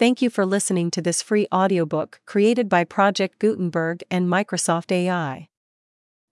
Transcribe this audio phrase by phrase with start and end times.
[0.00, 5.50] Thank you for listening to this free audiobook created by Project Gutenberg and Microsoft AI.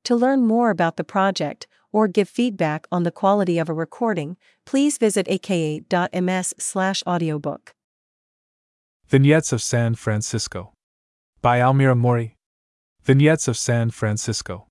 [0.05, 4.39] To learn more about the project or give feedback on the quality of a recording,
[4.65, 7.75] please visit aka.ms/audiobook.
[9.07, 10.73] Vignettes of San Francisco
[11.43, 12.37] by Almira Morey.
[13.03, 14.67] Vignettes of San Francisco.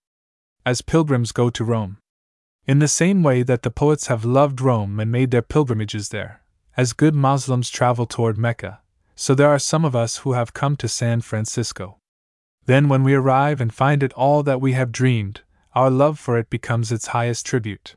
[0.66, 2.00] As pilgrims go to Rome.
[2.66, 6.42] In the same way that the poets have loved Rome and made their pilgrimages there,
[6.76, 8.82] as good Muslims travel toward Mecca,
[9.20, 11.98] so there are some of us who have come to San Francisco.
[12.68, 15.42] Then, when we arrive and find it all that we have dreamed,
[15.74, 17.96] our love for it becomes its highest tribute.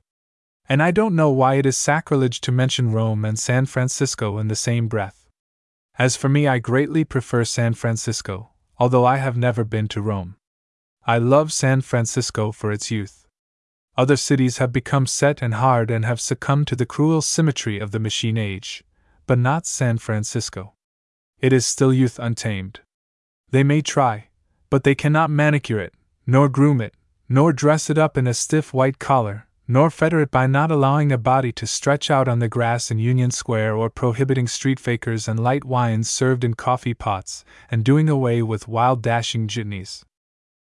[0.67, 4.49] And I don't know why it is sacrilege to mention Rome and San Francisco in
[4.49, 5.29] the same breath.
[5.99, 10.37] As for me, I greatly prefer San Francisco, although I have never been to Rome.
[11.07, 13.27] I love San Francisco for its youth.
[13.95, 17.91] Other cities have become set and hard and have succumbed to the cruel symmetry of
[17.91, 18.85] the machine age,
[19.27, 20.73] but not San Francisco.
[21.41, 22.80] It is still youth untamed.
[23.51, 24.29] They may try,
[24.69, 25.95] but they cannot manicure it,
[26.27, 26.95] nor groom it,
[27.30, 31.11] nor dress it up in a stiff white collar, nor fetter it by not allowing
[31.11, 35.29] a body to stretch out on the grass in Union Square or prohibiting street fakers
[35.29, 40.05] and light wines served in coffee pots, and doing away with wild dashing jitneys.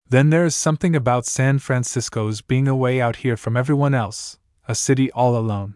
[0.09, 4.75] Then there is something about San Francisco's being away out here from everyone else, a
[4.75, 5.75] city all alone.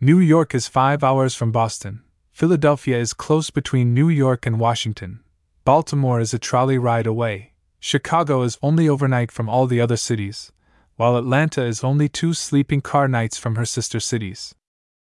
[0.00, 5.20] New York is five hours from Boston, Philadelphia is close between New York and Washington,
[5.64, 10.52] Baltimore is a trolley ride away, Chicago is only overnight from all the other cities,
[10.96, 14.54] while Atlanta is only two sleeping car nights from her sister cities.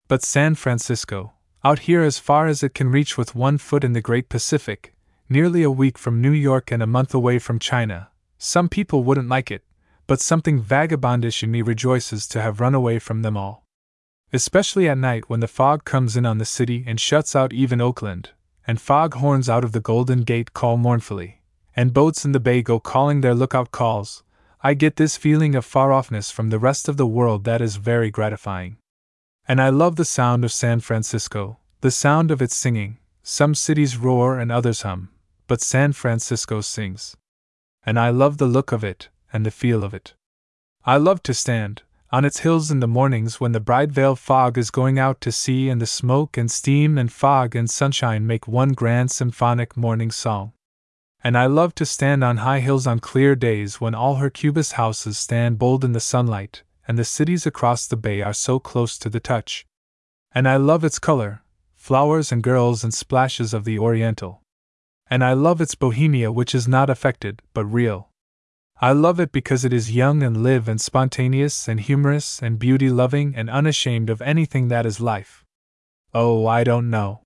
[0.06, 1.32] But San Francisco,
[1.64, 4.94] out here as far as it can reach with one foot in the great Pacific,
[5.28, 9.28] nearly a week from New York and a month away from China, some people wouldn't
[9.28, 9.64] like it,
[10.06, 13.63] but something vagabondish in me rejoices to have run away from them all.
[14.34, 17.80] Especially at night when the fog comes in on the city and shuts out even
[17.80, 18.32] Oakland,
[18.66, 21.40] and fog horns out of the Golden Gate call mournfully,
[21.74, 24.22] and boats in the bay go calling their lookout calls,
[24.60, 27.76] I get this feeling of far offness from the rest of the world that is
[27.76, 28.76] very gratifying.
[29.48, 32.98] And I love the sound of San Francisco, the sound of its singing.
[33.22, 35.08] Some cities roar and others hum,
[35.46, 37.16] but San Francisco sings
[37.86, 40.14] and I love the look of it and the feel of it.
[40.84, 41.82] I love to stand
[42.14, 45.32] on its hills in the mornings when the bright veil fog is going out to
[45.32, 50.12] sea and the smoke and steam and fog and sunshine make one grand symphonic morning
[50.12, 50.52] song.
[51.24, 54.74] And I love to stand on high hills on clear days when all her cubist
[54.74, 58.96] houses stand bold in the sunlight and the cities across the bay are so close
[58.98, 59.66] to the touch.
[60.32, 61.42] And I love its color,
[61.74, 64.40] flowers and girls and splashes of the Oriental
[65.08, 68.08] and I love its bohemia, which is not affected, but real.
[68.80, 72.90] I love it because it is young and live and spontaneous and humorous and beauty
[72.90, 75.44] loving and unashamed of anything that is life.
[76.12, 77.22] Oh, I don't know.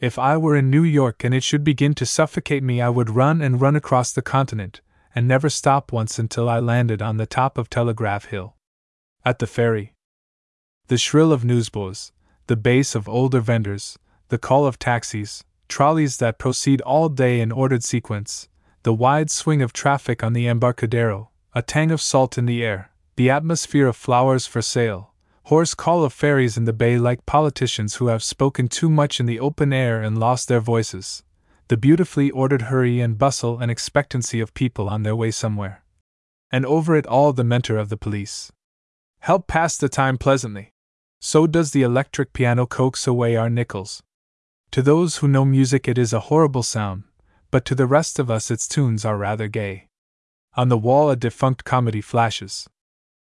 [0.00, 3.10] If I were in New York and it should begin to suffocate me, I would
[3.10, 4.82] run and run across the continent,
[5.14, 8.56] and never stop once until I landed on the top of Telegraph Hill.
[9.24, 9.94] At the ferry.
[10.88, 12.12] The shrill of newsboys,
[12.46, 17.50] the bass of older vendors, the call of taxis, trolleys that proceed all day in
[17.50, 18.48] ordered sequence,
[18.84, 22.90] the wide swing of traffic on the embarcadero, a tang of salt in the air,
[23.16, 25.14] the atmosphere of flowers for sale,
[25.44, 29.24] hoarse call of ferries in the bay like politicians who have spoken too much in
[29.24, 31.22] the open air and lost their voices,
[31.68, 35.82] the beautifully ordered hurry and bustle and expectancy of people on their way somewhere.
[36.52, 38.52] And over it all the mentor of the police.
[39.20, 40.74] Help pass the time pleasantly.
[41.20, 44.02] So does the electric piano coax away our nickels,
[44.72, 47.04] to those who know music, it is a horrible sound,
[47.54, 49.86] but to the rest of us, its tunes are rather gay.
[50.56, 52.68] On the wall, a defunct comedy flashes.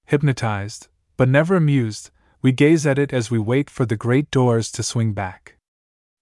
[0.06, 2.10] Hypnotized, but never amused,
[2.42, 5.58] we gaze at it as we wait for the great doors to swing back.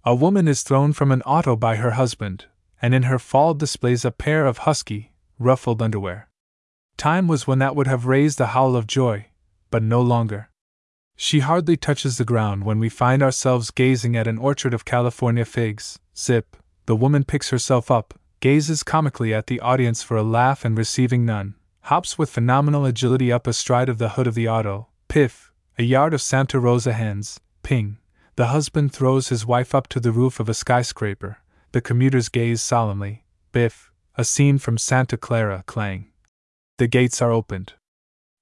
[0.04, 2.46] A woman is thrown from an auto by her husband,
[2.82, 6.28] and in her fall displays a pair of husky, ruffled underwear.
[6.98, 9.28] Time was when that would have raised a howl of joy,
[9.70, 10.50] but no longer.
[11.16, 15.46] She hardly touches the ground when we find ourselves gazing at an orchard of California
[15.46, 16.00] figs.
[16.18, 16.58] Zip,
[16.92, 21.26] the woman picks herself up, gazes comically at the audience for a laugh and receiving
[21.26, 24.90] none, hops with phenomenal agility up astride of the hood of the auto.
[25.08, 27.40] Piff, a yard of Santa Rosa hens.
[27.64, 27.98] Ping,
[28.36, 31.38] the husband throws his wife up to the roof of a skyscraper.
[31.72, 33.24] The commuters gaze solemnly.
[33.54, 35.64] Biff, a scene from Santa Clara.
[35.68, 36.10] Clang.
[36.78, 37.72] The gates are opened.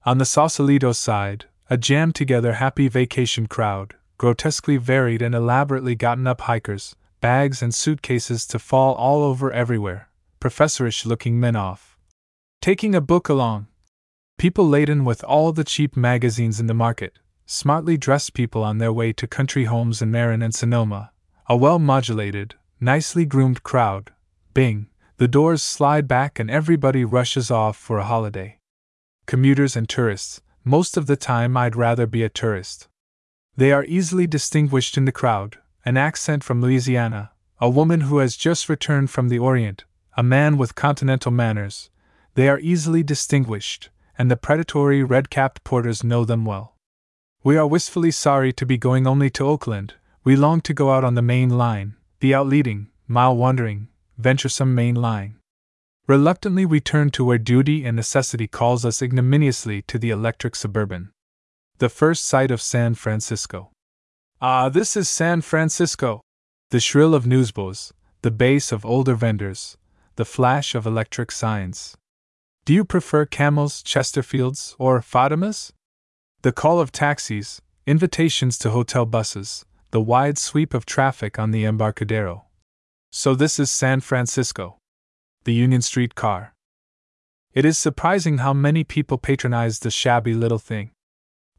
[0.04, 6.26] On the Sausalito side, a jammed together happy vacation crowd, grotesquely varied and elaborately gotten
[6.26, 10.08] up hikers, bags and suitcases to fall all over everywhere,
[10.40, 11.98] professorish looking men off.
[12.62, 13.66] Taking a book along.
[14.38, 18.92] People laden with all the cheap magazines in the market, smartly dressed people on their
[18.92, 21.12] way to country homes in Marin and Sonoma,
[21.46, 24.12] a well modulated, nicely groomed crowd.
[24.54, 24.88] Bing,
[25.18, 28.58] the doors slide back and everybody rushes off for a holiday.
[29.26, 32.88] Commuters and tourists, most of the time I'd rather be a tourist.
[33.56, 38.36] They are easily distinguished in the crowd an accent from Louisiana, a woman who has
[38.36, 39.84] just returned from the Orient,
[40.16, 41.90] a man with continental manners.
[42.34, 46.76] They are easily distinguished, and the predatory red capped porters know them well.
[47.42, 49.94] We are wistfully sorry to be going only to Oakland,
[50.24, 53.88] we long to go out on the main line, the outleading, mile wandering,
[54.18, 55.36] venturesome main line.
[56.06, 61.12] Reluctantly, we turn to where duty and necessity calls us ignominiously to the electric suburban.
[61.78, 63.70] The first sight of San Francisco.
[64.42, 66.22] Ah, this is San Francisco!
[66.70, 67.92] The shrill of newsboys,
[68.22, 69.76] the bass of older vendors,
[70.16, 71.94] the flash of electric signs.
[72.64, 75.72] Do you prefer camels, Chesterfields, or Fatimas?
[76.40, 81.66] The call of taxis, invitations to hotel buses, the wide sweep of traffic on the
[81.66, 82.46] Embarcadero.
[83.12, 84.78] So, this is San Francisco.
[85.44, 86.54] The Union Street car.
[87.52, 90.92] It is surprising how many people patronize the shabby little thing.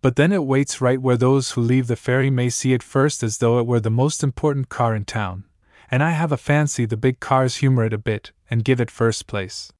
[0.02, 3.22] But then it waits right where those who leave the ferry may see it first
[3.22, 5.46] as though it were the most important car in town,
[5.92, 8.90] and I have a fancy the big cars humor it a bit and give it
[8.90, 9.72] first place.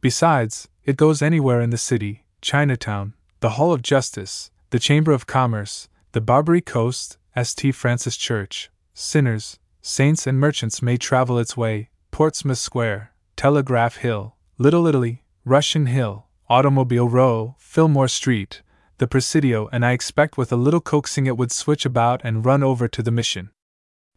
[0.00, 5.26] Besides, it goes anywhere in the city Chinatown, the Hall of Justice, the Chamber of
[5.26, 7.74] Commerce, the Barbary Coast, St.
[7.74, 14.86] Francis Church, sinners, saints, and merchants may travel its way, Portsmouth Square, Telegraph Hill, Little
[14.86, 18.62] Italy, Russian Hill, Automobile Row, Fillmore Street,
[19.00, 22.62] the Presidio, and I expect with a little coaxing it would switch about and run
[22.62, 23.50] over to the Mission.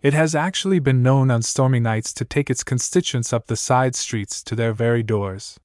[0.02, 3.96] It has actually been known on stormy nights to take its constituents up the side
[3.96, 5.58] streets to their very doors.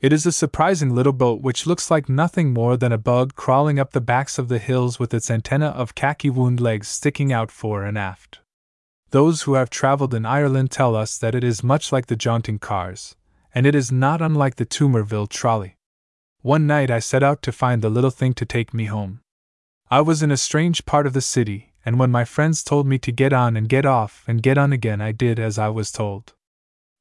[0.00, 3.78] It is a surprising little boat which looks like nothing more than a bug crawling
[3.78, 7.50] up the backs of the hills with its antenna of khaki wound legs sticking out
[7.50, 8.40] fore and aft.
[9.10, 12.58] Those who have traveled in Ireland tell us that it is much like the jaunting
[12.58, 13.16] cars,
[13.54, 15.75] and it is not unlike the Toonerville trolley.
[16.46, 19.18] One night I set out to find the little thing to take me home.
[19.90, 22.98] I was in a strange part of the city, and when my friends told me
[22.98, 25.90] to get on and get off and get on again, I did as I was
[25.90, 26.34] told.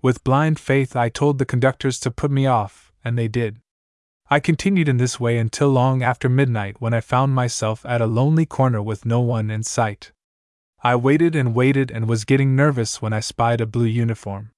[0.01, 3.57] With blind faith, I told the conductors to put me off, and they did.
[4.31, 8.07] I continued in this way until long after midnight when I found myself at a
[8.07, 10.11] lonely corner with no one in sight.
[10.83, 14.49] I waited and waited and was getting nervous when I spied a blue uniform.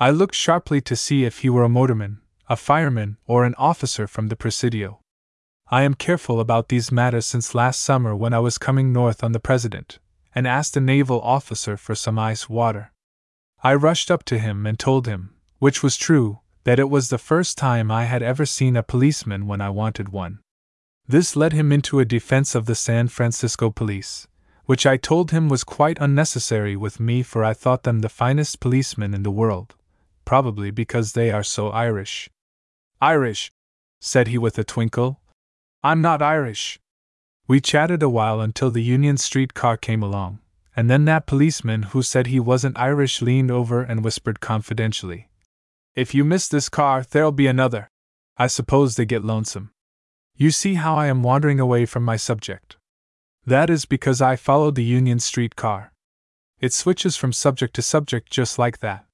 [0.00, 4.06] I looked sharply to see if he were a motorman, a fireman, or an officer
[4.06, 5.00] from the Presidio.
[5.68, 9.32] I am careful about these matters since last summer when I was coming north on
[9.32, 9.98] the President,
[10.34, 12.92] and asked a naval officer for some ice water.
[13.62, 17.18] I rushed up to him and told him, which was true, that it was the
[17.18, 20.40] first time I had ever seen a policeman when I wanted one.
[21.06, 24.26] This led him into a defense of the San Francisco police,
[24.66, 28.60] which I told him was quite unnecessary with me for I thought them the finest
[28.60, 29.74] policemen in the world,
[30.24, 32.30] probably because they are so Irish.
[33.04, 33.52] Irish,
[34.00, 35.20] said he with a twinkle.
[35.82, 36.80] I'm not Irish.
[37.46, 40.38] We chatted a while until the Union Street car came along,
[40.74, 45.28] and then that policeman who said he wasn't Irish leaned over and whispered confidentially.
[45.94, 47.88] If you miss this car, there'll be another.
[48.38, 49.72] I suppose they get lonesome.
[50.34, 52.78] You see how I am wandering away from my subject.
[53.44, 55.92] That is because I followed the Union Street car.
[56.58, 59.04] It switches from subject to subject just like that.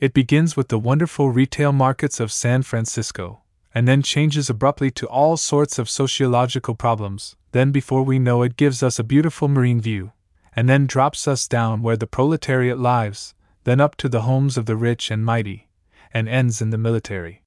[0.00, 3.40] It begins with the wonderful retail markets of San Francisco,
[3.74, 7.34] and then changes abruptly to all sorts of sociological problems.
[7.50, 10.12] Then, before we know it, gives us a beautiful marine view,
[10.54, 14.66] and then drops us down where the proletariat lives, then up to the homes of
[14.66, 15.68] the rich and mighty,
[16.14, 17.42] and ends in the military.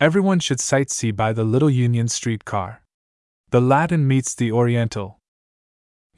[0.00, 2.82] Everyone should sightsee by the little Union Street car.
[3.50, 5.20] The Latin meets the Oriental.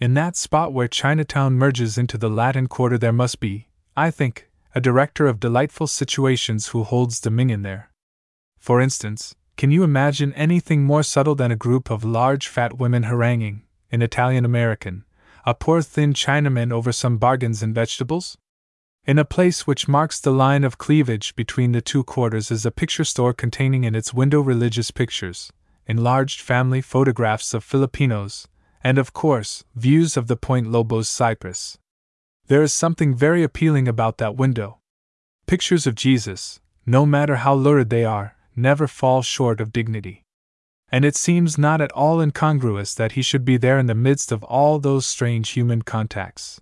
[0.01, 4.48] In that spot where Chinatown merges into the Latin Quarter, there must be, I think,
[4.75, 7.91] a director of delightful situations who holds dominion there.
[8.59, 13.05] For instance, can you imagine anything more subtle than a group of large fat women
[13.05, 15.05] haranguing, in Italian American,
[15.45, 18.37] a poor thin Chinaman over some bargains in vegetables?
[19.05, 22.71] In a place which marks the line of cleavage between the two quarters is a
[22.71, 25.51] picture store containing in its window religious pictures,
[25.87, 28.47] enlarged family photographs of Filipinos,
[28.85, 31.79] and of course, views of the Point Lobos cypress.
[32.49, 34.79] There is something very appealing about that window.
[35.47, 40.25] Pictures of Jesus, no matter how lurid they are, never fall short of dignity.
[40.91, 44.33] And it seems not at all incongruous that he should be there in the midst
[44.33, 46.59] of all those strange human contacts.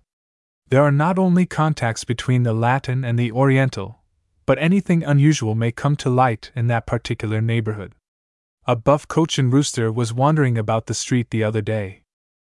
[0.67, 4.01] There are not only contacts between the Latin and the Oriental,
[4.45, 7.95] but anything unusual may come to light in that particular neighborhood.
[8.65, 12.01] A buff cochin rooster was wandering about the street the other day.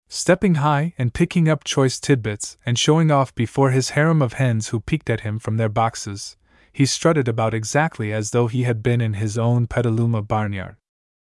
[0.10, 4.70] Stepping high and picking up choice tidbits and showing off before his harem of hens
[4.70, 6.38] who peeked at him from their boxes,
[6.72, 10.78] he strutted about exactly as though he had been in his own Petaluma barnyard.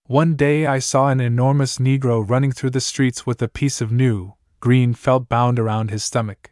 [0.05, 3.91] One day I saw an enormous Negro running through the streets with a piece of
[3.91, 6.51] new, green felt bound around his stomach.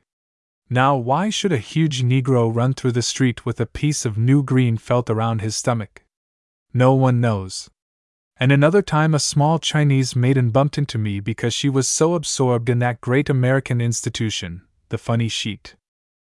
[0.70, 4.44] Now, why should a huge Negro run through the street with a piece of new
[4.44, 6.04] green felt around his stomach?
[6.74, 7.70] No one knows.
[8.40, 12.70] And another time, a small Chinese maiden bumped into me because she was so absorbed
[12.70, 15.76] in that great American institution, the funny sheet.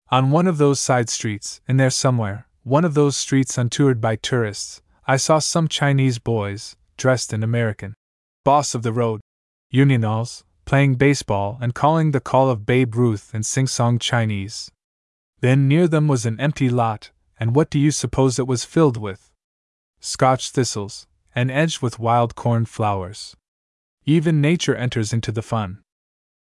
[0.09, 4.15] On one of those side streets, in there somewhere, one of those streets untoured by
[4.15, 7.93] tourists, I saw some Chinese boys, dressed in American,
[8.43, 9.21] boss of the road,
[9.73, 14.71] Unionalls, playing baseball and calling the call of Babe Ruth in sing song Chinese.
[15.39, 18.97] Then near them was an empty lot, and what do you suppose it was filled
[18.97, 19.31] with?
[19.99, 23.35] Scotch thistles, and edged with wild corn flowers.
[24.05, 25.81] Even nature enters into the fun.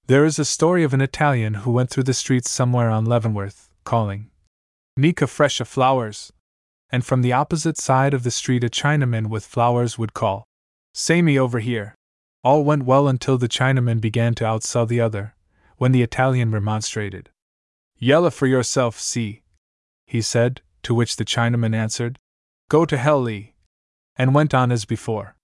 [0.07, 3.69] There is a story of an Italian who went through the streets somewhere on Leavenworth,
[3.83, 4.31] calling,
[4.97, 6.33] Nika fresha flowers!
[6.91, 10.45] And from the opposite side of the street a Chinaman with flowers would call,
[10.93, 11.93] Say me over here!
[12.43, 15.35] All went well until the Chinaman began to outsell the other,
[15.77, 17.29] when the Italian remonstrated.
[17.97, 19.43] Yella for yourself, see,
[20.07, 22.17] he said, to which the Chinaman answered,
[22.69, 23.53] Go to hell, Lee
[24.19, 25.35] and went on as before.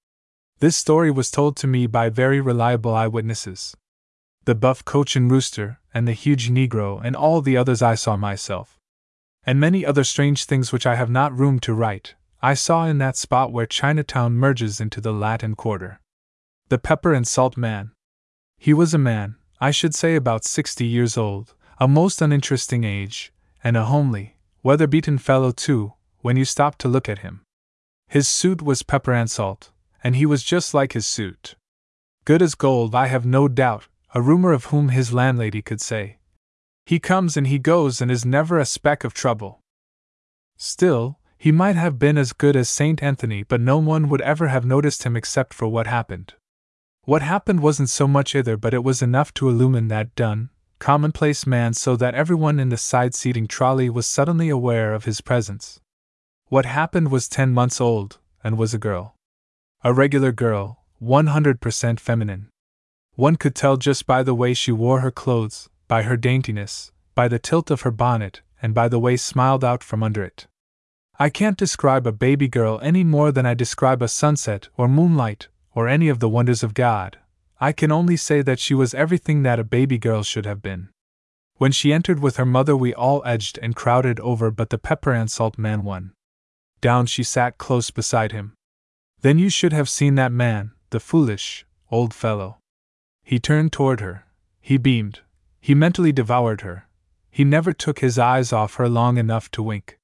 [0.60, 3.76] This story was told to me by very reliable eyewitnesses.
[4.44, 8.78] The buff cochin rooster, and the huge negro, and all the others I saw myself.
[9.46, 12.98] And many other strange things which I have not room to write, I saw in
[12.98, 16.02] that spot where Chinatown merges into the Latin Quarter.
[16.68, 17.92] The pepper and salt man.
[18.58, 23.32] He was a man, I should say about sixty years old, a most uninteresting age,
[23.64, 27.45] and a homely, weather beaten fellow too, when you stopped to look at him.
[28.08, 29.72] His suit was pepper and salt,
[30.04, 31.56] and he was just like his suit.
[32.26, 36.18] Good as gold, I have no doubt, a rumor of whom his landlady could say.
[36.86, 39.60] He comes and he goes and is never a speck of trouble.
[40.58, 43.04] Still, he might have been as good as St.
[43.04, 46.34] Anthony, but no one would ever have noticed him except for what happened.
[47.04, 51.46] What happened wasn't so much either, but it was enough to illumine that dun, commonplace
[51.46, 55.82] man so that everyone in the side seating trolley was suddenly aware of his presence.
[56.50, 59.16] What happened was 10 months old, and was a girl.
[59.84, 62.50] A regular girl, 100% feminine.
[63.16, 67.28] One could tell just by the way she wore her clothes, by her daintiness, by
[67.28, 70.46] the tilt of her bonnet, and by the way smiled out from under it.
[71.18, 75.48] I can't describe a baby girl any more than I describe a sunset or moonlight
[75.74, 77.18] or any of the wonders of God.
[77.60, 80.90] I can only say that she was everything that a baby girl should have been.
[81.56, 85.12] When she entered with her mother, we all edged and crowded over, but the pepper
[85.12, 86.12] and salt man won
[86.86, 88.54] down she sat close beside him.
[89.22, 92.60] Then you should have seen that man, the foolish, old fellow.
[93.24, 94.26] He turned toward her.
[94.62, 95.22] He beamed.
[95.60, 96.88] He mentally devoured her.
[97.32, 99.98] He never took his eyes off her long enough to wink.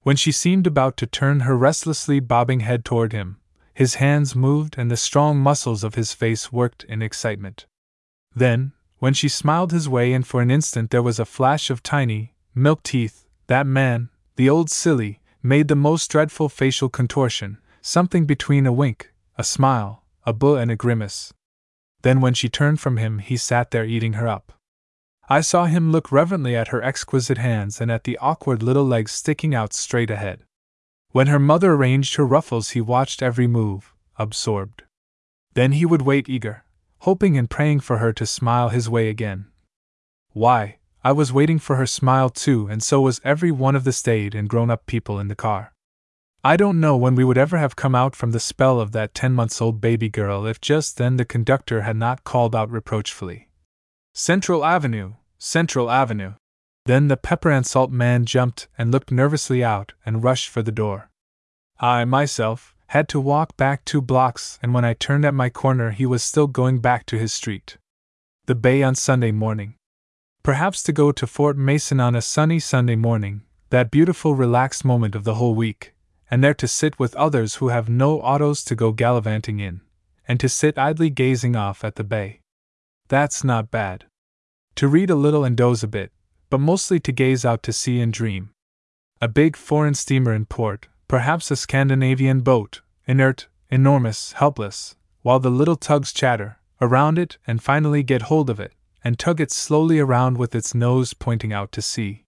[0.00, 3.36] When she seemed about to turn her restlessly bobbing head toward him,
[3.74, 7.66] his hands moved and the strong muscles of his face worked in excitement.
[8.34, 11.82] Then, when she smiled his way and for an instant there was a flash of
[11.82, 18.24] tiny, milk teeth, that man, the old silly, made the most dreadful facial contortion, something
[18.24, 21.34] between a wink, a smile, a bull, and a grimace.
[22.00, 24.52] Then, when she turned from him, he sat there eating her up.
[25.28, 29.12] I saw him look reverently at her exquisite hands and at the awkward little legs
[29.12, 30.44] sticking out straight ahead.
[31.10, 34.82] When her mother arranged her ruffles, he watched every move, absorbed.
[35.52, 36.64] Then he would wait eager,
[37.00, 39.46] hoping and praying for her to smile his way again.
[40.32, 43.92] Why, I was waiting for her smile too, and so was every one of the
[43.92, 45.74] staid and grown up people in the car.
[46.42, 49.12] I don't know when we would ever have come out from the spell of that
[49.12, 53.48] ten months old baby girl if just then the conductor had not called out reproachfully
[54.14, 55.12] Central Avenue!
[55.38, 56.34] Central Avenue!
[56.86, 60.72] Then the pepper and salt man jumped and looked nervously out and rushed for the
[60.72, 61.10] door.
[61.80, 65.90] I, myself, had to walk back two blocks, and when I turned at my corner,
[65.90, 67.76] he was still going back to his street.
[68.46, 69.74] The bay on Sunday morning.
[70.44, 75.14] Perhaps to go to Fort Mason on a sunny Sunday morning, that beautiful relaxed moment
[75.14, 75.94] of the whole week,
[76.30, 79.80] and there to sit with others who have no autos to go gallivanting in,
[80.28, 82.40] and to sit idly gazing off at the bay.
[83.08, 84.04] That's not bad.
[84.74, 86.12] To read a little and doze a bit,
[86.50, 88.50] but mostly to gaze out to sea and dream.
[89.22, 95.50] A big foreign steamer in port, perhaps a Scandinavian boat, inert, enormous, helpless, while the
[95.50, 98.74] little tugs chatter around it and finally get hold of it,
[99.04, 102.24] and tug it slowly around with its nose pointing out to sea.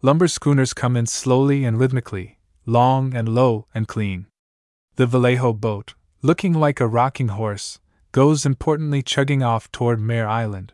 [0.00, 4.26] Lumber schooners come in slowly and rhythmically, long and low and clean.
[4.94, 7.80] The Vallejo boat, looking like a rocking horse,
[8.12, 10.72] goes importantly chugging off toward Mare Island.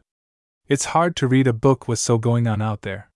[0.68, 3.11] It's hard to read a book with so going on out there.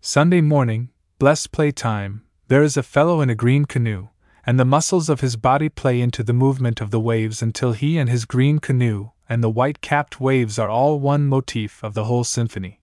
[0.00, 4.08] Sunday morning, blessed playtime, there is a fellow in a green canoe,
[4.46, 7.98] and the muscles of his body play into the movement of the waves until he
[7.98, 12.04] and his green canoe and the white capped waves are all one motif of the
[12.04, 12.80] whole symphony.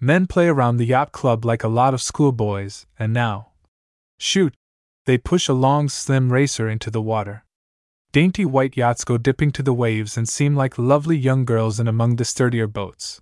[0.00, 3.52] Men play around the yacht club like a lot of schoolboys, and now.
[4.18, 4.54] Shoot!
[5.06, 7.44] They push a long, slim racer into the water.
[8.12, 11.86] Dainty white yachts go dipping to the waves and seem like lovely young girls in
[11.86, 13.20] among the sturdier boats.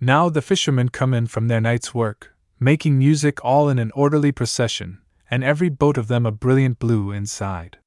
[0.00, 4.32] Now the fishermen come in from their night's work, making music all in an orderly
[4.32, 5.00] procession,
[5.30, 7.78] and every boat of them a brilliant blue inside.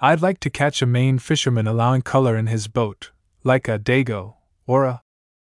[0.00, 3.12] I'd like to catch a Maine fisherman allowing color in his boat,
[3.46, 4.34] like a dago,
[4.66, 5.02] or a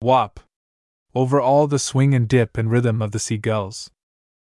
[0.02, 0.40] wop,
[1.14, 3.90] over all the swing and dip and rhythm of the seagulls.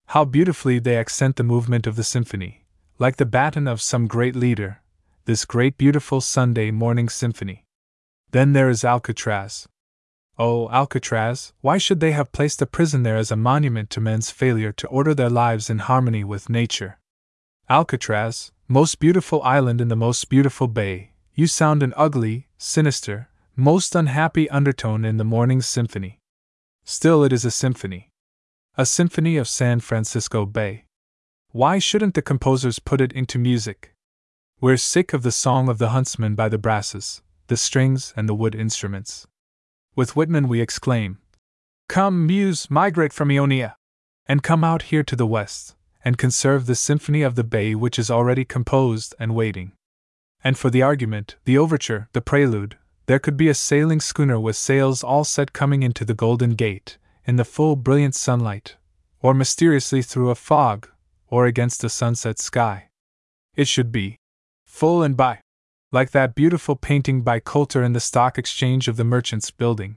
[0.07, 2.65] How beautifully they accent the movement of the symphony,
[2.99, 4.81] like the baton of some great leader,
[5.27, 7.65] this great beautiful Sunday morning symphony.
[8.31, 9.69] Then there is Alcatraz,
[10.37, 14.33] Oh, Alcatraz, why should they have placed a prison there as a monument to men's
[14.33, 16.99] failure to order their lives in harmony with nature?
[17.71, 23.95] Alcatraz, most beautiful island in the most beautiful bay, you sound an ugly, sinister, most
[23.95, 26.19] unhappy undertone in the morning's symphony.
[26.85, 28.11] Still, it is a symphony.
[28.77, 30.87] A symphony of San Francisco Bay.
[31.53, 33.95] Why shouldn't the composers put it into music?
[34.61, 38.35] We're sick of the song of the huntsman by the brasses, the strings, and the
[38.35, 39.29] wood instruments.
[39.95, 41.19] With Whitman, we exclaim,
[41.89, 43.77] Come, muse, migrate from Ionia,
[44.27, 48.01] and come out here to the west, and conserve the symphony of the bay which
[48.01, 49.73] is already composed and waiting.
[50.43, 54.57] And for the argument, the overture, the prelude, there could be a sailing schooner with
[54.57, 58.77] sails all set coming into the Golden Gate, in the full brilliant sunlight,
[59.21, 60.89] or mysteriously through a fog,
[61.29, 62.89] or against a sunset sky.
[63.55, 64.17] It should be
[64.65, 65.41] full and by
[65.93, 69.97] like that beautiful painting by Coulter in the Stock Exchange of the Merchants Building.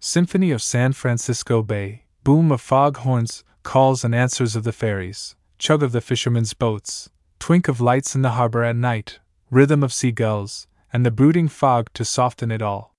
[0.00, 5.36] Symphony of San Francisco Bay, boom of fog horns, calls and answers of the ferries,
[5.56, 9.92] chug of the fishermen's boats, twink of lights in the harbor at night, rhythm of
[9.92, 12.94] seagulls, and the brooding fog to soften it all.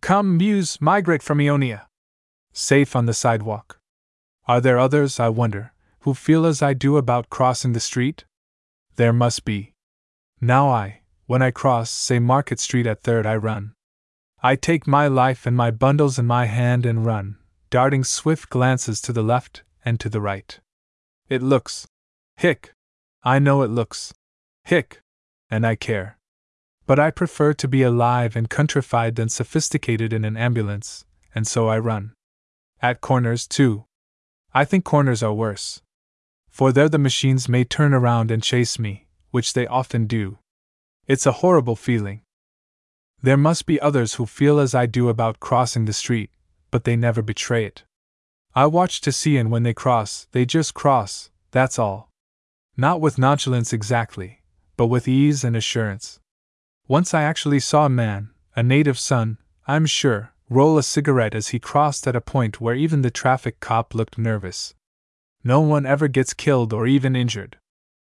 [0.00, 1.88] Come, muse, migrate from Ionia.
[2.52, 3.78] Safe on the sidewalk.
[4.46, 8.24] Are there others, I wonder, who feel as I do about crossing the street?
[8.96, 9.74] There must be.
[10.40, 13.74] Now I, when I cross, say Market Street at Third, I run.
[14.42, 17.36] I take my life and my bundles in my hand and run,
[17.68, 20.58] darting swift glances to the left and to the right.
[21.28, 21.86] It looks.
[22.36, 22.72] Hick.
[23.22, 24.14] I know it looks.
[24.64, 25.02] Hick.
[25.50, 26.16] And I care.
[26.90, 31.68] But I prefer to be alive and countrified than sophisticated in an ambulance, and so
[31.68, 32.14] I run.
[32.82, 33.84] At corners, too.
[34.52, 35.82] I think corners are worse.
[36.48, 40.40] For there the machines may turn around and chase me, which they often do,
[41.06, 42.22] it's a horrible feeling.
[43.22, 46.32] There must be others who feel as I do about crossing the street,
[46.72, 47.84] but they never betray it.
[48.52, 52.10] I watch to see, and when they cross, they just cross, that's all.
[52.76, 54.40] Not with nonchalance exactly,
[54.76, 56.18] but with ease and assurance.
[56.90, 61.50] Once I actually saw a man, a native son, I'm sure, roll a cigarette as
[61.50, 64.74] he crossed at a point where even the traffic cop looked nervous.
[65.44, 67.58] No one ever gets killed or even injured.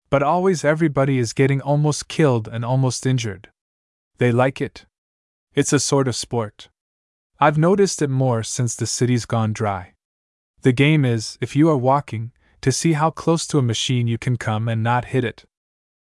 [0.10, 3.52] But always everybody is getting almost killed and almost injured.
[4.18, 4.88] They like it.
[5.54, 6.70] It's a sort of sport.
[7.40, 9.94] I've noticed it more since the city's gone dry.
[10.64, 12.32] The game is, if you are walking,
[12.62, 15.46] to see how close to a machine you can come and not hit it.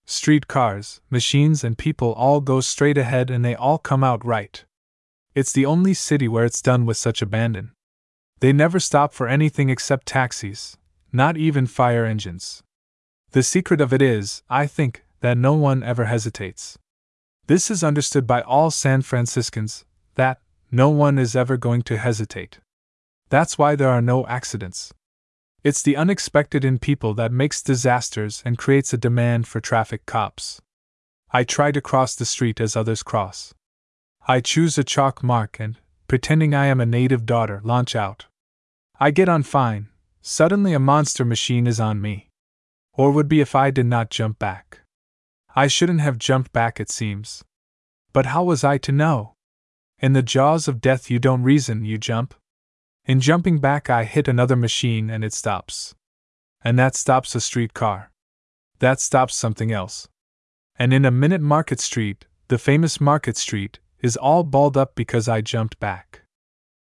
[0.09, 4.65] Street cars, machines, and people all go straight ahead and they all come out right.
[5.35, 7.73] It's the only city where it's done with such abandon.
[8.41, 10.79] They never stop for anything except taxis,
[11.13, 12.63] not even fire engines.
[13.33, 16.79] The secret of it is, I think, that no one ever hesitates.
[17.49, 20.41] This is understood by all San Franciscans that
[20.71, 22.61] no one is ever going to hesitate.
[23.29, 24.93] That's why there are no accidents.
[25.67, 30.61] It's the unexpected in people that makes disasters and creates a demand for traffic cops.
[31.33, 33.53] I try to cross the street as others cross.
[34.29, 35.77] I choose a chalk mark and,
[36.07, 38.27] pretending I am a native daughter, launch out.
[39.01, 39.89] I get on fine.
[40.23, 42.29] Suddenly, a monster machine is on me
[42.93, 44.83] or would be if I did not jump back.
[45.57, 47.43] I shouldn't have jumped back, it seems.
[48.13, 49.35] But how was I to know?
[49.99, 52.35] In the jaws of death, you don't reason, you jump.
[53.07, 55.95] In jumping back, I hit another machine and it stops.
[56.65, 58.11] And that stops a streetcar.
[58.81, 60.09] That stops something else.
[60.77, 65.29] And in a minute, Market Street, the famous Market Street, is all balled up because
[65.29, 66.23] I jumped back.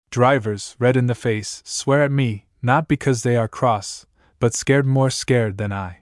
[0.09, 4.07] Drivers, red in the face, swear at me, not because they are cross,
[4.39, 5.99] but scared more scared than I.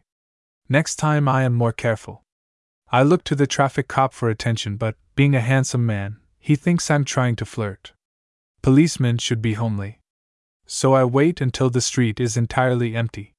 [0.69, 2.23] Next time I am more careful.
[2.89, 6.89] I look to the traffic cop for attention, but, being a handsome man, he thinks
[6.89, 7.91] I'm trying to flirt.
[8.61, 9.99] Policemen should be homely.
[10.65, 13.33] So I wait until the street is entirely empty.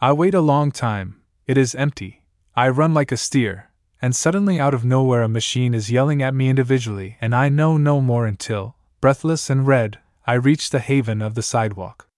[0.00, 2.22] I wait a long time, it is empty.
[2.54, 3.70] I run like a steer,
[4.00, 7.76] and suddenly out of nowhere a machine is yelling at me individually, and I know
[7.76, 12.08] no more until, breathless and red, I reach the haven of the sidewalk.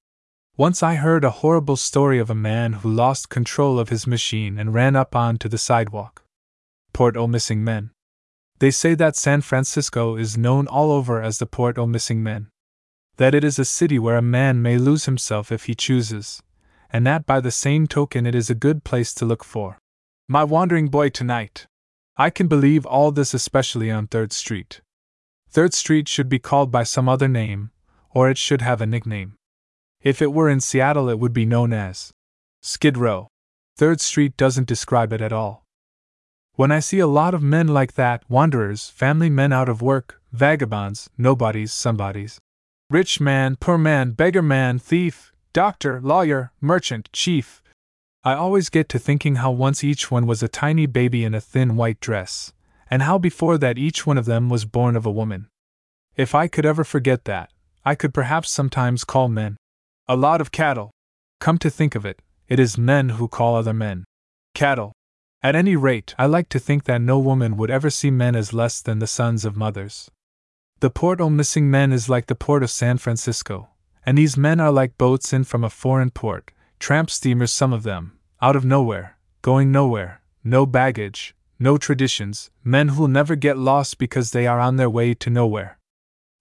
[0.56, 4.58] Once I heard a horrible story of a man who lost control of his machine
[4.58, 6.22] and ran up onto the sidewalk.
[6.92, 7.90] Port o' Missing Men.
[8.60, 12.50] They say that San Francisco is known all over as the Port o' Missing Men.
[13.16, 16.42] That it is a city where a man may lose himself if he chooses,
[16.90, 19.78] and that by the same token it is a good place to look for.
[20.28, 21.66] My wandering boy tonight.
[22.16, 24.80] I can believe all this especially on 3rd Street.
[25.52, 27.70] 3rd Street should be called by some other name,
[28.10, 29.34] or it should have a nickname.
[30.02, 32.12] If it were in Seattle, it would be known as
[32.62, 33.28] Skid Row.
[33.78, 35.64] 3rd Street doesn't describe it at all.
[36.54, 40.20] When I see a lot of men like that, wanderers, family men out of work,
[40.32, 42.38] vagabonds, nobodies, somebodies,
[42.90, 47.62] rich man, poor man, beggar man, thief, doctor, lawyer, merchant, chief,
[48.22, 51.40] I always get to thinking how once each one was a tiny baby in a
[51.40, 52.54] thin white dress,
[52.90, 55.48] and how before that each one of them was born of a woman.
[56.16, 57.50] If I could ever forget that,
[57.84, 59.56] I could perhaps sometimes call men
[60.08, 60.90] a lot of cattle.
[61.38, 64.04] Come to think of it, it is men who call other men
[64.54, 64.92] cattle.
[65.42, 68.54] At any rate, I like to think that no woman would ever see men as
[68.54, 70.10] less than the sons of mothers.
[70.80, 73.68] The port o' missing men is like the port of San Francisco,
[74.04, 77.84] and these men are like boats in from a foreign port, tramp steamers, some of
[77.84, 83.96] them, out of nowhere, going nowhere, no baggage, no traditions, men who'll never get lost
[83.96, 85.78] because they are on their way to nowhere.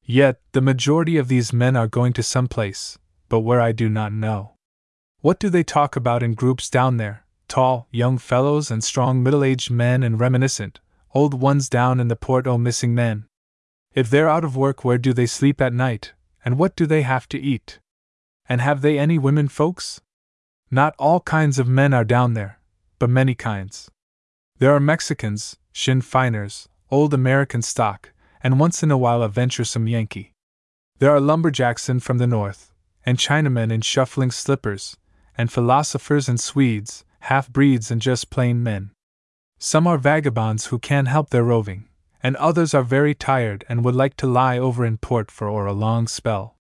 [0.04, 2.98] Yet, the majority of these men are going to some place,
[3.30, 4.56] but where I do not know.
[5.22, 7.26] What do they talk about in groups down there?
[7.48, 10.82] Tall, young fellows and strong middle aged men and reminiscent,
[11.14, 13.28] old ones down in the port o' missing men.
[13.94, 17.04] If they're out of work, where do they sleep at night, and what do they
[17.04, 17.80] have to eat?
[18.50, 20.02] And have they any women folks?
[20.72, 22.60] Not all kinds of men are down there,
[22.98, 23.92] but many kinds.
[24.58, 29.88] There are Mexicans, Sinn Feiners, old American stock, and once in a while a venturesome
[29.88, 30.34] Yankee.
[30.98, 32.74] There are lumberjacks in from the north,
[33.06, 34.98] and Chinamen in shuffling slippers,
[35.38, 38.92] and philosophers and Swedes, half breeds and just plain men.
[39.60, 41.88] Some are vagabonds who can't help their roving,
[42.24, 45.66] and others are very tired and would like to lie over in port for or
[45.66, 46.56] a long spell.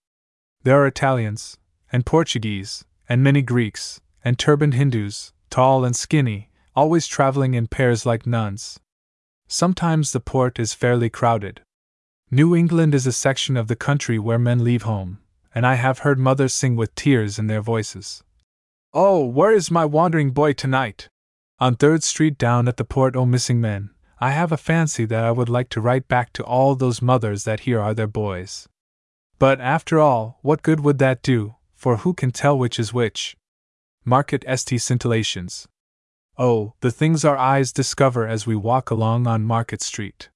[0.64, 1.58] There are Italians,
[1.92, 8.06] and Portuguese, and many Greeks, and turbaned Hindus, tall and skinny, always traveling in pairs
[8.06, 8.80] like nuns.
[9.48, 11.62] Sometimes the port is fairly crowded,
[12.34, 15.20] New England is a section of the country where men leave home,
[15.54, 18.24] and I have heard mothers sing with tears in their voices.
[18.92, 21.10] Oh, where is my wandering boy tonight?
[21.60, 23.92] On 3rd Street down at the Port O' Missing Men,
[24.24, 27.44] I have a fancy that I would like to write back to all those mothers
[27.44, 28.70] that here are their boys.
[29.38, 33.36] But after all, what good would that do, for who can tell which is which?
[34.06, 34.80] Market St.
[34.80, 35.68] Scintillations.
[36.38, 40.30] Oh, the things our eyes discover as we walk along on Market Street.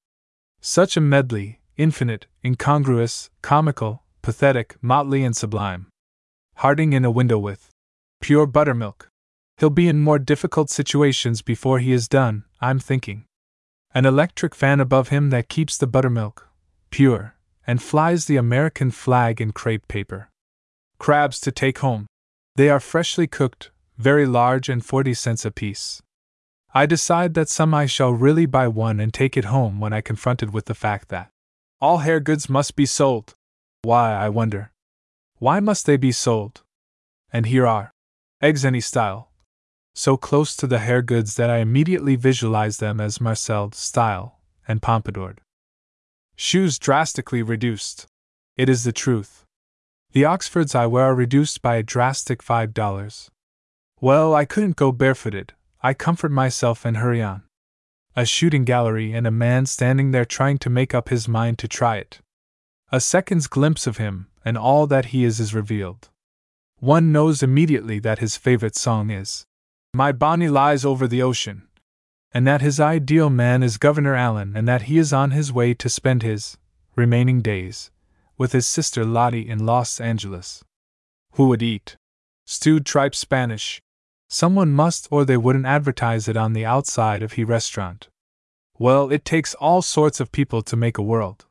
[0.60, 5.88] Such a medley, infinite, incongruous, comical, pathetic, motley, and sublime.
[6.56, 7.70] Harding in a window with
[8.20, 9.08] pure buttermilk.
[9.56, 13.24] He'll be in more difficult situations before he is done, I'm thinking.
[13.98, 16.48] An electric fan above him that keeps the buttermilk
[16.92, 17.34] pure,
[17.66, 20.30] and flies the American flag in crepe paper.
[21.00, 22.06] Crabs to take home.
[22.56, 26.04] They are freshly cooked, very large, and 40 cents apiece.
[26.76, 30.02] I decide that some I shall really buy one and take it home when I
[30.02, 31.32] confronted with the fact that
[31.82, 33.34] all hair goods must be sold.
[33.82, 34.74] Why, I wonder.
[35.40, 36.62] Why must they be sold?
[37.34, 37.90] And here are
[38.44, 39.32] eggs any style.
[39.98, 44.80] So close to the hair goods that I immediately visualized them as Marcel style and
[44.80, 45.42] pompadoured.
[46.36, 48.06] Shoes drastically reduced.
[48.58, 49.44] It is the truth.
[50.12, 53.32] The Oxfords I wear are reduced by a drastic five dollars.
[54.00, 55.54] Well, I couldn't go barefooted.
[55.82, 57.42] I comfort myself and hurry on
[58.16, 61.68] a shooting gallery, and a man standing there trying to make up his mind to
[61.68, 62.20] try it.
[62.92, 66.10] A second's glimpse of him, and all that he is is revealed.
[66.78, 69.47] One knows immediately that his favorite song is
[69.98, 71.68] My Bonnie Lies Over the Ocean,
[72.32, 75.74] and that his ideal man is Governor Allen, and that he is on his way
[75.74, 76.56] to spend his
[76.96, 77.90] remaining days
[78.38, 80.64] with his sister Lottie in Los Angeles.
[81.32, 81.98] Who would eat
[82.46, 83.82] stewed tripe Spanish,
[84.30, 88.08] Someone must, or they wouldn't advertise it on the outside of he restaurant.
[88.78, 91.48] Well, it takes all sorts of people to make a world.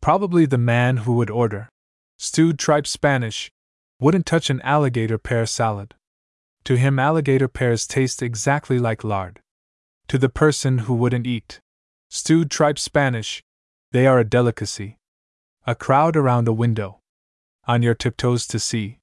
[0.00, 1.68] Probably the man who would order
[2.16, 3.50] stewed tripe Spanish
[3.98, 5.96] wouldn't touch an alligator pear salad.
[6.64, 9.40] To him, alligator pears taste exactly like lard.
[10.08, 11.60] To the person who wouldn't eat
[12.08, 13.42] stewed tripe Spanish,
[13.90, 14.98] they are a delicacy.
[15.66, 17.00] A crowd around a window.
[17.64, 18.98] On your tiptoes to see.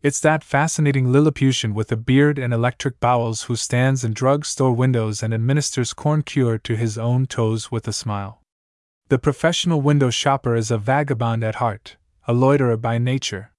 [0.00, 4.72] It's that fascinating Lilliputian with a beard and electric bowels who stands in drug store
[4.72, 8.40] windows and administers corn cure to his own toes with a smile.
[9.08, 11.96] The professional window shopper is a vagabond at heart,
[12.28, 13.52] a loiterer by nature.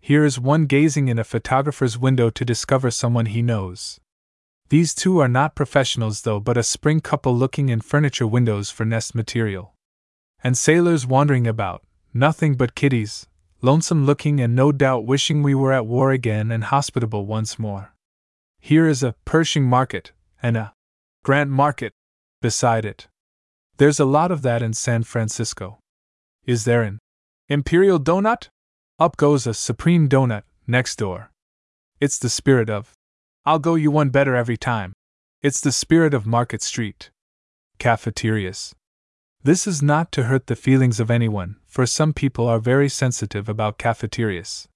[0.00, 4.00] Here is one gazing in a photographer's window to discover someone he knows.
[4.70, 8.84] These two are not professionals, though, but a spring couple looking in furniture windows for
[8.84, 9.74] nest material.
[10.42, 11.84] And sailors wandering about,
[12.14, 13.26] nothing but kiddies,
[13.60, 17.94] lonesome looking and no doubt wishing we were at war again and hospitable once more.
[18.58, 20.72] Here is a Pershing market, and a
[21.22, 21.92] Grant market
[22.40, 23.08] beside it.
[23.76, 25.78] There's a lot of that in San Francisco.
[26.46, 26.98] Is there an
[27.48, 28.48] Imperial Donut?
[29.00, 31.32] Up goes a Supreme Donut next door.
[32.00, 32.92] It's the spirit of.
[33.46, 34.92] I'll go you one better every time.
[35.40, 37.10] It's the spirit of Market Street.
[37.78, 38.74] Cafeterias.
[39.42, 43.48] This is not to hurt the feelings of anyone, for some people are very sensitive
[43.48, 44.68] about cafeterias.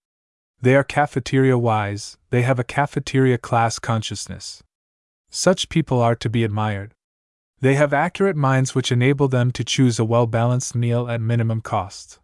[0.58, 4.62] They are cafeteria wise, they have a cafeteria class consciousness.
[5.28, 6.94] Such people are to be admired.
[7.60, 11.60] They have accurate minds which enable them to choose a well balanced meal at minimum
[11.60, 12.20] cost.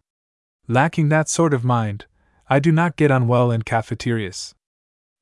[0.71, 2.05] Lacking that sort of mind,
[2.49, 4.55] I do not get on well in cafeterias.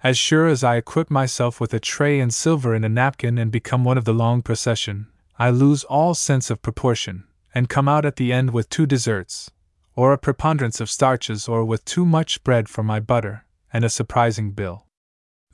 [0.04, 3.52] As sure as I equip myself with a tray and silver and a napkin and
[3.52, 5.08] become one of the long procession,
[5.40, 9.50] I lose all sense of proportion, and come out at the end with two desserts,
[9.96, 13.90] or a preponderance of starches, or with too much bread for my butter, and a
[13.90, 14.86] surprising bill.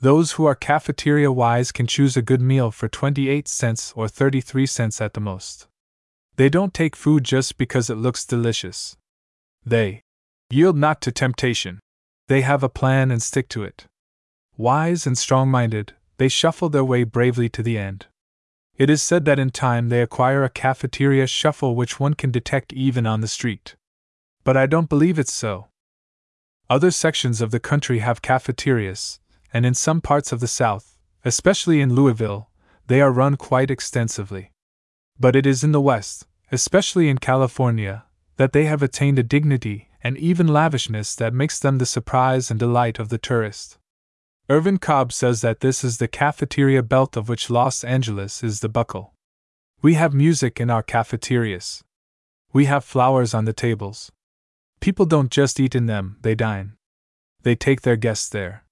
[0.01, 4.65] Those who are cafeteria wise can choose a good meal for 28 cents or 33
[4.65, 5.67] cents at the most.
[6.35, 8.97] They don't take food just because it looks delicious.
[9.65, 10.01] They
[10.49, 11.79] yield not to temptation.
[12.27, 13.85] They have a plan and stick to it.
[14.57, 18.05] Wise and strong minded, they shuffle their way bravely to the end.
[18.77, 22.73] It is said that in time they acquire a cafeteria shuffle which one can detect
[22.73, 23.75] even on the street.
[24.43, 25.67] But I don't believe it's so.
[26.69, 29.19] Other sections of the country have cafeterias,
[29.53, 32.49] and in some parts of the South, especially in Louisville,
[32.87, 34.51] they are run quite extensively.
[35.19, 38.05] But it is in the West, especially in California,
[38.37, 42.59] that they have attained a dignity and even lavishness that makes them the surprise and
[42.59, 43.77] delight of the tourist.
[44.47, 48.69] Irvin Cobb says that this is the cafeteria belt of which Los Angeles is the
[48.69, 49.15] buckle.
[49.81, 51.83] We have music in our cafeterias.
[52.53, 54.11] We have flowers on the tables.
[54.79, 56.73] People don't just eat in them, they dine.
[57.41, 58.65] They take their guests there.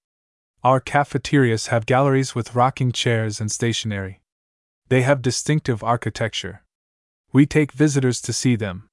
[0.64, 4.22] Our cafeterias have galleries with rocking chairs and stationery.
[4.90, 6.64] They have distinctive architecture.
[7.32, 8.90] We take visitors to see them.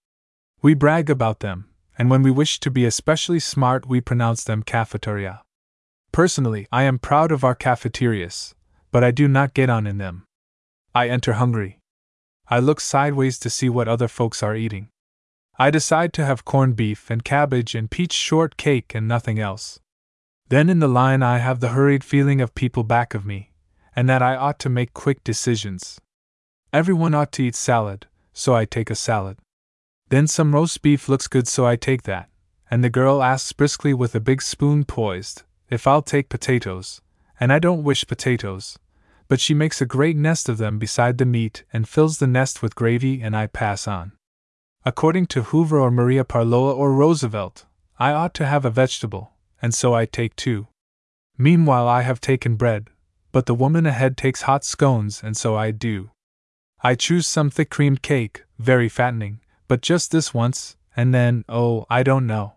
[0.63, 4.63] We brag about them, and when we wish to be especially smart, we pronounce them
[4.63, 5.43] cafeteria.
[6.13, 8.55] Personally, I am proud of our cafeterias,
[8.91, 10.25] but I do not get on in them.
[10.95, 11.79] I enter hungry.
[12.49, 14.89] I look sideways to see what other folks are eating.
[15.59, 19.79] I decide to have corned beef and cabbage and peach shortcake and nothing else.
[20.49, 23.53] Then in the line, I have the hurried feeling of people back of me,
[23.97, 25.99] and that I ought to make quick decisions.
[26.73, 29.39] Everyone ought to eat salad, so I take a salad.
[30.11, 32.29] Then some roast beef looks good, so I take that,
[32.69, 37.01] and the girl asks briskly with a big spoon poised, if I'll take potatoes,
[37.39, 38.77] and I don't wish potatoes,
[39.29, 42.61] but she makes a great nest of them beside the meat and fills the nest
[42.61, 44.11] with gravy, and I pass on.
[44.85, 49.73] According to Hoover or Maria Parloa or Roosevelt, I ought to have a vegetable, and
[49.73, 50.67] so I take two.
[51.39, 52.91] Meanwhile, I have taken bread,
[53.31, 56.11] but the woman ahead takes hot scones, and so I do.
[56.83, 59.39] I choose some thick creamed cake, very fattening,
[59.71, 62.55] but just this once, and then, oh, I don't know.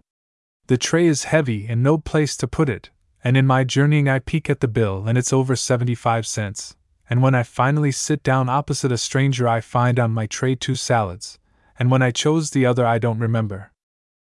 [0.65, 2.89] The tray is heavy and no place to put it,
[3.23, 6.75] and in my journeying I peek at the bill and it's over 75 cents.
[7.07, 10.73] And when I finally sit down opposite a stranger, I find on my tray two
[10.73, 11.37] salads,
[11.77, 13.71] and when I chose the other, I don't remember.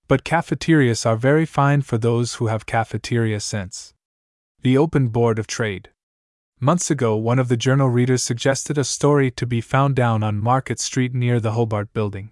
[0.08, 3.92] But cafeterias are very fine for those who have cafeteria sense.
[4.62, 5.90] The Open Board of Trade.
[6.60, 10.42] Months ago, one of the journal readers suggested a story to be found down on
[10.42, 12.30] Market Street near the Hobart Building.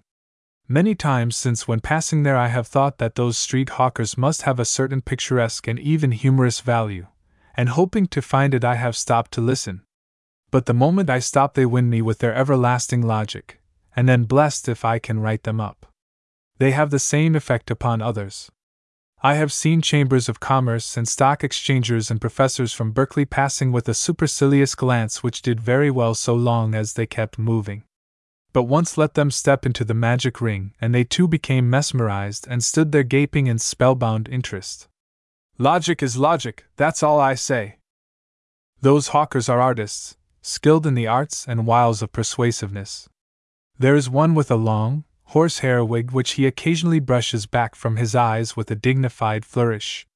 [0.71, 4.59] Many times since when passing there, I have thought that those street hawkers must have
[4.59, 7.07] a certain picturesque and even humorous value,
[7.55, 9.81] and hoping to find it, I have stopped to listen.
[10.51, 13.59] But the moment I stop, they win me with their everlasting logic,
[13.95, 15.87] and then blessed if I can write them up.
[16.59, 18.51] They have the same effect upon others.
[19.23, 23.89] I have seen chambers of commerce and stock exchangers and professors from Berkeley passing with
[23.89, 27.85] a supercilious glance which did very well so long as they kept moving.
[28.51, 32.63] But once let them step into the magic ring, and they too became mesmerized and
[32.63, 34.87] stood there gaping in spellbound interest.
[35.57, 37.77] Logic is logic, that's all I say.
[38.81, 43.09] Those hawkers are artists, skilled in the arts and wiles of persuasiveness.
[43.77, 48.15] There is one with a long, horsehair wig which he occasionally brushes back from his
[48.15, 50.07] eyes with a dignified flourish.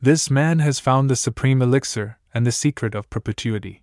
[0.00, 3.82] This man has found the supreme elixir and the secret of perpetuity.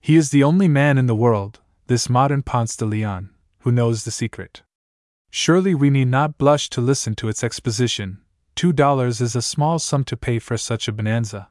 [0.00, 3.30] He is the only man in the world, this modern Ponce de Leon,
[3.62, 4.62] who knows the secret.
[5.28, 8.20] Surely we need not blush to listen to its exposition.
[8.54, 11.48] Two dollars is a small sum to pay for such a bonanza.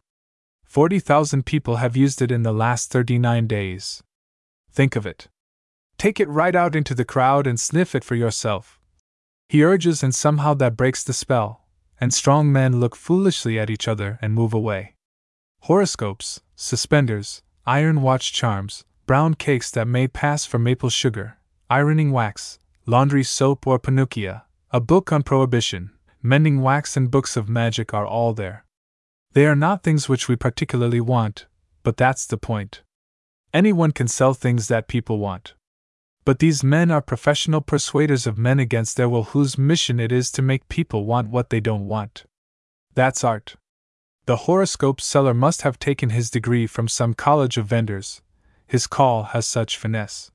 [0.63, 4.02] Forty thousand people have used it in the last thirty nine days.
[4.71, 5.28] Think of it.
[5.97, 8.80] Take it right out into the crowd and sniff it for yourself.
[9.49, 11.65] He urges, and somehow that breaks the spell,
[11.99, 14.95] and strong men look foolishly at each other and move away.
[15.63, 21.36] Horoscopes, suspenders, iron watch charms, brown cakes that may pass for maple sugar,
[21.67, 25.89] ironing wax, laundry soap or panacea, a book on prohibition,
[26.22, 28.63] mending wax, and books of magic are all there.
[29.34, 31.48] They are not things which we particularly want,
[31.82, 32.84] but that's the point.
[33.52, 35.56] Anyone can sell things that people want.
[36.24, 40.32] But these men are professional persuaders of men against their will whose mission it is
[40.34, 42.26] to make people want what they don't want.
[42.93, 43.56] That's art.
[44.28, 48.22] The horoscope seller must have taken his degree from some college of vendors.
[48.69, 50.29] His call has such finesse.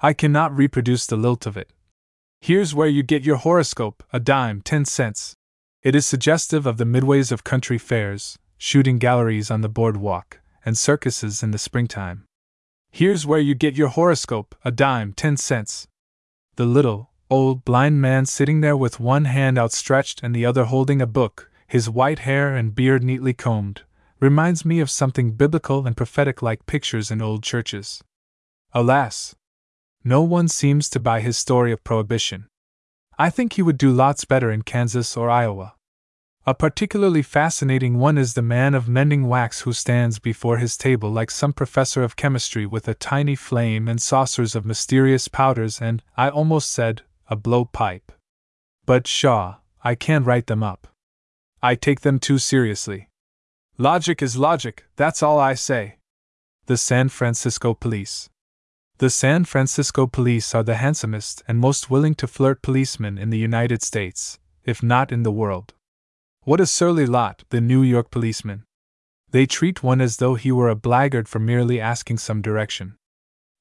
[0.00, 1.70] I cannot reproduce the lilt of it.
[2.40, 5.34] Here's where you get your horoscope, a dime, ten cents.
[5.82, 10.78] It is suggestive of the midways of country fairs, shooting galleries on the boardwalk, and
[10.78, 12.24] circuses in the springtime.
[12.90, 15.88] Here's where you get your horoscope, a dime, ten cents.
[16.56, 21.02] The little, old, blind man sitting there with one hand outstretched and the other holding
[21.02, 23.82] a book, his white hair and beard neatly combed,
[24.20, 28.02] reminds me of something biblical and prophetic like pictures in old churches.
[28.72, 29.34] Alas,
[30.04, 32.46] no one seems to buy his story of prohibition.
[33.18, 35.74] I think he would do lots better in Kansas or Iowa.
[36.46, 41.10] A particularly fascinating one is the man of mending wax who stands before his table
[41.10, 46.02] like some professor of chemistry with a tiny flame and saucers of mysterious powders and,
[46.16, 48.12] I almost said, a blowpipe.
[48.86, 50.86] But Shaw, I can't write them up.
[51.60, 53.08] I take them too seriously.
[53.80, 55.98] Logic is logic, that's all I say.
[56.66, 58.28] The San Francisco Police.
[58.96, 63.38] The San Francisco police are the handsomest and most willing to flirt policemen in the
[63.38, 65.74] United States, if not in the world.
[66.42, 68.64] What a surly lot, the New York policemen!
[69.30, 72.96] They treat one as though he were a blackguard for merely asking some direction.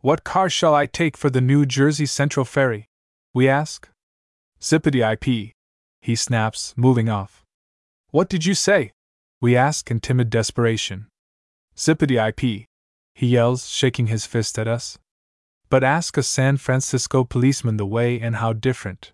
[0.01, 2.87] What car shall I take for the New Jersey Central Ferry?
[3.35, 3.87] We ask.
[4.59, 5.53] Zippity IP.
[6.01, 7.43] He snaps, moving off.
[8.09, 8.93] What did you say?
[9.39, 11.07] We ask in timid desperation.
[11.75, 12.65] Zippity IP.
[13.13, 14.97] He yells, shaking his fist at us.
[15.69, 19.11] But ask a San Francisco policeman the way and how different.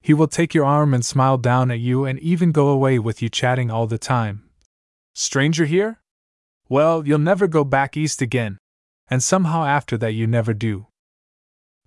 [0.00, 3.20] He will take your arm and smile down at you and even go away with
[3.20, 4.44] you chatting all the time.
[5.14, 6.00] Stranger here?
[6.70, 8.56] Well, you'll never go back east again.
[9.08, 10.86] And somehow after that you never do.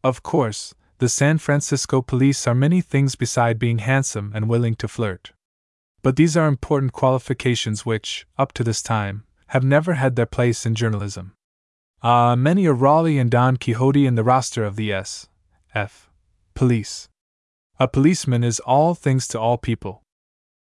[0.03, 4.87] Of course, the San Francisco police are many things beside being handsome and willing to
[4.87, 5.31] flirt.
[6.03, 10.65] But these are important qualifications which, up to this time, have never had their place
[10.65, 11.33] in journalism.
[12.03, 15.29] Ah, uh, many a Raleigh and Don Quixote in the roster of the S.
[15.73, 16.09] F.
[16.53, 17.07] Police.
[17.79, 20.03] A policeman is all things to all people.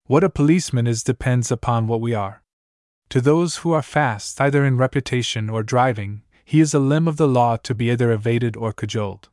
[0.07, 2.43] What a policeman is depends upon what we are.
[3.11, 7.17] To those who are fast, either in reputation or driving, he is a limb of
[7.17, 9.29] the law to be either evaded or cajoled.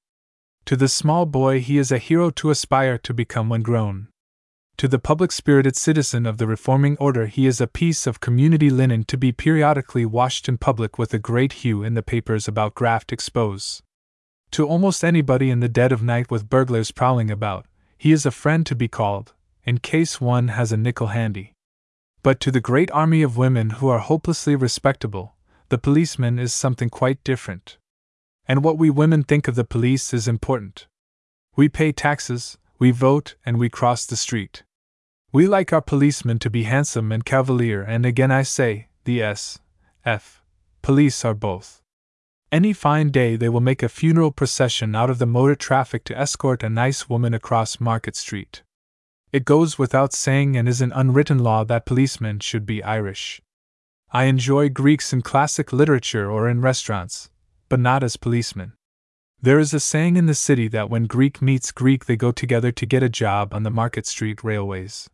[0.66, 4.08] To the small boy, he is a hero to aspire to become when grown.
[4.80, 8.70] To the public spirited citizen of the reforming order, he is a piece of community
[8.70, 12.76] linen to be periodically washed in public with a great hue in the papers about
[12.76, 13.84] graft expose.
[14.52, 17.66] To almost anybody in the dead of night with burglars prowling about,
[17.98, 19.34] he is a friend to be called,
[19.66, 21.52] in case one has a nickel handy.
[22.24, 25.36] But to the great army of women who are hopelessly respectable,
[25.68, 27.78] the policeman is something quite different.
[28.48, 30.88] And what we women think of the police is important.
[31.58, 34.64] We pay taxes, we vote, and we cross the street.
[35.32, 39.60] We like our policemen to be handsome and cavalier, and again I say, the S.
[40.04, 40.42] F.
[40.82, 41.84] police are both.
[42.52, 46.18] Any fine day they will make a funeral procession out of the motor traffic to
[46.18, 48.64] escort a nice woman across Market Street.
[49.32, 53.40] It goes without saying and is an unwritten law that policemen should be Irish.
[54.12, 57.30] I enjoy Greeks in classic literature or in restaurants,
[57.70, 58.74] but not as policemen.
[59.40, 62.72] There is a saying in the city that when Greek meets Greek, they go together
[62.72, 65.08] to get a job on the Market Street railways.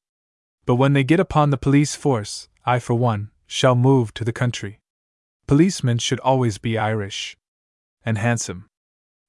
[0.66, 4.34] But when they get upon the police force, I, for one, shall move to the
[4.34, 4.80] country.
[5.48, 7.38] Policemen should always be Irish.
[8.04, 8.66] And handsome.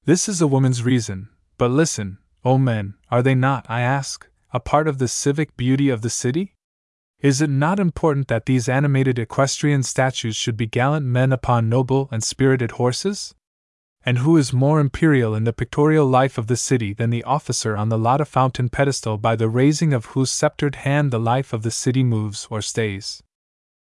[0.05, 4.27] This is a woman's reason, but listen, O oh men, are they not, I ask,
[4.53, 6.55] a part of the civic beauty of the city?
[7.19, 12.07] Is it not important that these animated equestrian statues should be gallant men upon noble
[12.11, 13.33] and spirited horses?
[14.07, 17.75] And who is more imperial in the pictorial life of the city than the officer
[17.75, 21.61] on the Lotta Fountain pedestal by the raising of whose sceptred hand the life of
[21.61, 23.21] the city moves or stays?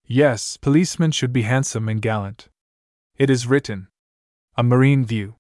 [0.08, 2.48] Yes, policemen should be handsome and gallant.
[3.18, 3.90] It is written.
[4.56, 5.36] A Marine View.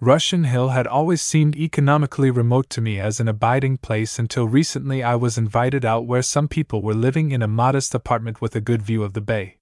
[0.00, 5.02] Russian Hill had always seemed economically remote to me as an abiding place until recently
[5.02, 8.60] I was invited out where some people were living in a modest apartment with a
[8.60, 9.59] good view of the bay.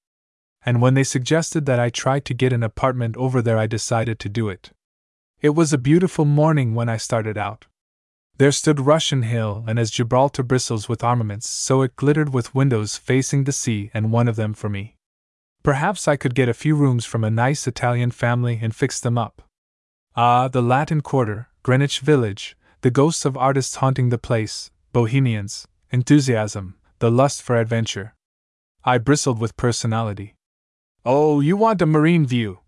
[0.64, 4.18] And when they suggested that I try to get an apartment over there, I decided
[4.20, 4.72] to do it.
[5.40, 7.66] It was a beautiful morning when I started out.
[8.38, 12.96] There stood Russian Hill, and as Gibraltar bristles with armaments, so it glittered with windows
[12.96, 14.96] facing the sea, and one of them for me.
[15.62, 19.18] Perhaps I could get a few rooms from a nice Italian family and fix them
[19.18, 19.42] up.
[20.16, 26.76] Ah, the Latin Quarter, Greenwich Village, the ghosts of artists haunting the place, bohemians, enthusiasm,
[27.00, 28.14] the lust for adventure.
[28.84, 30.34] I bristled with personality.
[31.04, 32.60] Oh, you want a marine view,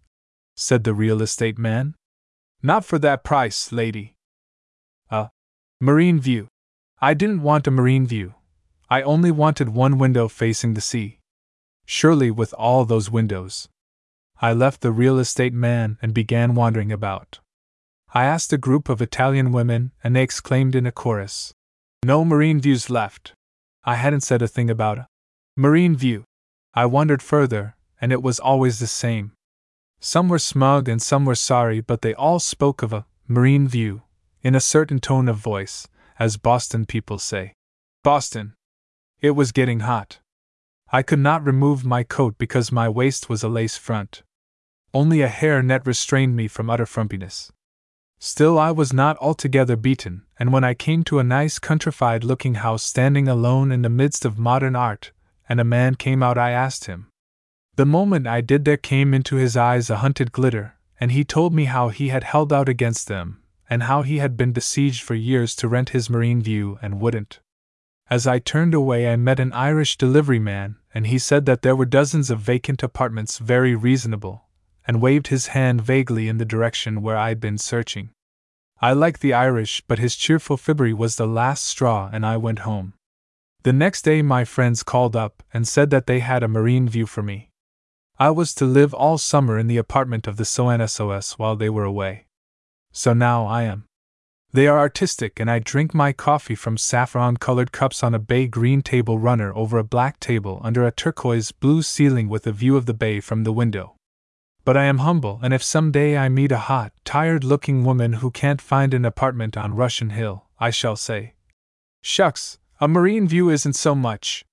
[0.57, 1.95] said the real estate man.
[2.63, 4.15] Not for that price, lady.
[5.11, 5.31] A
[5.81, 6.49] marine view.
[7.01, 8.35] I didn't want a marine view.
[8.89, 11.19] I only wanted one window facing the sea.
[11.87, 13.69] Surely, with all those windows,
[14.41, 17.41] I left the real estate man and began wandering about.
[18.13, 21.53] I asked a group of Italian women, and they exclaimed in a chorus,
[22.05, 23.35] No marine views left.
[23.85, 25.07] I hadn't said a thing about a
[25.57, 26.25] marine view.
[26.75, 29.33] I wandered further, and it was always the same.
[30.01, 34.03] Some were smug and some were sorry, but they all spoke of a marine view,
[34.43, 35.87] in a certain tone of voice,
[36.19, 37.53] as Boston people say.
[38.03, 38.55] Boston.
[39.21, 40.19] It was getting hot.
[40.91, 44.23] I could not remove my coat because my waist was a lace front.
[44.93, 47.51] Only a hair net restrained me from utter frumpiness.
[48.19, 52.55] Still, I was not altogether beaten, and when I came to a nice countrified looking
[52.55, 55.13] house standing alone in the midst of modern art,
[55.49, 57.07] and a man came out, I asked him.
[57.81, 61.55] The moment I did, there came into his eyes a hunted glitter, and he told
[61.55, 65.15] me how he had held out against them, and how he had been besieged for
[65.15, 67.41] years to rent his marine view and wouldn't.
[68.11, 71.75] As I turned away, I met an Irish delivery man, and he said that there
[71.75, 74.45] were dozens of vacant apartments very reasonable,
[74.87, 78.11] and waved his hand vaguely in the direction where I'd been searching.
[78.83, 82.59] I liked the Irish, but his cheerful fibbery was the last straw, and I went
[82.59, 82.93] home.
[83.63, 87.07] The next day, my friends called up and said that they had a marine view
[87.07, 87.50] for me.
[88.21, 91.85] I was to live all summer in the apartment of the SONSOS while they were
[91.85, 92.27] away.
[92.93, 93.87] So now I am.
[94.53, 98.47] They are artistic, and I drink my coffee from saffron colored cups on a bay
[98.47, 102.77] green table runner over a black table under a turquoise blue ceiling with a view
[102.77, 103.97] of the bay from the window.
[104.67, 108.13] But I am humble, and if some day I meet a hot, tired looking woman
[108.21, 111.37] who can't find an apartment on Russian Hill, I shall say,
[112.03, 114.45] Shucks, a marine view isn't so much.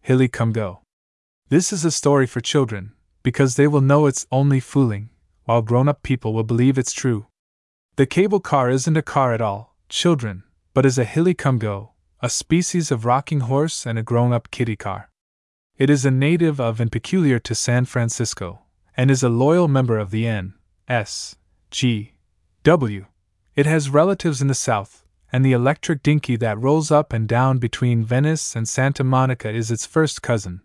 [0.00, 0.82] Hilly come go.
[1.48, 2.92] This is a story for children,
[3.22, 5.10] because they will know it's only fooling,
[5.44, 7.26] while grown up people will believe it's true.
[7.96, 11.92] The cable car isn't a car at all, children, but is a hilly come go,
[12.20, 15.10] a species of rocking horse and a grown up kiddie car.
[15.76, 18.62] It is a native of and peculiar to San Francisco,
[18.96, 20.54] and is a loyal member of the N.
[20.88, 21.36] S.
[21.70, 22.14] G.
[22.64, 23.06] W.
[23.56, 27.58] It has relatives in the South, and the electric dinky that rolls up and down
[27.58, 30.60] between Venice and Santa Monica is its first cousin.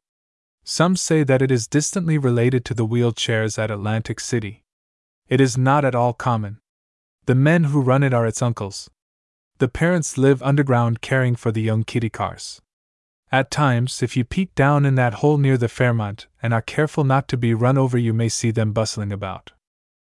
[0.68, 4.64] Some say that it is distantly related to the wheelchairs at Atlantic City.
[5.30, 6.60] It is not at all common.
[7.28, 8.90] The men who run it are its uncles.
[9.60, 12.64] The parents live underground caring for the young kiddie cars.
[13.32, 17.04] At times, if you peek down in that hole near the Fairmont and are careful
[17.04, 19.52] not to be run over, you may see them bustling about.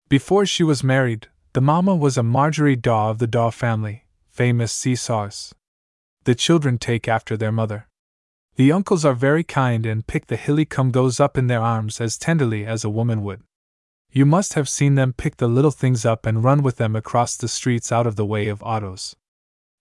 [0.09, 4.73] Before she was married, the mamma was a Marjorie Daw of the Daw family, famous
[4.73, 5.55] seesaws.
[6.25, 7.87] The children take after their mother.
[8.61, 11.99] The uncles are very kind and pick the hilly come goes up in their arms
[11.99, 13.43] as tenderly as a woman would.
[14.13, 17.37] You must have seen them pick the little things up and run with them across
[17.39, 19.17] the streets out of the way of autos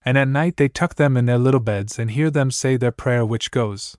[0.06, 2.92] and at night they tuck them in their little beds and hear them say their
[2.92, 3.98] prayer, which goes,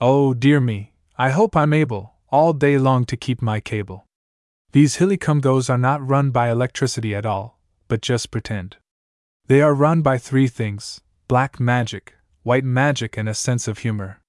[0.00, 4.06] Oh, dear me, I hope I'm able, all day long, to keep my cable.
[4.72, 8.76] These hilly come goes are not run by electricity at all, but just pretend.
[9.46, 12.14] They are run by three things black magic,
[12.48, 14.22] white magic, and a sense of humor.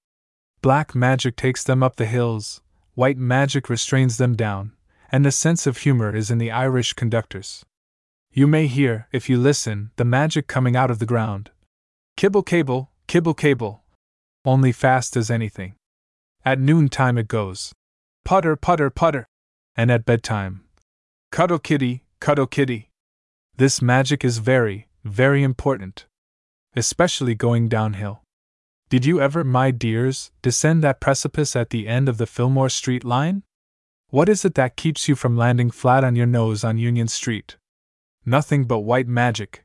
[0.60, 2.60] Black magic takes them up the hills,
[2.92, 4.72] white magic restrains them down,
[5.10, 7.64] and the sense of humor is in the Irish conductors.
[8.30, 11.50] You may hear, if you listen, the magic coming out of the ground.
[12.18, 13.84] Kibble cable, kibble cable.
[14.44, 15.76] Only fast as anything.
[16.44, 17.72] At noontime it goes.
[18.26, 19.26] Putter, putter, putter.
[19.76, 20.64] And at bedtime.
[21.32, 22.90] Cuddle kitty, cuddle kitty.
[23.56, 26.04] This magic is very, very important.
[26.76, 28.22] Especially going downhill.
[28.88, 33.04] Did you ever, my dears, descend that precipice at the end of the Fillmore Street
[33.04, 33.42] line?
[34.08, 37.56] What is it that keeps you from landing flat on your nose on Union Street?
[38.24, 39.64] Nothing but white magic.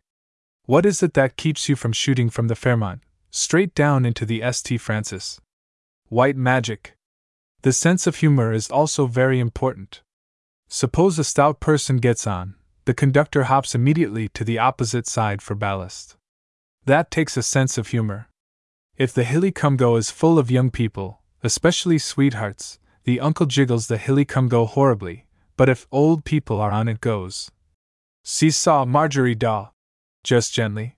[0.66, 4.42] What is it that keeps you from shooting from the Fairmont, straight down into the
[4.52, 4.80] St.
[4.82, 5.40] Francis?
[6.10, 6.96] White magic.
[7.62, 10.02] The sense of humor is also very important.
[10.68, 15.56] Suppose a stout person gets on, the conductor hops immediately to the opposite side for
[15.56, 16.16] ballast.
[16.86, 18.30] That takes a sense of humor.
[18.96, 23.88] If the hilly come go is full of young people, especially sweethearts, the uncle jiggles
[23.88, 25.26] the hilly come go horribly,
[25.58, 27.50] but if old people are on it goes.
[28.24, 29.72] Seesaw Marjorie Daw.
[30.24, 30.96] Just gently.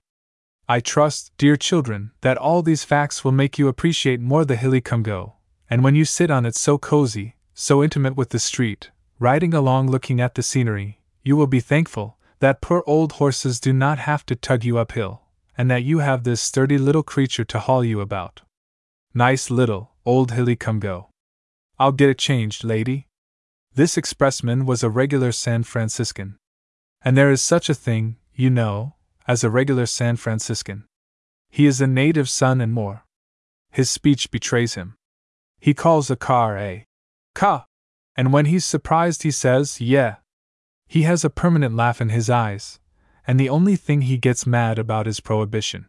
[0.68, 4.82] I trust, dear children, that all these facts will make you appreciate more the hilly
[4.82, 5.36] come go,
[5.70, 9.90] and when you sit on it so cozy, so intimate with the street, riding along
[9.90, 14.26] looking at the scenery, you will be thankful that poor old horses do not have
[14.26, 15.22] to tug you uphill
[15.58, 18.42] and that you have this sturdy little creature to haul you about.
[19.12, 21.10] Nice little, old hilly come go.
[21.80, 23.08] I'll get it changed, lady.
[23.74, 26.36] This expressman was a regular San Franciscan.
[27.02, 28.94] And there is such a thing, you know,
[29.26, 30.84] as a regular San Franciscan.
[31.50, 33.04] He is a native son and more.
[33.70, 34.94] His speech betrays him.
[35.60, 36.86] He calls a car a
[37.34, 37.66] ca,
[38.16, 40.16] and when he's surprised he says, yeah.
[40.86, 42.80] He has a permanent laugh in his eyes,
[43.28, 45.86] and the only thing he gets mad about is prohibition.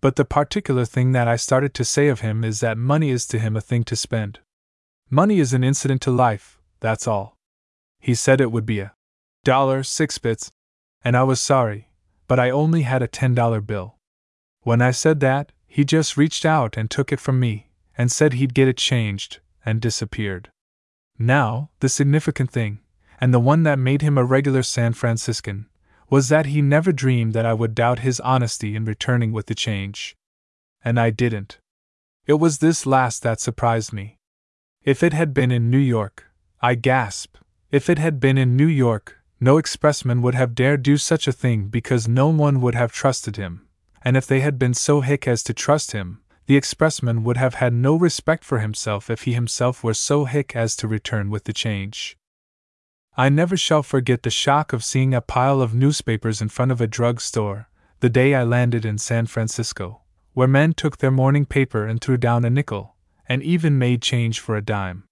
[0.00, 3.28] But the particular thing that I started to say of him is that money is
[3.28, 4.40] to him a thing to spend.
[5.08, 7.38] Money is an incident to life, that's all.
[8.00, 8.92] He said it would be a
[9.44, 10.50] dollar six bits,
[11.04, 11.90] and I was sorry,
[12.26, 13.94] but I only had a ten dollar bill.
[14.62, 18.32] When I said that, he just reached out and took it from me, and said
[18.32, 20.50] he'd get it changed, and disappeared.
[21.18, 22.80] Now, the significant thing,
[23.20, 25.68] and the one that made him a regular San Franciscan,
[26.10, 29.54] was that he never dreamed that I would doubt his honesty in returning with the
[29.54, 30.16] change.
[30.84, 31.58] And I didn't.
[32.26, 34.16] It was this last that surprised me.
[34.82, 36.26] If it had been in New York,
[36.60, 37.36] I gasp,
[37.70, 41.32] if it had been in New York, no expressman would have dared do such a
[41.32, 43.66] thing because no one would have trusted him,
[44.02, 47.54] and if they had been so hick as to trust him, the expressman would have
[47.54, 51.44] had no respect for himself if he himself were so hick as to return with
[51.44, 52.16] the change.
[53.16, 56.80] I never shall forget the shock of seeing a pile of newspapers in front of
[56.80, 57.68] a drug store,
[58.00, 60.00] the day I landed in San Francisco,
[60.32, 62.96] where men took their morning paper and threw down a nickel,
[63.28, 65.04] and even made change for a dime.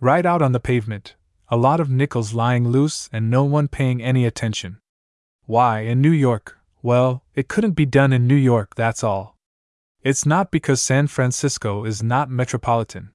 [0.00, 1.16] Right out on the pavement,
[1.48, 4.78] a lot of nickels lying loose and no one paying any attention.
[5.44, 9.36] Why, in New York, well, it couldn't be done in New York, that's all.
[10.02, 13.12] It's not because San Francisco is not metropolitan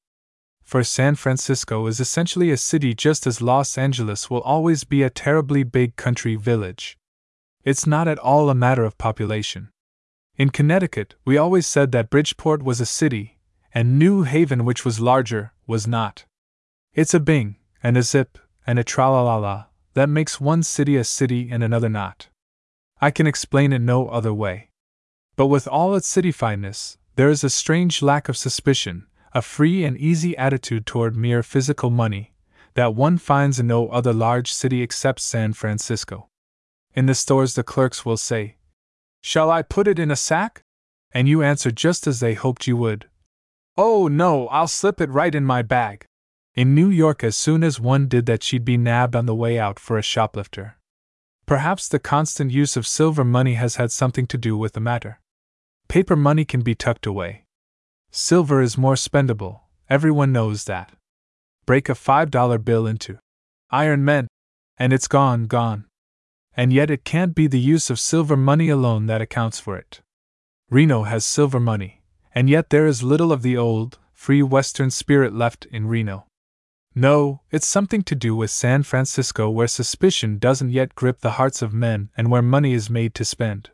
[0.67, 5.09] for San Francisco is essentially a city just as Los Angeles will always be a
[5.09, 6.97] terribly big country village.
[7.63, 9.69] It's not at all a matter of population.
[10.35, 13.37] In Connecticut, we always said that Bridgeport was a city,
[13.73, 16.25] and New Haven, which was larger, was not.
[16.93, 18.37] It's a bing, and a zip,
[18.67, 22.27] and a tralalala that makes one city a city and another not.
[22.99, 24.69] I can explain it no other way.
[25.37, 29.07] But with all its cityfiedness, there is a strange lack of suspicion,
[29.37, 32.33] a free and easy attitude toward mere physical money,
[32.73, 36.27] that one finds in no other large city except San Francisco.
[36.95, 38.55] In the stores, the clerks will say,
[39.21, 40.63] Shall I put it in a sack?
[41.11, 43.07] And you answer just as they hoped you would.
[43.77, 46.05] Oh, no, I'll slip it right in my bag.
[46.55, 49.59] In New York, as soon as one did that, she'd be nabbed on the way
[49.59, 50.77] out for a shoplifter.
[51.45, 55.19] Perhaps the constant use of silver money has had something to do with the matter.
[55.87, 57.43] Paper money can be tucked away.
[58.19, 59.59] Silver is more spendable,
[59.91, 60.91] everyone knows that.
[61.67, 63.19] Break a $5 bill into
[63.69, 64.27] iron men,
[64.75, 65.85] and it's gone, gone.
[66.55, 70.01] And yet it can't be the use of silver money alone that accounts for it.
[70.71, 72.01] Reno has silver money,
[72.33, 76.25] and yet there is little of the old, free Western spirit left in Reno.
[76.95, 81.61] No, it's something to do with San Francisco where suspicion doesn't yet grip the hearts
[81.61, 83.69] of men and where money is made to spend.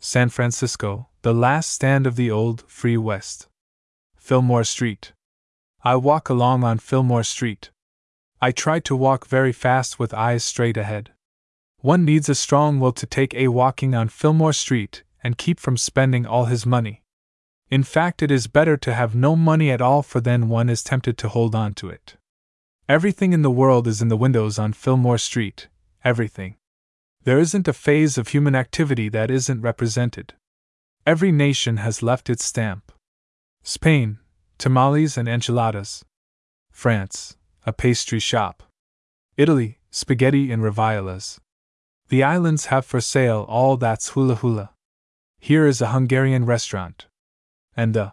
[0.00, 3.48] San Francisco, the last stand of the old, free West.
[4.26, 5.12] Fillmore Street.
[5.84, 7.70] I walk along on Fillmore Street.
[8.42, 11.12] I try to walk very fast with eyes straight ahead.
[11.78, 15.76] One needs a strong will to take a walking on Fillmore Street and keep from
[15.76, 17.04] spending all his money.
[17.70, 20.82] In fact, it is better to have no money at all, for then one is
[20.82, 22.16] tempted to hold on to it.
[22.88, 25.68] Everything in the world is in the windows on Fillmore Street,
[26.02, 26.56] everything.
[27.22, 30.34] There isn't a phase of human activity that isn't represented.
[31.06, 32.90] Every nation has left its stamp.
[33.68, 34.20] Spain,
[34.58, 36.04] tamales and enchiladas.
[36.70, 37.36] France,
[37.66, 38.62] a pastry shop.
[39.36, 41.40] Italy, spaghetti and raviolas.
[42.08, 44.70] The islands have for sale all that's hula hula.
[45.40, 47.06] Here is a Hungarian restaurant.
[47.76, 48.12] And the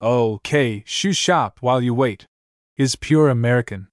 [0.00, 2.26] Okay, shoe shop while you wait.
[2.76, 3.88] Is pure American.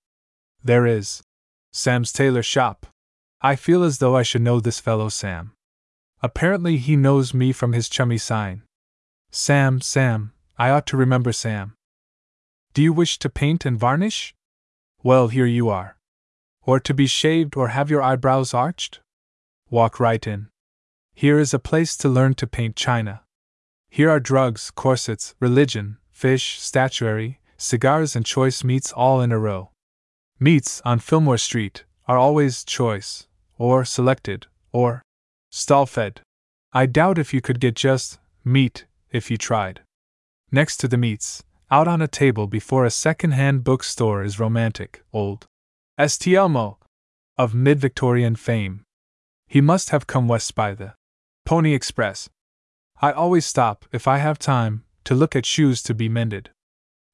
[0.64, 1.24] There is.
[1.72, 2.86] Sam's tailor shop.
[3.42, 5.54] I feel as though I should know this fellow Sam.
[6.22, 8.62] Apparently, he knows me from his chummy sign.
[9.32, 11.76] Sam, Sam, I ought to remember Sam.
[12.74, 14.36] Do you wish to paint and varnish?
[15.02, 15.96] Well, here you are.
[16.64, 19.00] Or to be shaved or have your eyebrows arched?
[19.70, 20.50] Walk right in.
[21.16, 23.22] Here is a place to learn to paint china.
[23.90, 29.72] Here are drugs, corsets, religion, fish, statuary, cigars, and choice meats all in a row.
[30.42, 35.04] Meats, on Fillmore Street, are always choice, or selected, or
[35.50, 36.20] stall fed.
[36.74, 39.82] I doubt if you could get just meat if you tried.
[40.52, 45.04] Next to the meats, out on a table before a second hand bookstore is romantic,
[45.14, 45.46] old
[46.00, 46.36] St.
[46.36, 46.80] Elmo,
[47.38, 48.84] of mid Victorian fame.
[49.48, 50.96] He must have come west by the
[51.46, 52.30] Pony Express.
[53.00, 56.50] I always stop, if I have time, to look at shoes to be mended.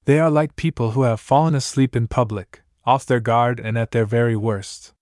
[0.06, 3.92] They are like people who have fallen asleep in public, off their guard and at
[3.92, 4.94] their very worst.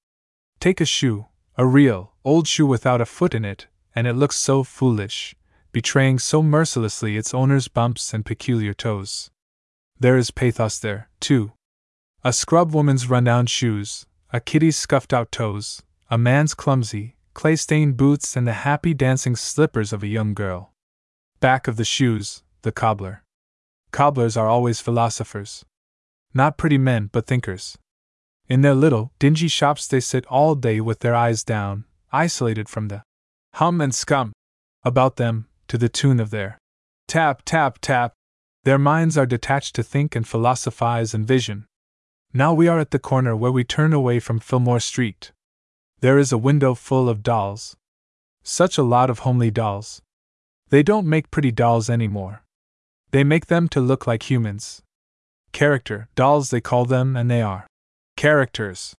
[0.59, 4.37] Take a shoe, a real, old shoe without a foot in it, and it looks
[4.37, 5.35] so foolish,
[5.73, 9.29] betraying so mercilessly its owner's bumps and peculiar toes.
[9.99, 11.51] There is pathos there, too.
[12.23, 17.97] A scrub woman's rundown shoes, a kiddie's scuffed out toes, a man's clumsy, clay stained
[17.97, 20.71] boots, and the happy dancing slippers of a young girl.
[21.39, 23.23] Back of the shoes, the cobbler.
[23.91, 25.65] Cobblers are always philosophers.
[26.33, 27.77] Not pretty men, but thinkers.
[28.47, 32.87] In their little, dingy shops, they sit all day with their eyes down, isolated from
[32.89, 33.03] the
[33.55, 34.33] hum and scum
[34.83, 36.57] about them, to the tune of their
[37.07, 38.13] tap, tap, tap.
[38.63, 41.65] Their minds are detached to think and philosophize and vision.
[42.33, 45.31] Now we are at the corner where we turn away from Fillmore Street.
[45.99, 47.75] There is a window full of dolls.
[48.41, 50.01] Such a lot of homely dolls.
[50.69, 52.43] They don't make pretty dolls anymore.
[53.11, 54.81] They make them to look like humans.
[55.51, 57.67] Character dolls, they call them, and they are.
[58.17, 58.95] Characters.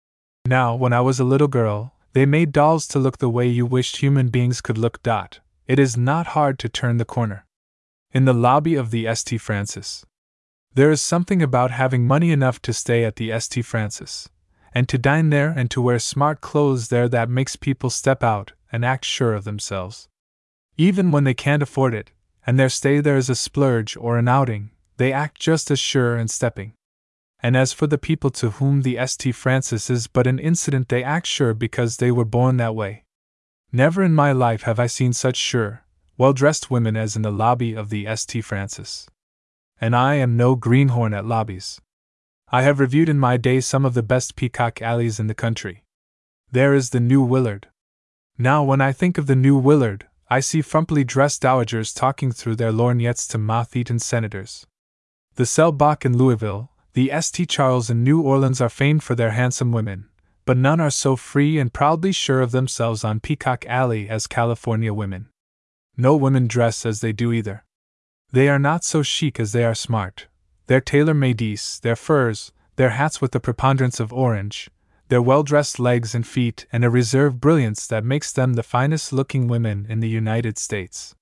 [0.47, 3.67] Now, when I was a little girl, they made dolls to look the way you
[3.67, 5.03] wished human beings could look.
[5.03, 5.41] Dot.
[5.67, 7.47] It is not hard to turn the corner.
[8.13, 9.41] In the lobby of the St.
[9.41, 10.05] Francis.
[10.75, 13.65] There is something about having money enough to stay at the St.
[13.65, 14.29] Francis
[14.75, 18.53] and to dine there and to wear smart clothes there that makes people step out
[18.73, 20.09] and act sure of themselves.
[20.77, 22.11] Even when they can't afford it,
[22.47, 26.17] and their stay there is a splurge or an outing, they act just as sure
[26.17, 26.73] and stepping.
[27.41, 29.35] And as for the people to whom the St.
[29.35, 33.04] Francis is but an incident, they act sure because they were born that way.
[33.77, 35.83] Never in my life have I seen such sure,
[36.17, 38.45] well dressed women as in the lobby of the St.
[38.45, 39.09] Francis.
[39.81, 41.81] And I am no greenhorn at lobbies.
[42.53, 45.83] I have reviewed in my day some of the best peacock alleys in the country.
[46.53, 47.67] There is the New Willard.
[48.39, 52.55] Now, when I think of the New Willard, I see frumpily dressed dowagers talking through
[52.55, 54.69] their lorgnettes to moth eaten senators.
[55.35, 57.51] The Seelbach in Louisville, the St.
[57.51, 60.11] Charles in New Orleans are famed for their handsome women,
[60.45, 64.93] but none are so free and proudly sure of themselves on Peacock Alley as California
[64.93, 65.29] women.
[65.97, 67.65] No women dress as they do either.
[68.33, 70.27] They are not so chic as they are smart,
[70.67, 74.71] their tailor mades, their furs, their hats with the preponderance of orange,
[75.09, 79.13] their well dressed legs and feet, and a reserved brilliance that makes them the finest
[79.13, 81.15] looking women in the United States.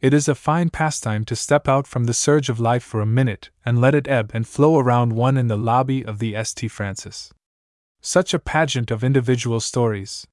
[0.00, 3.06] It is a fine pastime to step out from the surge of life for a
[3.06, 6.70] minute and let it ebb and flow around one in the lobby of the St.
[6.70, 7.32] Francis.
[8.00, 10.26] Such a pageant of individual stories.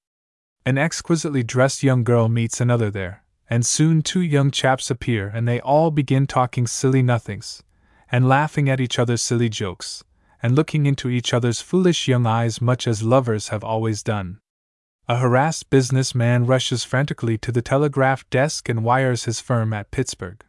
[0.65, 5.47] An exquisitely dressed young girl meets another there, and soon two young chaps appear and
[5.47, 7.63] they all begin talking silly nothings,
[8.11, 10.03] and laughing at each other's silly jokes,
[10.41, 14.39] and looking into each other's foolish young eyes much as lovers have always done.
[15.09, 19.91] A harassed business man rushes frantically to the telegraph desk and wires his firm at
[19.91, 20.43] Pittsburgh.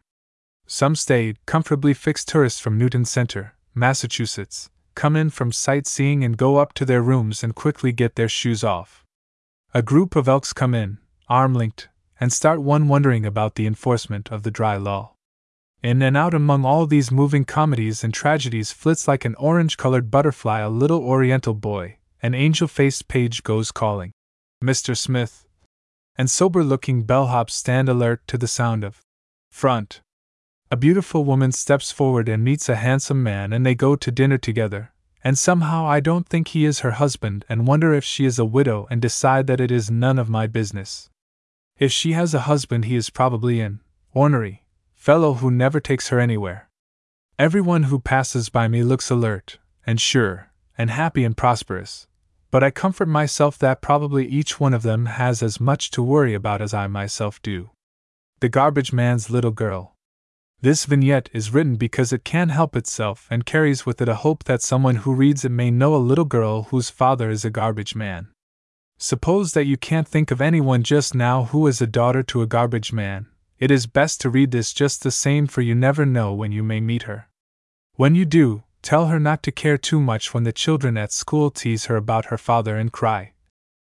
[0.67, 6.57] Some staid, comfortably fixed tourists from Newton Center, Massachusetts, come in from sightseeing and go
[6.57, 9.05] up to their rooms and quickly get their shoes off.
[9.73, 10.97] A group of elks come in,
[11.29, 11.87] arm linked,
[12.19, 15.13] and start one wondering about the enforcement of the dry law.
[15.81, 20.11] In and out among all these moving comedies and tragedies flits like an orange colored
[20.11, 24.11] butterfly a little oriental boy, an angel faced page goes calling,
[24.61, 24.97] Mr.
[24.97, 25.47] Smith.
[26.17, 28.99] And sober looking bellhops stand alert to the sound of
[29.49, 30.01] front.
[30.71, 34.37] A beautiful woman steps forward and meets a handsome man, and they go to dinner
[34.37, 34.91] together.
[35.23, 38.45] And somehow I don't think he is her husband, and wonder if she is a
[38.45, 41.09] widow, and decide that it is none of my business.
[41.79, 43.81] If she has a husband, he is probably an
[44.13, 44.63] ornery,
[44.93, 46.69] fellow who never takes her anywhere.
[47.39, 49.57] Everyone who passes by me looks alert,
[49.87, 52.05] and sure, and happy and prosperous,
[52.51, 56.35] but I comfort myself that probably each one of them has as much to worry
[56.35, 57.71] about as I myself do.
[58.39, 59.95] The garbage man's little girl.
[60.61, 64.43] This vignette is written because it can't help itself and carries with it a hope
[64.43, 67.95] that someone who reads it may know a little girl whose father is a garbage
[67.95, 68.27] man.
[68.97, 72.45] Suppose that you can't think of anyone just now who is a daughter to a
[72.45, 76.33] garbage man, it is best to read this just the same, for you never know
[76.33, 77.29] when you may meet her.
[77.95, 81.51] When you do, tell her not to care too much when the children at school
[81.51, 83.33] tease her about her father and cry,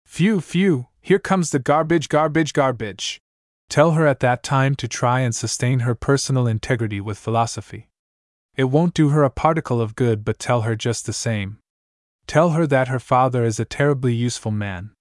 [0.05, 3.21] Phew, phew, here comes the garbage, garbage, garbage.
[3.69, 7.89] Tell her at that time to try and sustain her personal integrity with philosophy.
[8.55, 11.57] It won't do her a particle of good, but tell her just the same.
[12.27, 14.91] Tell her that her father is a terribly useful man,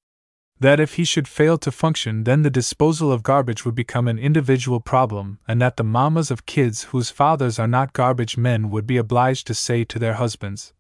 [0.60, 4.18] that if he should fail to function, then the disposal of garbage would become an
[4.18, 8.86] individual problem, and that the mamas of kids whose fathers are not garbage men would
[8.86, 10.72] be obliged to say to their husbands,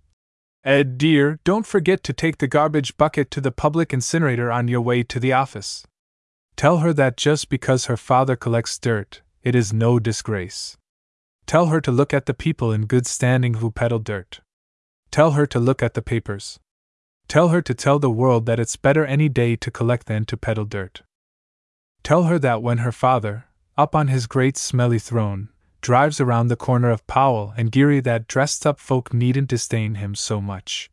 [0.64, 4.80] Ed, dear, don't forget to take the garbage bucket to the public incinerator on your
[4.80, 5.84] way to the office.
[6.56, 10.76] Tell her that just because her father collects dirt, it is no disgrace.
[11.46, 14.40] Tell her to look at the people in good standing who peddle dirt.
[15.10, 16.58] Tell her to look at the papers.
[17.28, 20.36] Tell her to tell the world that it's better any day to collect than to
[20.36, 21.02] peddle dirt.
[22.02, 23.46] Tell her that when her father,
[23.76, 25.48] up on his great smelly throne,
[25.80, 30.14] drives around the corner of Powell and Geary, that dressed up folk needn't disdain him
[30.14, 30.90] so much.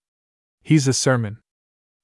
[0.63, 1.39] He's a sermon.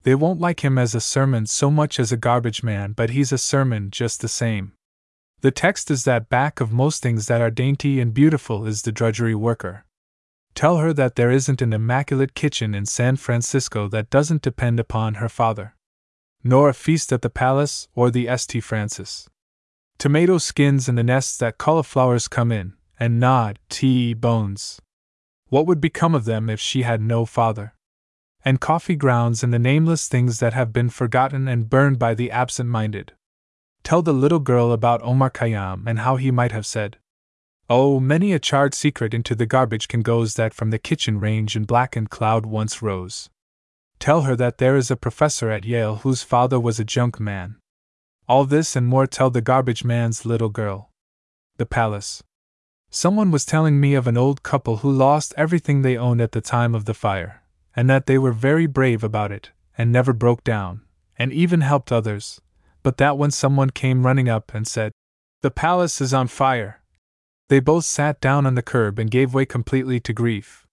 [0.07, 3.33] They won't like him as a sermon so much as a garbage man, but he's
[3.33, 4.71] a sermon just the same.
[5.41, 8.93] The text is that back of most things that are dainty and beautiful is the
[8.93, 9.83] drudgery worker.
[10.55, 15.15] Tell her that there isn't an immaculate kitchen in San Francisco that doesn't depend upon
[15.15, 15.75] her father.
[16.41, 18.63] Nor a feast at the palace or the St.
[18.63, 19.27] Francis.
[19.97, 24.13] Tomato skins and the nests that cauliflowers come in, and nod, T.
[24.13, 24.79] bones.
[25.49, 27.73] What would become of them if she had no father?
[28.47, 32.31] And coffee grounds and the nameless things that have been forgotten and burned by the
[32.31, 33.11] absent minded.
[33.83, 36.97] Tell the little girl about Omar Khayyam and how he might have said,
[37.69, 41.57] Oh, many a charred secret into the garbage can goes that from the kitchen range
[41.57, 43.29] and blackened cloud once rose.
[43.99, 47.57] Tell her that there is a professor at Yale whose father was a junk man.
[48.29, 50.89] All this and more tell the garbage man's little girl.
[51.57, 52.23] The palace.
[52.89, 56.39] Someone was telling me of an old couple who lost everything they owned at the
[56.39, 57.43] time of the fire,
[57.77, 60.81] and that they were very brave about it, and never broke down,
[61.17, 62.41] and even helped others,
[62.83, 64.91] but that when someone came running up and said,
[65.43, 66.81] The palace is on fire,
[67.49, 70.67] they both sat down on the curb and gave way completely to grief.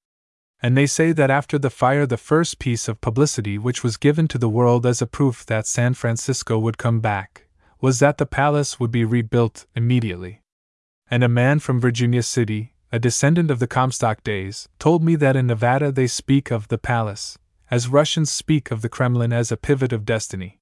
[0.60, 4.26] And they say that after the fire, the first piece of publicity which was given
[4.28, 7.46] to the world as a proof that San Francisco would come back
[7.80, 10.40] was that the palace would be rebuilt immediately.
[11.10, 15.34] And a man from Virginia City, a descendant of the Comstock days, told me that
[15.34, 17.36] in Nevada they speak of the palace,
[17.68, 20.60] as Russians speak of the Kremlin as a pivot of destiny.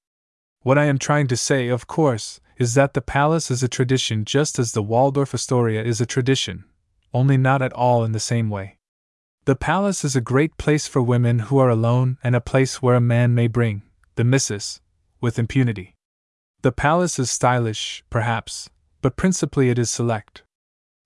[0.62, 4.24] What I am trying to say, of course, is that the palace is a tradition
[4.24, 6.64] just as the Waldorf Astoria is a tradition,
[7.12, 8.78] only not at all in the same way.
[9.44, 12.94] The palace is a great place for women who are alone and a place where
[12.94, 13.82] a man may bring
[14.14, 14.80] the missus
[15.20, 15.96] with impunity.
[16.62, 18.70] The palace is stylish, perhaps,
[19.02, 20.41] but principally it is select.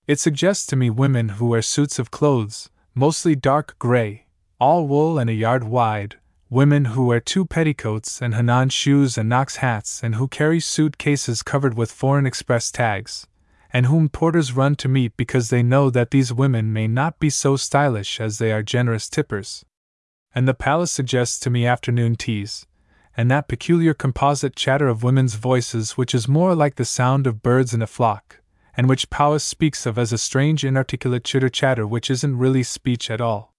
[0.06, 4.26] It suggests to me women who wear suits of clothes, mostly dark gray,
[4.60, 6.16] all wool and a yard wide,
[6.48, 11.42] women who wear two petticoats and Hanan shoes and Knox hats and who carry suitcases
[11.42, 13.26] covered with foreign express tags,
[13.72, 17.28] and whom porters run to meet because they know that these women may not be
[17.28, 19.64] so stylish as they are generous tippers.
[20.32, 22.64] And the palace suggests to me afternoon teas,
[23.16, 27.42] and that peculiar composite chatter of women's voices which is more like the sound of
[27.42, 28.40] birds in a flock,
[28.76, 33.10] and which Powys speaks of as a strange inarticulate chitter chatter which isn't really speech
[33.10, 33.54] at all.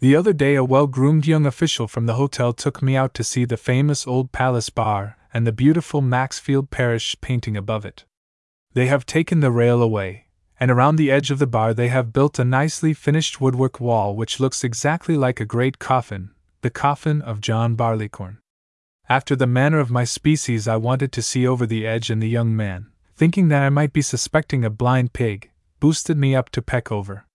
[0.00, 3.24] The other day, a well groomed young official from the hotel took me out to
[3.24, 8.04] see the famous Old Palace Bar and the beautiful Maxfield Parrish painting above it.
[8.72, 10.26] They have taken the rail away,
[10.58, 14.16] and around the edge of the bar they have built a nicely finished woodwork wall
[14.16, 16.30] which looks exactly like a great coffin,
[16.62, 18.38] the coffin of John Barleycorn.
[19.08, 22.28] After the manner of my species, I wanted to see over the edge, and the
[22.28, 22.86] young man,
[23.16, 25.50] thinking that I might be suspecting a blind pig,
[25.80, 27.26] boosted me up to peck over.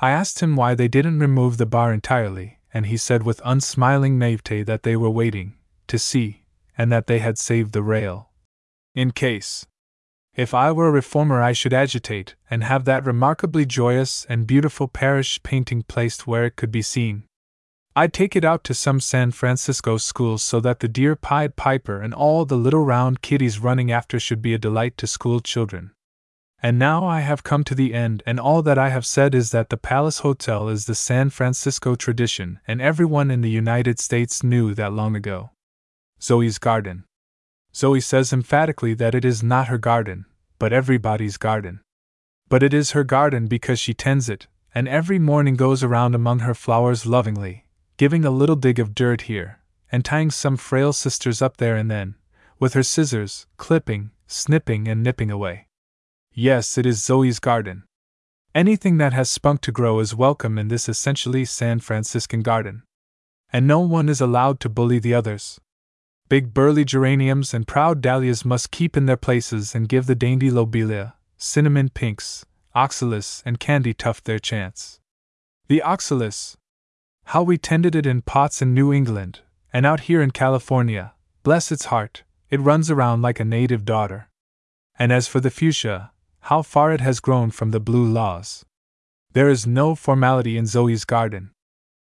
[0.00, 4.18] I asked him why they didn't remove the bar entirely, and he said with unsmiling
[4.18, 5.54] naivete that they were waiting
[5.86, 6.44] to see,
[6.76, 8.30] and that they had saved the rail.
[8.94, 9.66] In case.
[10.34, 14.86] If I were a reformer, I should agitate and have that remarkably joyous and beautiful
[14.86, 17.24] Parrish painting placed where it could be seen.
[17.98, 22.02] I'd take it out to some San Francisco schools so that the dear Pied Piper
[22.02, 25.92] and all the little round kiddies running after should be a delight to school children.
[26.62, 29.50] And now I have come to the end, and all that I have said is
[29.52, 34.42] that the Palace Hotel is the San Francisco tradition, and everyone in the United States
[34.42, 35.52] knew that long ago.
[36.20, 37.04] Zoe's garden.
[37.74, 40.26] Zoe says emphatically that it is not her garden,
[40.58, 41.80] but everybody's garden.
[42.50, 46.40] But it is her garden because she tends it, and every morning goes around among
[46.40, 47.65] her flowers lovingly,
[47.96, 51.90] giving a little dig of dirt here, and tying some frail sisters up there and
[51.90, 52.14] then,
[52.58, 55.66] with her scissors, clipping, snipping, and nipping away.
[56.32, 57.84] Yes, it is Zoe's garden.
[58.54, 62.82] Anything that has spunk to grow is welcome in this essentially San Franciscan garden.
[63.52, 65.60] And no one is allowed to bully the others.
[66.28, 70.50] Big burly geraniums and proud dahlias must keep in their places and give the dainty
[70.50, 72.44] lobelia, cinnamon pinks,
[72.74, 75.00] oxalis, and candy tuft their chance.
[75.68, 76.56] The oxalis!
[77.30, 79.40] How we tended it in pots in New England,
[79.72, 81.12] and out here in California,
[81.42, 84.28] bless its heart, it runs around like a native daughter.
[84.96, 86.12] And as for the fuchsia,
[86.42, 88.64] how far it has grown from the blue laws.
[89.32, 91.50] There is no formality in Zoe's garden.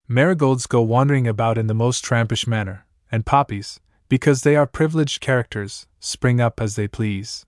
[0.05, 5.21] Marigolds go wandering about in the most trampish manner, and poppies, because they are privileged
[5.21, 7.45] characters, spring up as they please.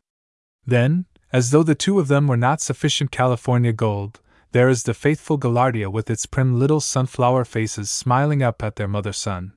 [0.66, 4.22] Then, as though the two of them were not sufficient California gold,
[4.52, 8.88] there is the faithful Gaillardia with its prim little sunflower faces smiling up at their
[8.88, 9.54] mother sun.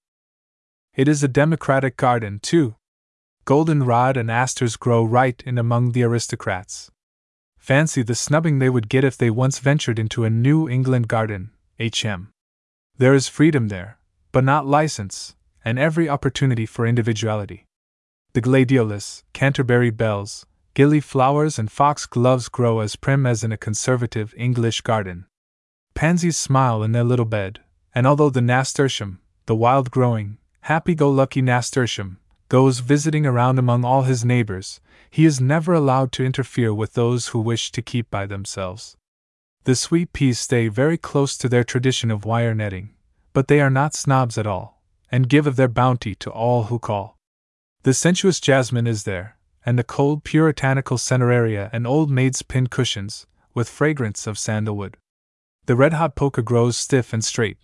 [0.94, 2.74] It is a democratic garden, too.
[3.44, 6.90] Goldenrod and asters grow right in among the aristocrats.
[7.58, 11.50] Fancy the snubbing they would get if they once ventured into a New England garden,
[11.78, 12.32] HM.
[12.98, 13.98] There is freedom there,
[14.32, 17.66] but not license, and every opportunity for individuality.
[18.32, 24.34] The gladiolus, Canterbury bells, gilly flowers, and foxgloves grow as prim as in a conservative
[24.36, 25.26] English garden.
[25.94, 27.60] Pansies smile in their little bed,
[27.94, 32.18] and although the nasturtium, the wild growing, happy go lucky nasturtium,
[32.48, 37.28] goes visiting around among all his neighbors, he is never allowed to interfere with those
[37.28, 38.96] who wish to keep by themselves.
[39.64, 42.94] The sweet peas stay very close to their tradition of wire netting,
[43.32, 46.78] but they are not snobs at all, and give of their bounty to all who
[46.78, 47.18] call.
[47.82, 53.26] The sensuous jasmine is there, and the cold puritanical cineraria and old maid's pin cushions,
[53.54, 54.96] with fragrance of sandalwood.
[55.66, 57.58] The red hot poker grows stiff and straight,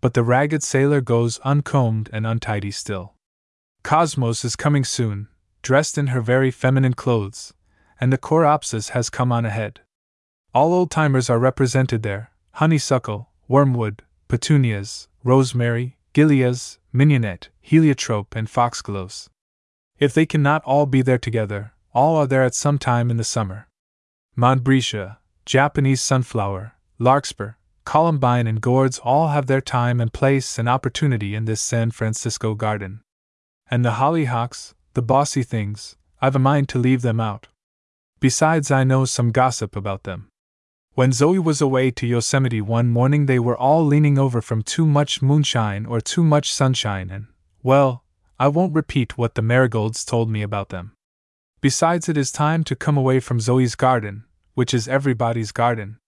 [0.00, 3.14] but the ragged sailor goes uncombed and untidy still.
[3.82, 5.28] Cosmos is coming soon,
[5.62, 7.54] dressed in her very feminine clothes,
[8.00, 9.80] and the coreopsis has come on ahead.
[10.54, 19.29] All old timers are represented there honeysuckle, wormwood, petunias, rosemary, gilias, mignonette, heliotrope, and foxgloves.
[20.00, 23.24] If they cannot all be there together, all are there at some time in the
[23.24, 23.68] summer.
[24.34, 31.34] Montbretia, Japanese sunflower, larkspur, columbine, and gourds all have their time and place and opportunity
[31.34, 33.02] in this San Francisco garden.
[33.70, 37.48] And the hollyhocks, the bossy things, I've a mind to leave them out.
[38.20, 40.28] Besides, I know some gossip about them.
[40.94, 44.86] When Zoe was away to Yosemite one morning, they were all leaning over from too
[44.86, 47.26] much moonshine or too much sunshine, and,
[47.62, 48.04] well,
[48.40, 50.92] I won't repeat what the marigolds told me about them.
[51.60, 54.24] Besides, it is time to come away from Zoe's garden,
[54.54, 55.98] which is everybody's garden.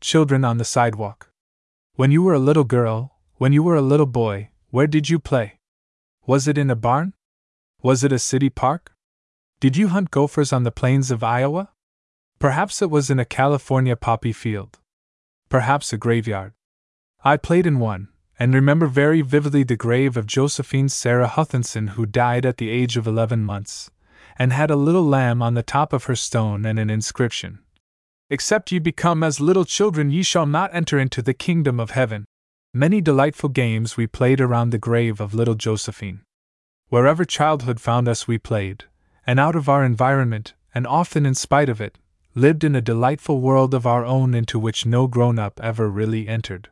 [0.00, 1.28] Children on the sidewalk.
[1.96, 5.18] When you were a little girl, when you were a little boy, where did you
[5.18, 5.58] play?
[6.26, 7.12] Was it in a barn?
[7.82, 8.94] Was it a city park?
[9.60, 11.72] Did you hunt gophers on the plains of Iowa?
[12.38, 14.78] Perhaps it was in a California poppy field.
[15.50, 16.54] Perhaps a graveyard.
[17.22, 18.08] I played in one,
[18.38, 22.96] and remember very vividly the grave of Josephine Sarah Hutchinson, who died at the age
[22.96, 23.90] of 11 months,
[24.38, 27.60] and had a little lamb on the top of her stone and an inscription
[28.28, 32.24] Except ye become as little children, ye shall not enter into the kingdom of heaven.
[32.74, 36.22] Many delightful games we played around the grave of little Josephine.
[36.88, 38.84] Wherever childhood found us, we played,
[39.26, 41.98] and out of our environment, and often in spite of it,
[42.34, 46.26] lived in a delightful world of our own into which no grown up ever really
[46.26, 46.68] entered.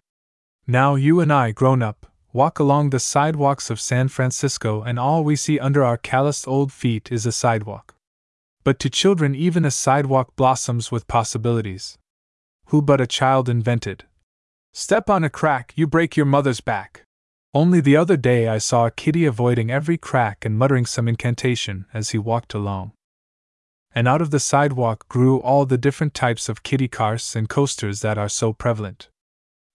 [0.67, 5.23] Now you and I, grown up, walk along the sidewalks of San Francisco, and all
[5.23, 7.95] we see under our calloused old feet is a sidewalk.
[8.65, 11.99] But to children, even a sidewalk blossoms with possibilities.
[12.69, 14.05] Who but a child invented?
[14.73, 17.05] Step on a crack, you break your mother's back.
[17.53, 21.85] Only the other day I saw a kitty avoiding every crack and muttering some incantation
[21.93, 22.93] as he walked along.
[23.95, 28.01] And out of the sidewalk grew all the different types of kitty cars and coasters
[28.01, 29.09] that are so prevalent.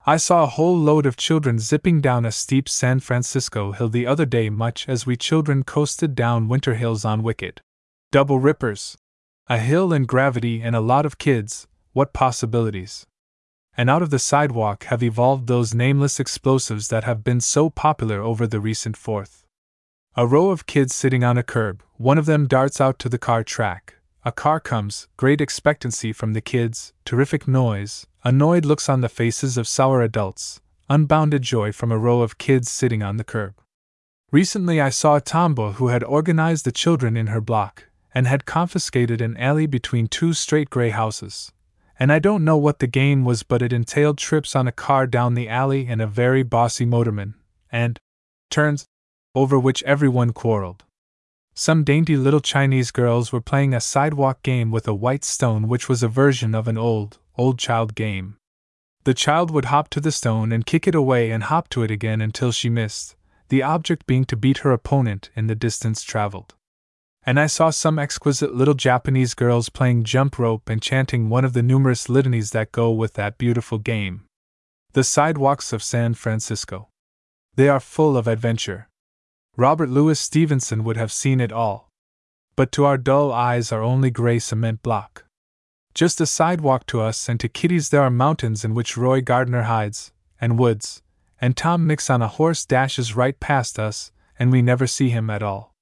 [0.06, 4.08] I saw a whole load of children zipping down a steep San Francisco hill the
[4.08, 7.62] other day, much as we children coasted down winter hills on Wicked.
[8.12, 8.98] Double rippers!
[9.48, 13.06] A hill and gravity and a lot of kids, what possibilities!
[13.76, 18.22] And out of the sidewalk have evolved those nameless explosives that have been so popular
[18.22, 19.46] over the recent Fourth.
[20.16, 23.20] A row of kids sitting on a curb, one of them darts out to the
[23.20, 23.96] car track.
[24.26, 29.58] A car comes, great expectancy from the kids, terrific noise, annoyed looks on the faces
[29.58, 30.60] of sour adults,
[30.90, 33.54] unbounded joy from a row of kids sitting on the curb.
[34.30, 38.46] Recently I saw a tomboy who had organized the children in her block, and had
[38.46, 41.54] confiscated an alley between two straight gray houses,
[41.98, 45.08] and I don't know what the game was, but it entailed trips on a car
[45.08, 47.36] down the alley and a very bossy motorman,
[47.72, 47.98] and
[48.50, 48.86] turns
[49.34, 50.84] over which everyone quarreled.
[51.60, 55.90] Some dainty little Chinese girls were playing a sidewalk game with a white stone, which
[55.90, 58.38] was a version of an old, old child game.
[59.04, 61.92] The child would hop to the stone and kick it away and hop to it
[61.92, 63.18] again until she missed,
[63.50, 66.56] the object being to beat her opponent in the distance traveled
[67.24, 71.54] and I saw some exquisite little Japanese girls playing jump rope and chanting one of
[71.54, 74.26] the numerous litanies that go with that beautiful game.
[74.94, 76.90] The sidewalks of San Francisco.
[77.56, 78.89] They are full of adventure.
[79.60, 81.90] Robert Louis Stevenson would have seen it all.
[82.56, 85.26] But to our dull eyes are only gray cement block.
[85.94, 89.64] Just a sidewalk to us and to kiddies there are mountains in which Roy Gardner
[89.64, 91.02] hides, and woods,
[91.42, 95.30] and Tom Mix on a horse dashes right past us, and we never see him
[95.30, 95.74] at all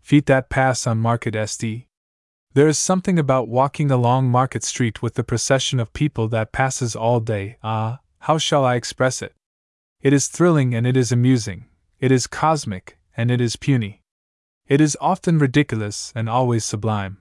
[0.00, 1.86] feet that pass on Market SD.
[2.54, 6.96] There is something about walking along Market Street with the procession of people that passes
[6.96, 7.56] all day.
[7.62, 9.32] Ah, how shall I express it?
[10.00, 11.66] It is thrilling and it is amusing,
[12.00, 14.02] it is cosmic and it is puny.
[14.66, 17.18] It is often ridiculous and always sublime.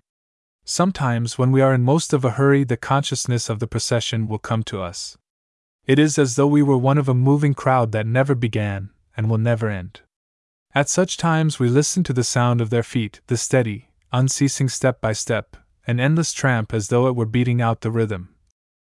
[0.63, 4.39] Sometimes, when we are in most of a hurry, the consciousness of the procession will
[4.39, 5.17] come to us.
[5.85, 9.29] It is as though we were one of a moving crowd that never began and
[9.29, 10.01] will never end.
[10.73, 15.01] At such times we listen to the sound of their feet, the steady, unceasing step
[15.01, 18.29] by step, an endless tramp as though it were beating out the rhythm.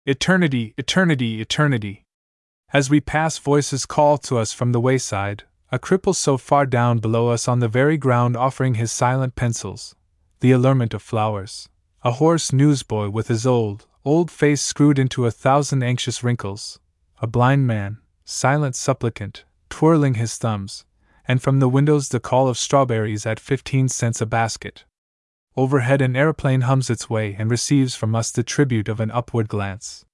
[0.06, 2.04] Eternity, eternity, eternity.
[2.72, 6.98] As we pass, voices call to us from the wayside, a cripple so far down
[6.98, 9.94] below us on the very ground offering his silent pencils,
[10.40, 11.68] the allurement of flowers,
[12.02, 16.78] a hoarse newsboy with his old, old face screwed into a thousand anxious wrinkles,
[17.20, 20.84] a blind man, silent supplicant, twirling his thumbs,
[21.26, 24.84] and from the windows the call of strawberries at 15 cents a basket.
[25.56, 29.48] Overhead, an aeroplane hums its way and receives from us the tribute of an upward
[29.48, 30.05] glance.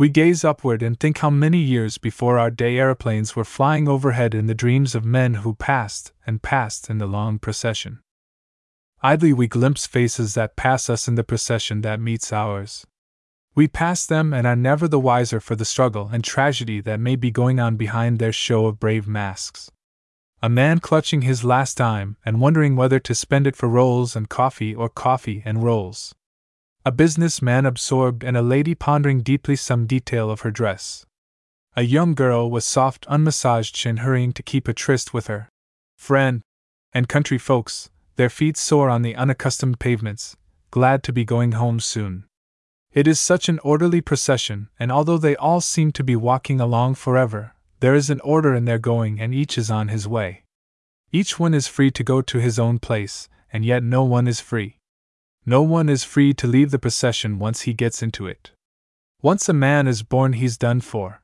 [0.00, 4.34] We gaze upward and think how many years before our day aeroplanes were flying overhead
[4.34, 8.00] in the dreams of men who passed and passed in the long procession.
[9.02, 12.86] Idly we glimpse faces that pass us in the procession that meets ours.
[13.54, 17.14] We pass them and are never the wiser for the struggle and tragedy that may
[17.14, 19.70] be going on behind their show of brave masks
[20.42, 24.30] a man clutching his last dime and wondering whether to spend it for rolls and
[24.30, 26.14] coffee or coffee and rolls.
[26.82, 31.04] A business man absorbed and a lady pondering deeply some detail of her dress.
[31.76, 35.50] A young girl with soft, unmassaged chin hurrying to keep a tryst with her
[35.98, 36.40] friend,
[36.94, 40.36] and country folks, their feet sore on the unaccustomed pavements,
[40.70, 42.24] glad to be going home soon.
[42.92, 46.94] It is such an orderly procession, and although they all seem to be walking along
[46.94, 50.44] forever, there is an order in their going, and each is on his way.
[51.12, 54.40] Each one is free to go to his own place, and yet no one is
[54.40, 54.78] free.
[55.50, 58.52] No one is free to leave the procession once he gets into it.
[59.20, 61.22] Once a man is born, he's done for.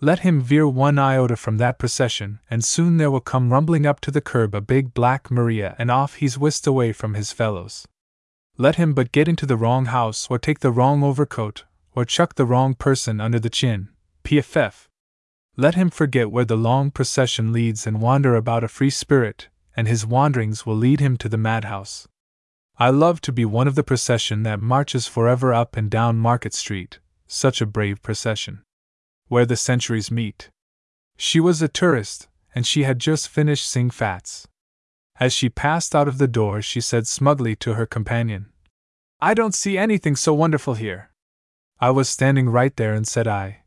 [0.00, 4.00] Let him veer one iota from that procession, and soon there will come rumbling up
[4.00, 7.86] to the curb a big black Maria, and off he's whisked away from his fellows.
[8.56, 12.36] Let him but get into the wrong house, or take the wrong overcoat, or chuck
[12.36, 13.90] the wrong person under the chin.
[14.24, 14.86] PFF.
[15.58, 19.86] Let him forget where the long procession leads and wander about a free spirit, and
[19.86, 22.08] his wanderings will lead him to the madhouse.
[22.80, 26.54] I love to be one of the procession that marches forever up and down Market
[26.54, 28.62] Street, such a brave procession.
[29.28, 30.48] Where the centuries meet.
[31.18, 34.48] She was a tourist, and she had just finished Sing Fats.
[35.20, 38.46] As she passed out of the door, she said smugly to her companion,
[39.20, 41.10] I don't see anything so wonderful here.
[41.80, 43.58] I was standing right there and said I,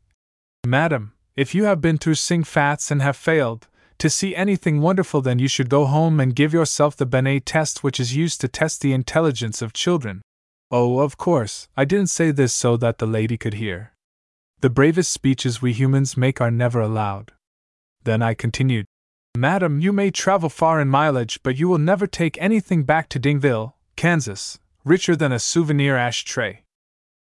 [0.66, 3.68] Madam, if you have been through Sing Fats and have failed
[3.98, 7.82] to see anything wonderful, then you should go home and give yourself the Binet test,
[7.82, 10.22] which is used to test the intelligence of children.
[10.70, 13.92] Oh, of course, I didn't say this so that the lady could hear.
[14.60, 17.32] The bravest speeches we humans make are never allowed.
[18.02, 18.86] Then I continued,
[19.36, 23.20] Madam, you may travel far in mileage, but you will never take anything back to
[23.20, 26.62] Dingville, Kansas, richer than a souvenir ashtray.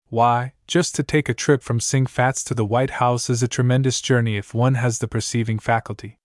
[0.08, 3.48] Why, just to take a trip from Sing Fats to the White House is a
[3.48, 6.18] tremendous journey if one has the perceiving faculty.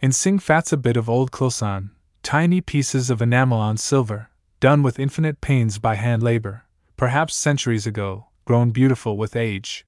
[0.00, 1.90] In Sing Fats, a bit of old cloisonne,
[2.22, 4.30] tiny pieces of enamel on silver,
[4.60, 6.64] done with infinite pains by hand labor,
[6.96, 9.84] perhaps centuries ago, grown beautiful with age.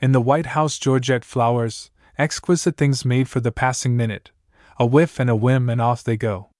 [0.00, 4.32] In the White House, Georgette flowers, exquisite things made for the passing minute,
[4.80, 6.50] a whiff and a whim, and off they go.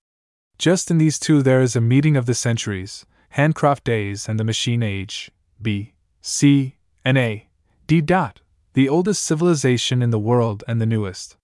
[0.56, 4.44] Just in these two, there is a meeting of the centuries, handcraft days and the
[4.44, 5.32] machine age.
[5.60, 5.94] B.
[6.20, 7.48] C, and A.
[7.88, 8.00] D.
[8.00, 8.42] Dot,
[8.74, 11.36] the oldest civilization in the world and the newest.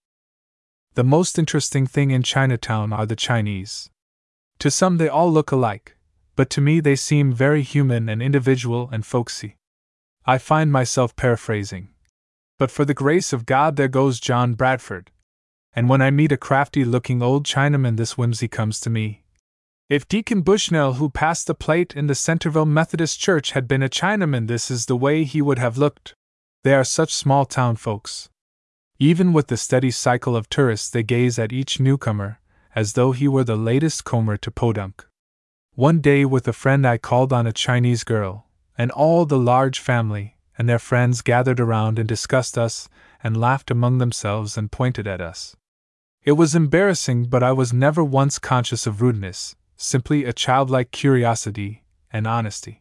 [0.95, 3.89] The most interesting thing in Chinatown are the Chinese.
[4.59, 5.97] To some, they all look alike,
[6.37, 9.57] but to me, they seem very human and individual and folksy.
[10.27, 11.89] I find myself paraphrasing.
[12.59, 15.11] But for the grace of God, there goes John Bradford.
[15.75, 19.25] And when I meet a crafty looking old Chinaman, this whimsy comes to me.
[19.89, 23.89] If Deacon Bushnell, who passed the plate in the Centerville Methodist Church, had been a
[23.89, 26.15] Chinaman, this is the way he would have looked.
[26.65, 28.29] They are such small town folks.
[29.03, 32.39] Even with the steady cycle of tourists, they gaze at each newcomer
[32.73, 35.05] as though he were the latest comer to podunk.
[35.75, 38.47] One day, with a friend, I called on a Chinese girl,
[38.79, 42.89] and all the large family and their friends gathered around and discussed us
[43.25, 45.57] and laughed among themselves and pointed at us.
[46.23, 51.83] It was embarrassing, but I was never once conscious of rudeness, simply a childlike curiosity
[52.13, 52.79] and honesty.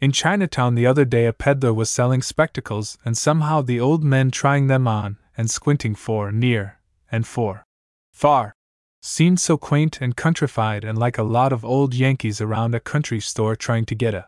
[0.00, 4.32] In Chinatown the other day, a peddler was selling spectacles, and somehow the old men
[4.32, 6.78] trying them on and squinting for near
[7.10, 7.64] and for
[8.12, 8.54] far
[9.02, 13.20] seemed so quaint and countrified and like a lot of old Yankees around a country
[13.20, 14.26] store trying to get a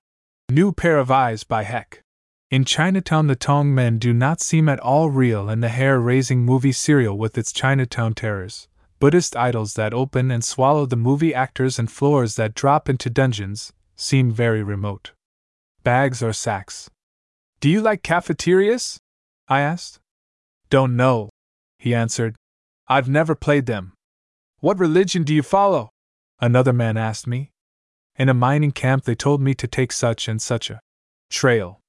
[0.50, 2.02] new pair of eyes by heck.
[2.50, 6.44] In Chinatown, the Tong men do not seem at all real, and the hair raising
[6.44, 8.68] movie serial with its Chinatown terrors,
[9.00, 13.72] Buddhist idols that open and swallow the movie actors and floors that drop into dungeons,
[13.96, 15.12] seem very remote.
[15.82, 16.88] Bags or sacks?
[17.60, 18.98] Do you like cafeterias?
[19.48, 19.98] I asked.
[20.68, 21.30] Don't know,
[21.78, 22.34] he answered.
[22.88, 23.92] I've never played them.
[24.60, 25.90] What religion do you follow?
[26.40, 27.50] Another man asked me.
[28.16, 30.80] In a mining camp, they told me to take such and such a
[31.30, 31.80] trail.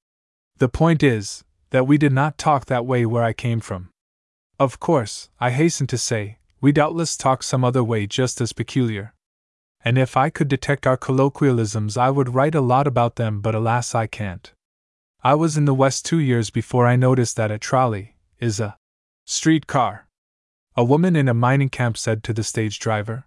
[0.58, 3.90] The point is, that we did not talk that way where I came from.
[4.58, 9.14] Of course, I hasten to say, we doubtless talk some other way just as peculiar.
[9.84, 13.54] And if I could detect our colloquialisms, I would write a lot about them, but
[13.54, 14.52] alas, I can't.
[15.22, 18.76] I was in the West two years before I noticed that a trolley is a
[19.26, 20.06] street car.
[20.76, 23.26] A woman in a mining camp said to the stage driver,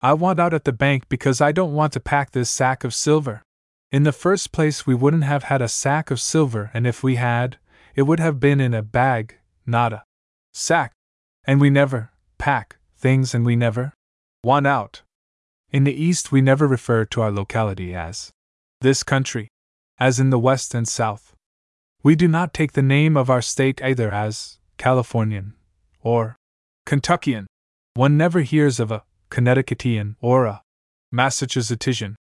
[0.00, 2.92] I want out at the bank because I don't want to pack this sack of
[2.92, 3.42] silver.
[3.90, 7.16] In the first place, we wouldn't have had a sack of silver, and if we
[7.16, 7.58] had,
[7.94, 9.36] it would have been in a bag,
[9.66, 10.04] not a
[10.52, 10.92] sack.
[11.44, 13.92] And we never pack things and we never
[14.44, 15.02] want out.
[15.70, 18.30] In the East, we never refer to our locality as
[18.80, 19.48] this country,
[19.98, 21.34] as in the West and South.
[22.04, 25.54] We do not take the name of our state either as Californian
[26.00, 26.36] or
[26.84, 27.46] Kentuckian.
[27.94, 30.62] One never hears of a Connecticutian or a
[31.14, 32.16] Massachusettsian.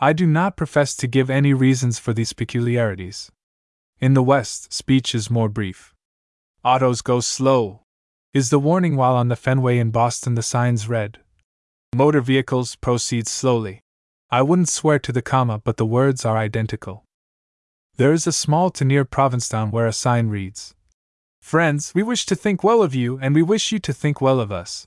[0.00, 3.30] I do not profess to give any reasons for these peculiarities.
[3.98, 5.94] In the West, speech is more brief.
[6.64, 7.82] Autos go slow,
[8.34, 11.18] is the warning while on the Fenway in Boston the signs read.
[11.94, 13.80] Motor vehicles proceed slowly.
[14.30, 17.05] I wouldn't swear to the comma, but the words are identical.
[17.98, 20.74] There is a small town near Provincetown where a sign reads
[21.40, 24.38] Friends, we wish to think well of you and we wish you to think well
[24.38, 24.86] of us.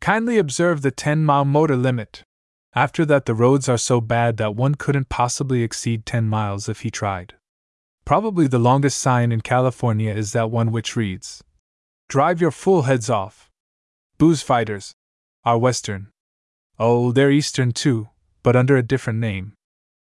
[0.00, 2.22] Kindly observe the 10 mile motor limit.
[2.74, 6.80] After that, the roads are so bad that one couldn't possibly exceed 10 miles if
[6.80, 7.34] he tried.
[8.06, 11.44] Probably the longest sign in California is that one which reads
[12.08, 13.50] Drive your fool heads off.
[14.16, 14.94] Booze fighters
[15.44, 16.08] are Western.
[16.78, 18.08] Oh, they're Eastern too,
[18.42, 19.52] but under a different name.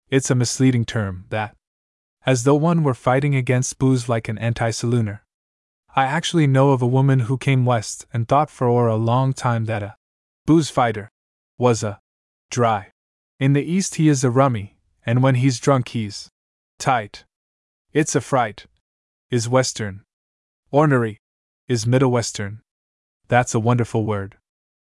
[0.09, 1.55] It's a misleading term, that.
[2.29, 5.21] As though one were fighting against booze like an anti salooner.
[5.95, 9.65] I actually know of a woman who came west and thought for a long time
[9.65, 9.95] that a
[10.45, 11.09] booze fighter
[11.57, 11.99] was a
[12.51, 12.91] dry.
[13.39, 16.29] In the east, he is a rummy, and when he's drunk, he's
[16.77, 17.25] tight.
[17.93, 18.67] It's a fright.
[19.31, 20.03] Is western.
[20.69, 21.17] Ornery.
[21.67, 22.61] Is middle western.
[23.27, 24.37] That's a wonderful word.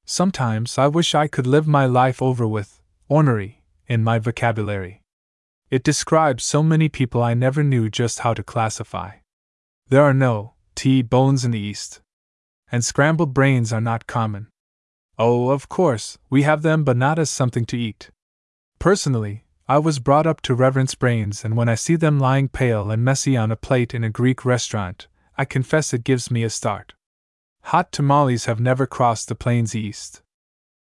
[0.04, 4.99] Sometimes I wish I could live my life over with ornery in my vocabulary.
[5.70, 9.18] It describes so many people I never knew just how to classify.
[9.88, 12.00] There are no T bones in the East.
[12.72, 14.48] And scrambled brains are not common.
[15.16, 18.10] Oh, of course, we have them, but not as something to eat.
[18.78, 22.90] Personally, I was brought up to reverence brains, and when I see them lying pale
[22.90, 25.06] and messy on a plate in a Greek restaurant,
[25.38, 26.94] I confess it gives me a start.
[27.64, 30.22] Hot tamales have never crossed the plains east.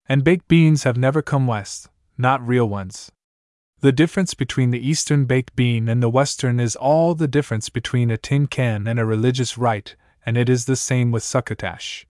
[0.07, 3.11] And baked beans have never come west, not real ones.
[3.79, 8.09] The difference between the Eastern baked bean and the Western is all the difference between
[8.09, 9.95] a tin can and a religious rite,
[10.25, 12.07] and it is the same with succotash.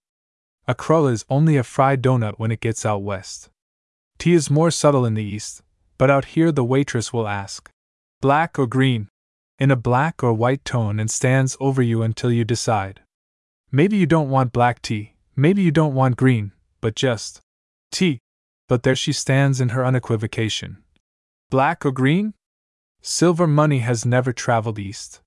[0.66, 3.50] A crull is only a fried donut when it gets out west.
[4.18, 5.62] Tea is more subtle in the East,
[5.98, 7.70] but out here the waitress will ask,
[8.20, 9.08] Black or green?
[9.58, 13.00] in a black or white tone and stands over you until you decide.
[13.72, 17.40] Maybe you don't want black tea, maybe you don't want green, but just
[17.90, 18.20] tea.
[18.68, 20.78] But there she stands in her unequivocation,
[21.50, 22.34] Black or green?
[23.00, 25.22] Silver money has never traveled east.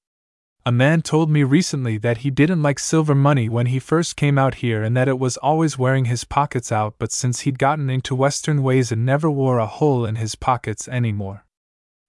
[0.63, 4.37] A man told me recently that he didn't like silver money when he first came
[4.37, 7.89] out here and that it was always wearing his pockets out, but since he'd gotten
[7.89, 11.43] into Western ways it never wore a hole in his pockets anymore.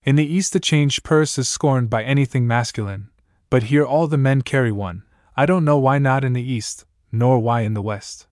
[0.04, 3.08] In the East, a changed purse is scorned by anything masculine,
[3.48, 5.04] but here all the men carry one.
[5.38, 8.26] I don't know why not in the East, nor why in the West.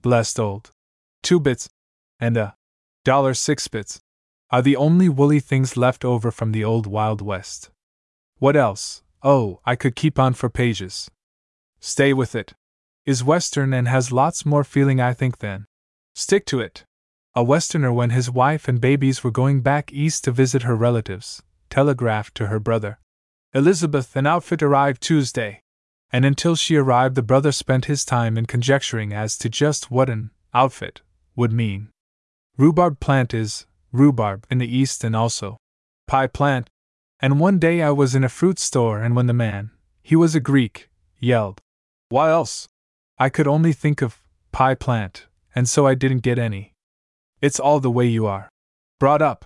[0.00, 0.70] Blessed old.
[1.24, 1.68] Two bits
[2.20, 2.54] and a
[3.04, 4.00] dollar six bits
[4.50, 7.70] are the only woolly things left over from the old Wild West.
[8.38, 9.02] What else?
[9.22, 11.10] Oh, I could keep on for pages.
[11.80, 12.54] Stay with it.
[13.04, 15.66] Is Western and has lots more feeling, I think, then.
[16.14, 16.84] Stick to it.
[17.34, 21.42] A Westerner, when his wife and babies were going back east to visit her relatives,
[21.70, 22.98] telegraphed to her brother
[23.54, 25.62] Elizabeth, an outfit arrived Tuesday.
[26.10, 30.10] And until she arrived, the brother spent his time in conjecturing as to just what
[30.10, 31.00] an outfit
[31.34, 31.88] would mean.
[32.56, 35.56] Rhubarb plant is rhubarb in the East and also
[36.06, 36.68] pie plant.
[37.20, 39.70] And one day I was in a fruit store, and when the man,
[40.02, 40.88] he was a Greek,
[41.18, 41.60] yelled,
[42.08, 42.68] Why else?
[43.18, 44.20] I could only think of
[44.52, 46.74] pie plant, and so I didn't get any.
[47.40, 48.48] It's all the way you are.
[49.00, 49.44] Brought up.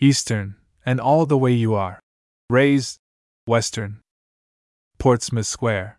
[0.00, 2.00] Eastern, and all the way you are.
[2.48, 2.98] Raised.
[3.46, 4.00] Western.
[4.98, 5.98] Portsmouth Square.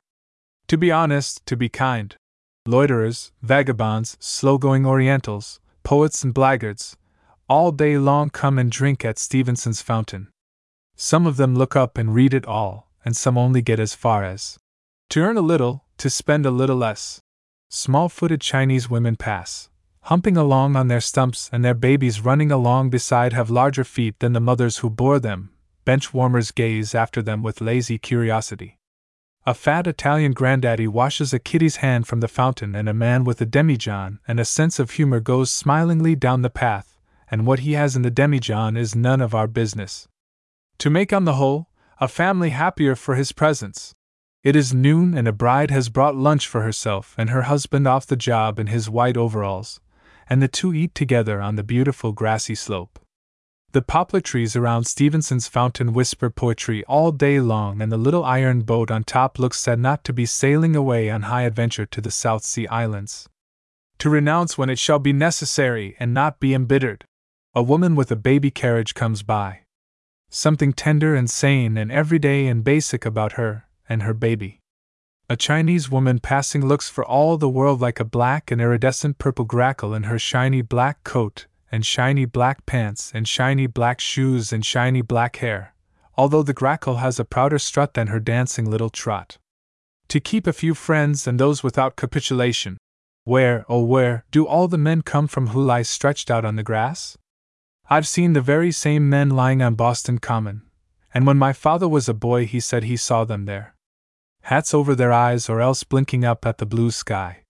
[0.68, 2.16] To be honest, to be kind.
[2.66, 6.96] Loiterers, vagabonds, slow going Orientals, poets and blackguards,
[7.52, 10.30] all day long come and drink at Stevenson's fountain.
[10.96, 14.24] Some of them look up and read it all, and some only get as far
[14.24, 14.58] as
[15.10, 17.20] to earn a little, to spend a little less.
[17.68, 19.68] Small footed Chinese women pass,
[20.04, 24.32] humping along on their stumps, and their babies running along beside have larger feet than
[24.32, 25.50] the mothers who bore them,
[25.84, 28.80] bench warmers gaze after them with lazy curiosity.
[29.46, 33.42] A fat Italian granddaddy washes a kiddie's hand from the fountain, and a man with
[33.42, 36.91] a demijohn and a sense of humor goes smilingly down the path,
[37.32, 40.08] and what he has in the demijohn is none of our business.
[40.80, 43.94] To make on the whole, a family happier for his presence.
[44.44, 48.08] It is noon, and a bride has brought lunch for herself and her husband off
[48.08, 49.80] the job in his white overalls,
[50.30, 53.00] and the two eat together on the beautiful grassy slope.
[53.74, 58.64] The poplar trees around Stevenson's fountain whisper poetry all day long, and the little iron
[58.64, 62.12] boat on top looks sad not to be sailing away on high adventure to the
[62.12, 63.30] South Sea Islands.
[64.00, 67.06] To renounce when it shall be necessary and not be embittered.
[67.54, 69.64] A woman with a baby carriage comes by.
[70.30, 74.62] Something tender and sane and everyday and basic about her and her baby.
[75.30, 79.44] A Chinese woman passing looks for all the world like a black and iridescent purple
[79.44, 84.66] grackle in her shiny black coat and shiny black pants and shiny black shoes and
[84.66, 85.74] shiny black hair,
[86.18, 89.38] although the grackle has a prouder strut than her dancing little trot.
[90.08, 92.78] To keep a few friends and those without capitulation.
[93.26, 96.64] Where, oh, where, do all the men come from who lie stretched out on the
[96.64, 97.18] grass?
[97.92, 100.62] I've seen the very same men lying on Boston Common,
[101.14, 103.76] and when my father was a boy, he said he saw them there.
[104.44, 107.44] Hats over their eyes or else blinking up at the blue sky.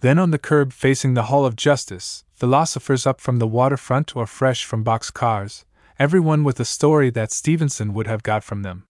[0.00, 4.26] Then on the curb facing the Hall of Justice, philosophers up from the waterfront or
[4.26, 5.64] fresh from box cars,
[5.98, 8.84] everyone with a story that Stevenson would have got from them.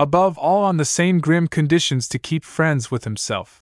[0.00, 3.62] Above all, on the same grim conditions to keep friends with himself.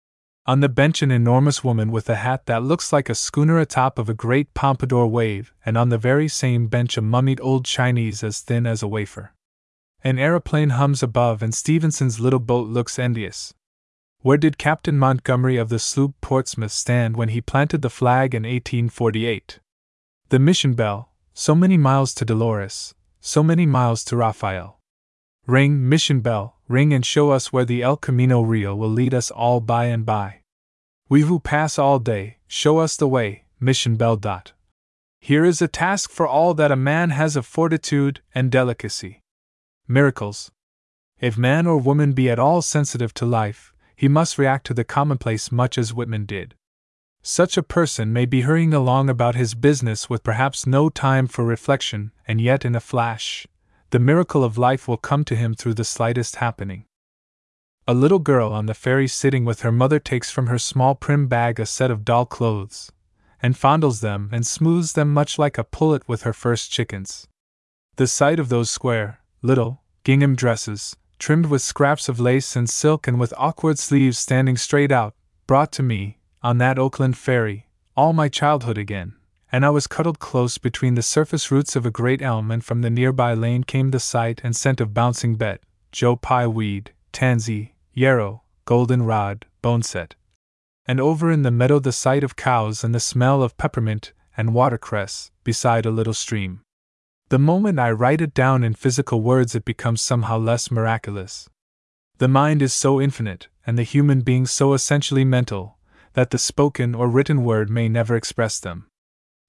[0.51, 4.01] On the bench, an enormous woman with a hat that looks like a schooner atop
[4.01, 8.25] of a great pompadour wave, and on the very same bench, a mummied old Chinese
[8.25, 9.33] as thin as a wafer.
[10.03, 13.55] An aeroplane hums above, and Stevenson's little boat looks envious.
[14.23, 18.43] Where did Captain Montgomery of the sloop Portsmouth stand when he planted the flag in
[18.43, 19.61] 1848?
[20.31, 24.81] The mission bell, so many miles to Dolores, so many miles to Raphael.
[25.47, 29.31] Ring, mission bell, ring and show us where the El Camino Real will lead us
[29.31, 30.40] all by and by.
[31.11, 34.15] We who pass all day, show us the way, mission bell.
[34.15, 34.53] Dot.
[35.19, 39.21] Here is a task for all that a man has of fortitude and delicacy.
[39.89, 40.53] Miracles.
[41.19, 44.85] If man or woman be at all sensitive to life, he must react to the
[44.85, 46.55] commonplace much as Whitman did.
[47.23, 51.45] Such a person may be hurrying along about his business with perhaps no time for
[51.45, 53.49] reflection, and yet in a flash,
[53.91, 56.85] the miracle of life will come to him through the slightest happening.
[57.91, 61.27] A little girl on the ferry sitting with her mother takes from her small prim
[61.27, 62.93] bag a set of doll clothes,
[63.43, 67.27] and fondles them and smooths them much like a pullet with her first chickens.
[67.97, 73.09] The sight of those square, little, gingham dresses, trimmed with scraps of lace and silk
[73.09, 75.17] and with awkward sleeves standing straight out,
[75.49, 79.17] brought to me, on that Oakland ferry, all my childhood again,
[79.51, 82.83] and I was cuddled close between the surface roots of a great elm, and from
[82.83, 85.61] the nearby lane came the sight and scent of bouncing bet,
[85.91, 90.15] Joe Pye weed, tansy, yarrow, goldenrod, boneset.
[90.87, 94.55] And over in the meadow the sight of cows and the smell of peppermint and
[94.55, 96.61] watercress beside a little stream.
[97.29, 101.49] The moment I write it down in physical words, it becomes somehow less miraculous.
[102.19, 105.79] The mind is so infinite, and the human being so essentially mental,
[106.15, 108.89] that the spoken or written word may never express them.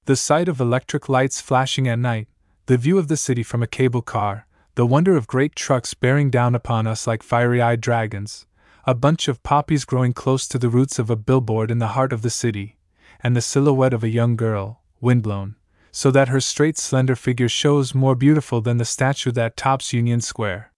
[0.05, 2.27] The sight of electric lights flashing at night,
[2.67, 4.45] the view of the city from a cable car,
[4.75, 8.45] the wonder of great trucks bearing down upon us like fiery eyed dragons,
[8.85, 12.13] a bunch of poppies growing close to the roots of a billboard in the heart
[12.13, 12.77] of the city,
[13.21, 15.55] and the silhouette of a young girl, windblown,
[15.91, 20.21] so that her straight, slender figure shows more beautiful than the statue that tops Union
[20.21, 20.71] Square.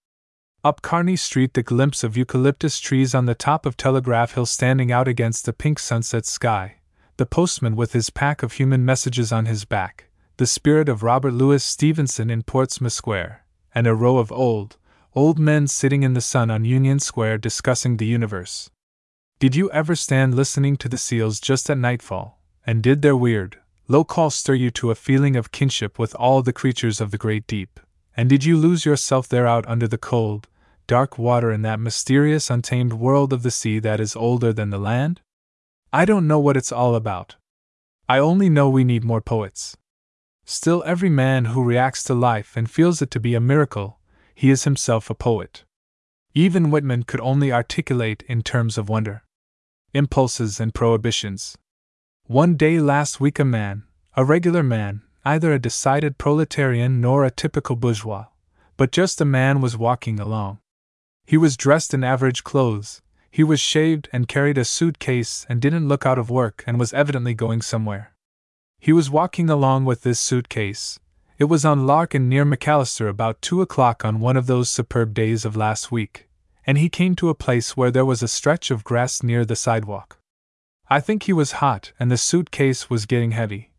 [0.64, 4.92] Up Kearny Street, the glimpse of eucalyptus trees on the top of Telegraph Hill standing
[4.92, 6.78] out against the pink sunset sky,
[7.18, 10.06] the postman with his pack of human messages on his back,
[10.38, 13.43] the spirit of Robert Louis Stevenson in Portsmouth Square,
[13.76, 14.78] and a row of old,
[15.16, 18.70] old men sitting in the sun on Union Square discussing the universe.
[19.40, 23.60] Did you ever stand listening to the seals just at nightfall, and did their weird,
[23.88, 27.18] low call stir you to a feeling of kinship with all the creatures of the
[27.18, 27.80] great deep?
[28.16, 30.48] And did you lose yourself there out under the cold,
[30.88, 34.78] dark water in that mysterious, untamed world of the sea that is older than the
[34.78, 35.22] land?
[35.92, 37.36] I don't know what it's all about.
[38.08, 39.78] I only know we need more poets.
[40.46, 44.00] Still, every man who reacts to life and feels it to be a miracle,
[44.36, 45.64] he is himself a poet.
[46.34, 49.24] Even Whitman could only articulate in terms of wonder,
[49.94, 51.58] impulses, and prohibitions.
[52.26, 53.84] One day last week, a man,
[54.16, 58.26] a regular man, either a decided proletarian nor a typical bourgeois,
[58.76, 60.60] but just a man, was walking along.
[61.26, 63.02] He was dressed in average clothes,
[63.34, 66.94] he was shaved and carried a suitcase and didn't look out of work and was
[66.94, 68.13] evidently going somewhere.
[68.84, 71.00] He was walking along with this suitcase.
[71.38, 75.46] It was on Larkin near McAllister about two o'clock on one of those superb days
[75.46, 76.28] of last week,
[76.68, 79.56] and he came to a place where there was a stretch of grass near the
[79.56, 80.20] sidewalk.
[80.90, 83.72] I think he was hot and the suitcase was getting heavy.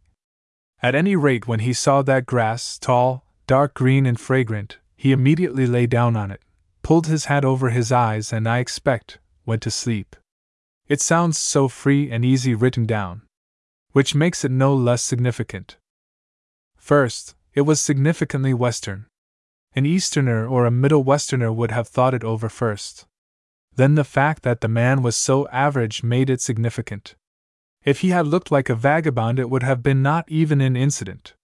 [0.82, 5.66] At any rate, when he saw that grass, tall, dark green, and fragrant, he immediately
[5.66, 6.40] lay down on it,
[6.82, 10.16] pulled his hat over his eyes, and I expect, went to sleep.
[10.88, 13.20] It sounds so free and easy written down.
[13.94, 15.76] Which makes it no less significant.
[16.76, 19.06] First, it was significantly Western.
[19.76, 23.06] An Easterner or a Middle Westerner would have thought it over first.
[23.76, 27.14] Then the fact that the man was so average made it significant.
[27.84, 31.34] If he had looked like a vagabond, it would have been not even an incident.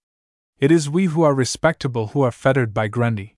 [0.59, 3.37] It is we who are respectable who are fettered by Grundy.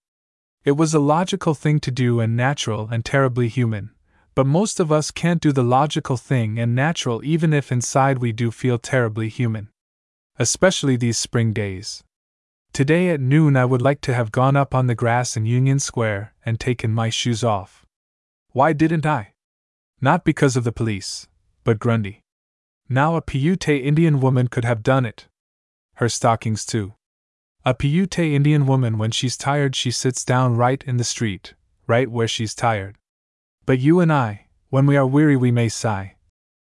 [0.65, 3.91] It was a logical thing to do and natural and terribly human,
[4.35, 8.31] but most of us can't do the logical thing and natural even if inside we
[8.31, 9.69] do feel terribly human.
[10.37, 12.03] Especially these spring days.
[12.73, 15.79] Today at noon I would like to have gone up on the grass in Union
[15.79, 17.85] Square and taken my shoes off.
[18.51, 19.33] Why didn't I?
[20.01, 21.27] Not because of the police,
[21.63, 22.21] but Grundy.
[22.89, 25.27] Now a Paiute Indian woman could have done it.
[25.95, 26.93] Her stockings, too.
[27.63, 31.53] A Paiute Indian woman, when she's tired, she sits down right in the street,
[31.87, 32.97] right where she's tired.
[33.65, 36.15] But you and I, when we are weary, we may sigh.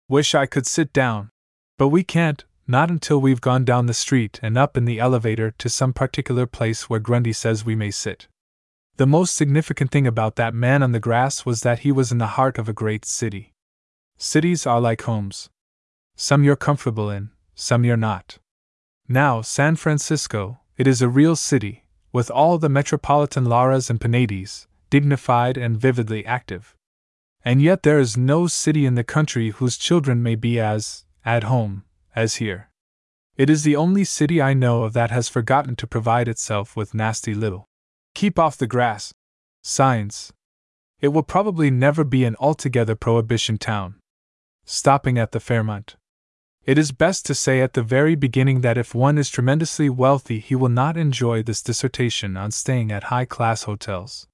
[0.07, 1.30] Wish I could sit down.
[1.80, 5.52] But we can't, not until we've gone down the street and up in the elevator
[5.57, 8.28] to some particular place where Grundy says we may sit.
[8.98, 12.20] The most significant thing about that man on the grass was that he was in
[12.20, 13.53] the heart of a great city.
[14.18, 15.49] Cities are like homes.
[16.15, 18.38] Some you're comfortable in, some you're not.
[19.07, 24.68] Now, San Francisco, it is a real city, with all the metropolitan lares and penates,
[24.91, 26.76] dignified and vividly active.
[27.45, 31.44] And yet there is no city in the country whose children may be as, at
[31.44, 31.84] home,
[32.15, 32.70] as here.
[33.36, 36.94] It is the only city I know of that has forgotten to provide itself with
[36.94, 37.68] nasty little
[38.14, 39.11] keep off the grass
[39.64, 40.32] signs.
[41.02, 43.95] It will probably never be an altogether prohibition town.
[44.65, 45.95] Stopping at the Fairmont.
[46.65, 50.40] It is best to say at the very beginning that if one is tremendously wealthy,
[50.40, 54.28] he will not enjoy this dissertation on staying at high class hotels.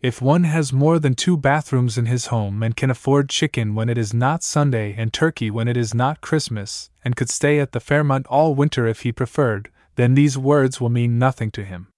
[0.00, 3.88] If one has more than two bathrooms in his home and can afford chicken when
[3.88, 7.72] it is not Sunday and turkey when it is not Christmas, and could stay at
[7.72, 11.88] the Fairmont all winter if he preferred, then these words will mean nothing to him.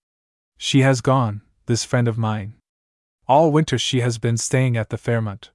[0.57, 2.55] She has gone, this friend of mine.
[3.29, 5.51] All winter she has been staying at the Fairmont.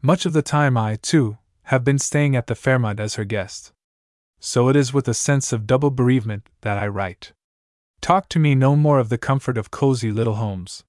[0.00, 3.72] Much of the time I, too, have been staying at the Fairmont as her guest.
[4.38, 7.32] So it is with a sense of double bereavement that I write.
[8.00, 10.84] Talk to me no more of the comfort of cozy little homes.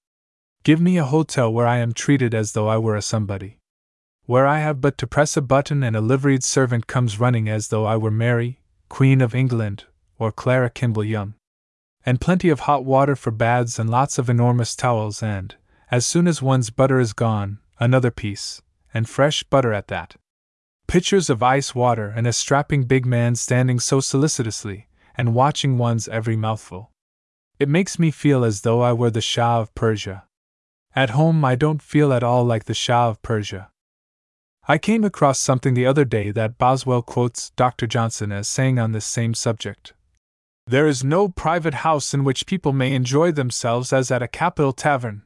[0.63, 3.57] Give me a hotel where I am treated as though I were a somebody.
[4.25, 7.67] Where I have but to press a button and a liveried servant comes running as
[7.67, 9.83] though I were Mary, Queen of England,
[10.17, 11.33] or Clara Kimball Young.
[12.05, 15.53] And plenty of hot water for baths and lots of enormous towels, and,
[15.91, 18.61] as soon as one's butter is gone, another piece,
[18.93, 20.15] and fresh butter at that.
[20.87, 26.07] Pitchers of ice water and a strapping big man standing so solicitously, and watching one's
[26.07, 26.91] every mouthful.
[27.59, 30.23] It makes me feel as though I were the Shah of Persia.
[30.95, 33.69] At home, I don't feel at all like the Shah of Persia.
[34.67, 37.87] I came across something the other day that Boswell quotes Dr.
[37.87, 39.93] Johnson as saying on this same subject.
[40.67, 44.71] There is no private house in which people may enjoy themselves as at a capital
[44.71, 45.23] tavern.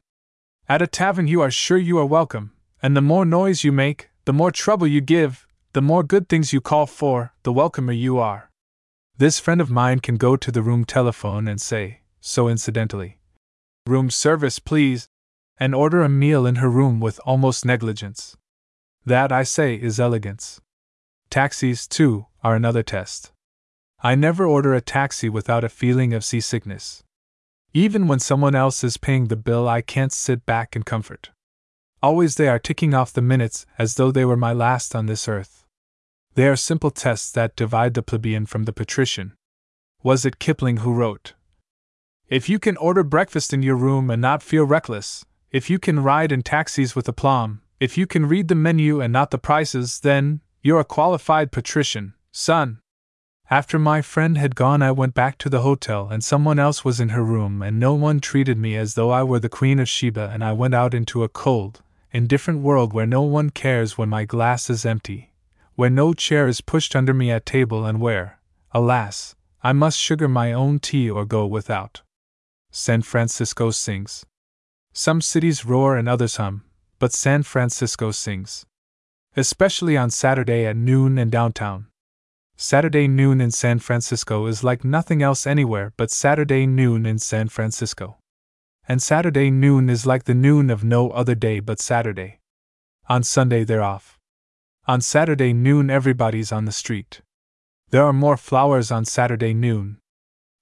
[0.68, 4.08] At a tavern, you are sure you are welcome, and the more noise you make,
[4.24, 8.18] the more trouble you give, the more good things you call for, the welcomer you
[8.18, 8.50] are.
[9.18, 13.18] This friend of mine can go to the room telephone and say, so incidentally,
[13.88, 15.08] Room service, please,
[15.60, 18.36] and order a meal in her room with almost negligence.
[19.04, 20.60] That, I say, is elegance.
[21.30, 23.32] Taxis, too, are another test.
[24.00, 27.02] I never order a taxi without a feeling of seasickness.
[27.74, 31.30] Even when someone else is paying the bill, I can't sit back in comfort.
[32.02, 35.26] Always they are ticking off the minutes as though they were my last on this
[35.26, 35.64] earth.
[36.34, 39.34] They are simple tests that divide the plebeian from the patrician.
[40.02, 41.34] Was it Kipling who wrote?
[42.28, 46.00] If you can order breakfast in your room and not feel reckless, if you can
[46.00, 50.00] ride in taxis with aplomb, if you can read the menu and not the prices,
[50.00, 52.80] then you're a qualified patrician, son.
[53.50, 57.00] After my friend had gone, I went back to the hotel, and someone else was
[57.00, 59.88] in her room, and no one treated me as though I were the Queen of
[59.88, 61.80] Sheba, and I went out into a cold,
[62.12, 65.32] indifferent world where no one cares when my glass is empty,
[65.76, 68.38] where no chair is pushed under me at table, and where,
[68.72, 72.02] alas, I must sugar my own tea or go without.
[72.70, 74.26] San Francisco sings.
[74.98, 76.64] Some cities roar and others hum,
[76.98, 78.66] but San Francisco sings.
[79.36, 81.86] Especially on Saturday at noon and downtown.
[82.56, 87.46] Saturday noon in San Francisco is like nothing else anywhere but Saturday noon in San
[87.46, 88.18] Francisco.
[88.88, 92.40] And Saturday noon is like the noon of no other day but Saturday.
[93.08, 94.18] On Sunday they're off.
[94.88, 97.20] On Saturday noon everybody's on the street.
[97.90, 99.98] There are more flowers on Saturday noon.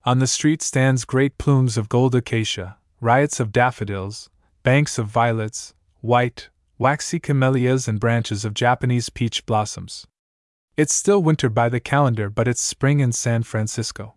[0.05, 4.31] On the street stands great plumes of gold acacia, riots of daffodils,
[4.62, 6.48] banks of violets, white,
[6.78, 10.06] waxy camellias, and branches of Japanese peach blossoms.
[10.77, 14.14] It's still winter by the calendar, but it's spring in San Francisco.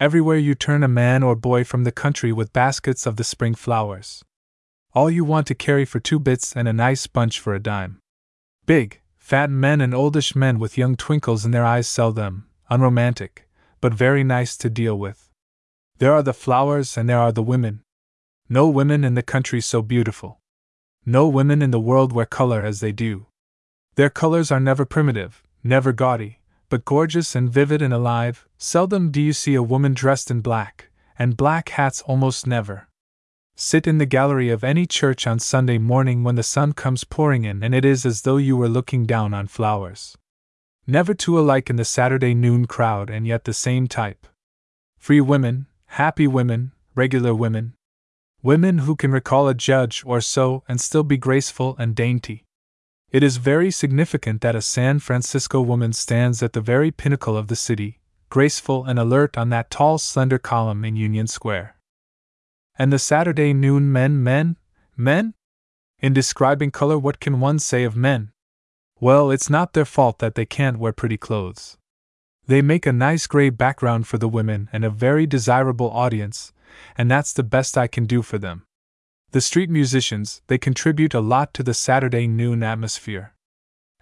[0.00, 3.54] Everywhere you turn a man or boy from the country with baskets of the spring
[3.54, 4.24] flowers.
[4.94, 8.00] All you want to carry for two bits and a nice bunch for a dime.
[8.66, 13.48] Big, fat men and oldish men with young twinkles in their eyes sell them, unromantic,
[13.80, 15.28] but very nice to deal with.
[15.98, 17.82] There are the flowers and there are the women.
[18.52, 20.38] No women in the country so beautiful.
[21.06, 23.24] No women in the world wear color as they do.
[23.94, 28.46] Their colors are never primitive, never gaudy, but gorgeous and vivid and alive.
[28.58, 32.88] Seldom do you see a woman dressed in black, and black hats almost never.
[33.56, 37.46] Sit in the gallery of any church on Sunday morning when the sun comes pouring
[37.46, 40.14] in, and it is as though you were looking down on flowers.
[40.86, 44.26] Never two alike in the Saturday noon crowd, and yet the same type.
[44.98, 47.72] Free women, happy women, regular women.
[48.44, 52.44] Women who can recall a judge or so and still be graceful and dainty.
[53.12, 57.46] It is very significant that a San Francisco woman stands at the very pinnacle of
[57.46, 58.00] the city,
[58.30, 61.76] graceful and alert on that tall, slender column in Union Square.
[62.76, 64.56] And the Saturday noon men, men,
[64.96, 65.34] men?
[66.00, 68.32] In describing color, what can one say of men?
[68.98, 71.76] Well, it's not their fault that they can't wear pretty clothes.
[72.48, 76.52] They make a nice gray background for the women and a very desirable audience,
[76.96, 78.64] and that's the best I can do for them.
[79.32, 83.32] The street musicians, they contribute a lot to the Saturday noon atmosphere.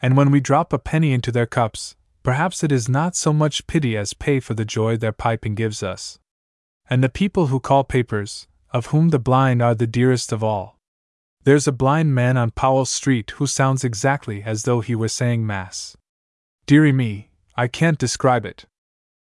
[0.03, 1.95] And when we drop a penny into their cups,
[2.25, 5.85] perhaps it is not so much pity as pay for the joy their piping gives
[5.85, 6.19] us.
[6.89, 10.81] And the people who call papers, of whom the blind are the dearest of all.
[11.45, 15.47] There's a blind man on Powell Street who sounds exactly as though he were saying
[15.47, 15.97] Mass.
[16.67, 18.67] Deary me, I can't describe it.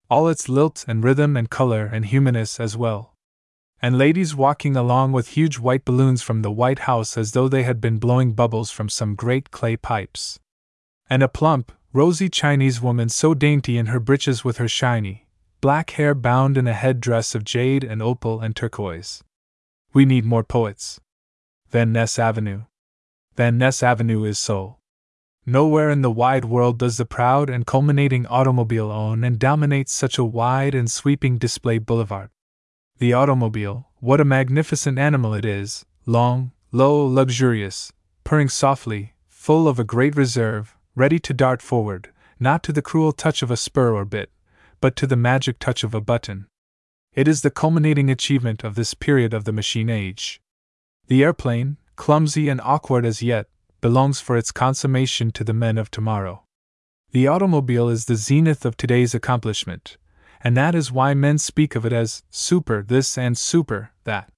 [0.10, 3.13] All its lilt and rhythm and color and humanness as well
[3.84, 7.64] and ladies walking along with huge white balloons from the White House as though they
[7.64, 10.40] had been blowing bubbles from some great clay pipes.
[11.10, 15.28] And a plump, rosy Chinese woman so dainty in her breeches with her shiny,
[15.60, 19.22] black hair bound in a head dress of jade and opal and turquoise.
[19.94, 21.02] We need more poets.
[21.68, 22.62] Van Ness Avenue.
[23.36, 24.80] Van Ness Avenue is soul.
[25.46, 30.18] Nowhere in the wide world does the proud and culminating automobile own and dominate such
[30.18, 32.30] a wide and sweeping display boulevard.
[33.04, 37.92] The automobile, what a magnificent animal it is, long, low, luxurious,
[38.24, 43.12] purring softly, full of a great reserve, ready to dart forward, not to the cruel
[43.12, 44.32] touch of a spur or bit,
[44.80, 46.48] but to the magic touch of a button.
[47.14, 50.40] It is the culminating achievement of this period of the machine age.
[51.08, 53.50] The airplane, clumsy and awkward as yet,
[53.82, 56.46] belongs for its consummation to the men of tomorrow.
[57.12, 59.98] The automobile is the zenith of today's accomplishment,
[60.44, 64.30] and that is why men speak of it as super this and super that.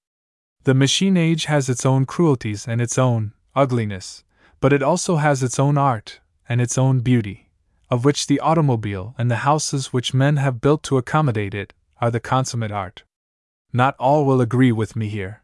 [0.64, 4.24] The machine age has its own cruelties and its own ugliness,
[4.60, 7.50] but it also has its own art and its own beauty,
[7.90, 12.10] of which the automobile and the houses which men have built to accommodate it are
[12.10, 13.02] the consummate art.
[13.72, 15.42] Not all will agree with me here.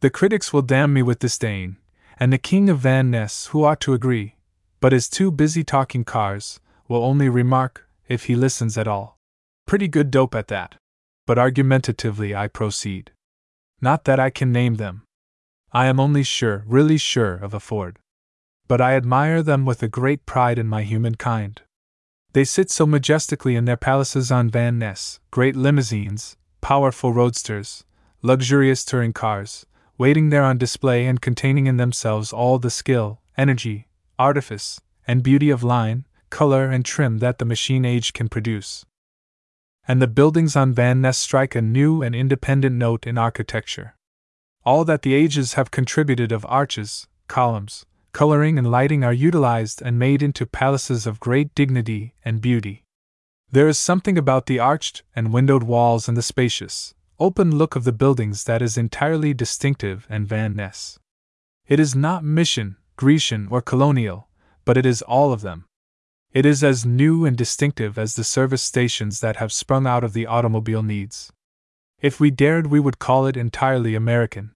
[0.00, 1.78] The critics will damn me with disdain,
[2.18, 4.36] and the king of Van Ness, who ought to agree,
[4.80, 9.15] but is too busy talking cars, will only remark, if he listens at all.
[9.66, 10.76] Pretty good dope at that.
[11.26, 13.10] But argumentatively I proceed.
[13.80, 15.02] Not that I can name them.
[15.72, 17.98] I am only sure, really sure, of a Ford.
[18.68, 21.62] But I admire them with a great pride in my humankind.
[22.32, 27.84] They sit so majestically in their palaces on Van Ness, great limousines, powerful roadsters,
[28.22, 29.66] luxurious touring cars,
[29.98, 35.50] waiting there on display and containing in themselves all the skill, energy, artifice, and beauty
[35.50, 38.84] of line, color, and trim that the machine age can produce.
[39.88, 43.94] And the buildings on Van Ness strike a new and independent note in architecture.
[44.64, 49.98] All that the ages have contributed of arches, columns, coloring, and lighting are utilized and
[49.98, 52.82] made into palaces of great dignity and beauty.
[53.52, 57.84] There is something about the arched and windowed walls and the spacious, open look of
[57.84, 60.98] the buildings that is entirely distinctive and Van Ness.
[61.68, 64.28] It is not mission, Grecian, or colonial,
[64.64, 65.65] but it is all of them.
[66.36, 70.12] It is as new and distinctive as the service stations that have sprung out of
[70.12, 71.32] the automobile needs.
[72.02, 74.52] If we dared, we would call it entirely American.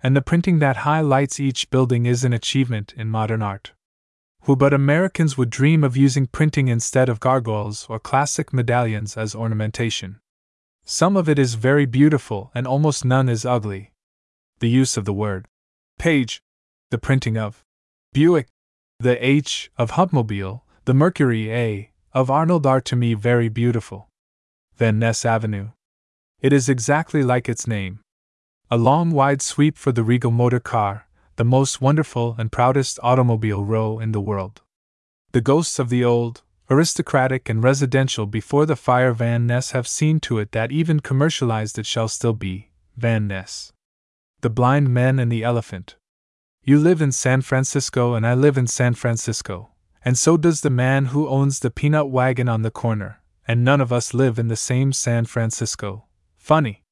[0.00, 3.72] And the printing that highlights each building is an achievement in modern art.
[4.42, 9.34] Who but Americans would dream of using printing instead of gargoyles or classic medallions as
[9.34, 10.20] ornamentation?
[10.84, 13.90] Some of it is very beautiful and almost none is ugly.
[14.60, 15.48] The use of the word
[15.98, 16.40] Paige,
[16.92, 17.64] the printing of
[18.12, 18.46] Buick,
[19.00, 24.08] the H of Hupmobile, the Mercury A of Arnold are to me very beautiful.
[24.78, 25.68] Van Ness Avenue.
[26.40, 28.00] It is exactly like its name.
[28.70, 31.06] A long wide sweep for the Regal motor car,
[31.36, 34.62] the most wonderful and proudest automobile row in the world.
[35.32, 36.40] The ghosts of the old,
[36.70, 41.78] aristocratic and residential before the fire Van Ness have seen to it that even commercialized
[41.78, 43.74] it shall still be Van Ness.
[44.40, 45.96] The blind men and the elephant.
[46.64, 49.68] You live in San Francisco and I live in San Francisco
[50.04, 53.80] and so does the man who owns the peanut wagon on the corner, and none
[53.80, 56.04] of us live in the same San Francisco.
[56.36, 56.84] Funny.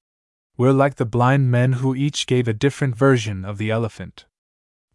[0.57, 4.25] We're like the blind men who each gave a different version of the elephant.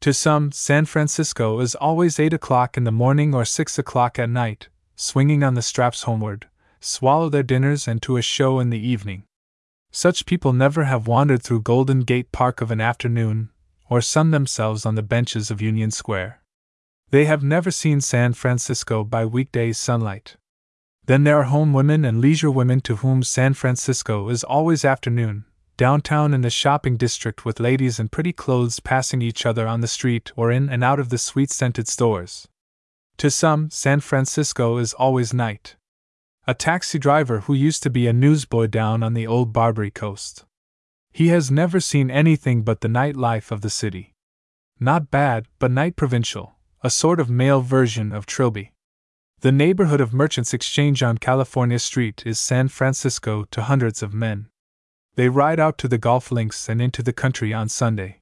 [0.01, 4.29] To some, San Francisco is always 8 o'clock in the morning or 6 o'clock at
[4.29, 6.47] night, swinging on the straps homeward,
[6.79, 9.23] swallow their dinners and to a show in the evening.
[9.91, 13.51] Such people never have wandered through Golden Gate Park of an afternoon,
[13.89, 16.40] or sunned themselves on the benches of Union Square.
[17.11, 20.38] They have never seen San Francisco by weekday sunlight.
[21.07, 25.43] Then there are home women and leisure women to whom San Francisco is always afternoon,
[25.75, 29.89] downtown in the shopping district with ladies in pretty clothes passing each other on the
[29.89, 32.47] street or in and out of the sweet scented stores.
[33.17, 35.75] To some, San Francisco is always night.
[36.47, 40.45] A taxi driver who used to be a newsboy down on the old Barbary coast.
[41.11, 44.13] He has never seen anything but the night life of the city.
[44.79, 48.71] Not bad, but night provincial, a sort of male version of Trilby.
[49.41, 54.47] The neighborhood of Merchants Exchange on California Street is San Francisco to hundreds of men.
[55.15, 58.21] They ride out to the golf links and into the country on Sunday.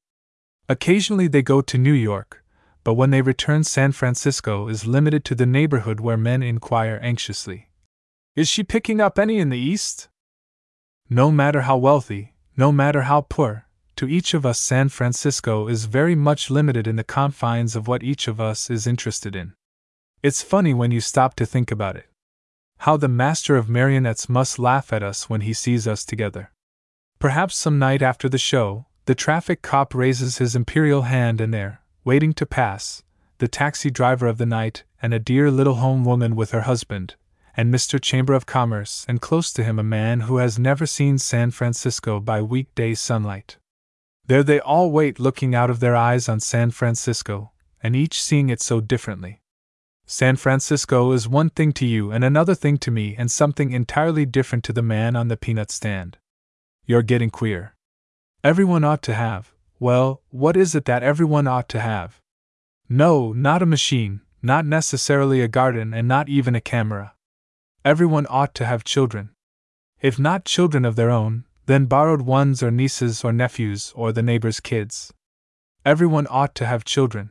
[0.68, 2.44] Occasionally they go to New York,
[2.84, 7.70] but when they return, San Francisco is limited to the neighborhood where men inquire anxiously
[8.36, 10.10] Is she picking up any in the East?
[11.08, 13.66] No matter how wealthy, no matter how poor,
[14.00, 18.02] to each of us, San Francisco is very much limited in the confines of what
[18.02, 19.52] each of us is interested in.
[20.22, 22.06] It's funny when you stop to think about it.
[22.78, 26.50] How the master of marionettes must laugh at us when he sees us together.
[27.18, 31.82] Perhaps some night after the show, the traffic cop raises his imperial hand and there,
[32.02, 33.02] waiting to pass,
[33.36, 37.16] the taxi driver of the night, and a dear little home woman with her husband,
[37.54, 38.00] and Mr.
[38.00, 42.18] Chamber of Commerce, and close to him a man who has never seen San Francisco
[42.18, 43.58] by weekday sunlight.
[44.30, 47.50] There they all wait looking out of their eyes on San Francisco,
[47.82, 49.42] and each seeing it so differently.
[50.06, 54.24] San Francisco is one thing to you and another thing to me, and something entirely
[54.24, 56.16] different to the man on the peanut stand.
[56.86, 57.74] You're getting queer.
[58.44, 62.20] Everyone ought to have, well, what is it that everyone ought to have?
[62.88, 67.14] No, not a machine, not necessarily a garden, and not even a camera.
[67.84, 69.30] Everyone ought to have children.
[70.00, 74.22] If not children of their own, then borrowed ones or nieces or nephews or the
[74.22, 75.12] neighbor's kids.
[75.84, 77.30] Everyone ought to have children.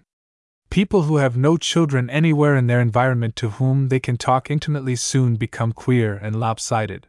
[0.70, 4.96] People who have no children anywhere in their environment to whom they can talk intimately
[4.96, 7.08] soon become queer and lopsided.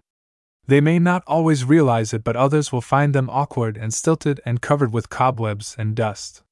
[0.66, 4.60] They may not always realize it, but others will find them awkward and stilted and
[4.60, 6.42] covered with cobwebs and dust.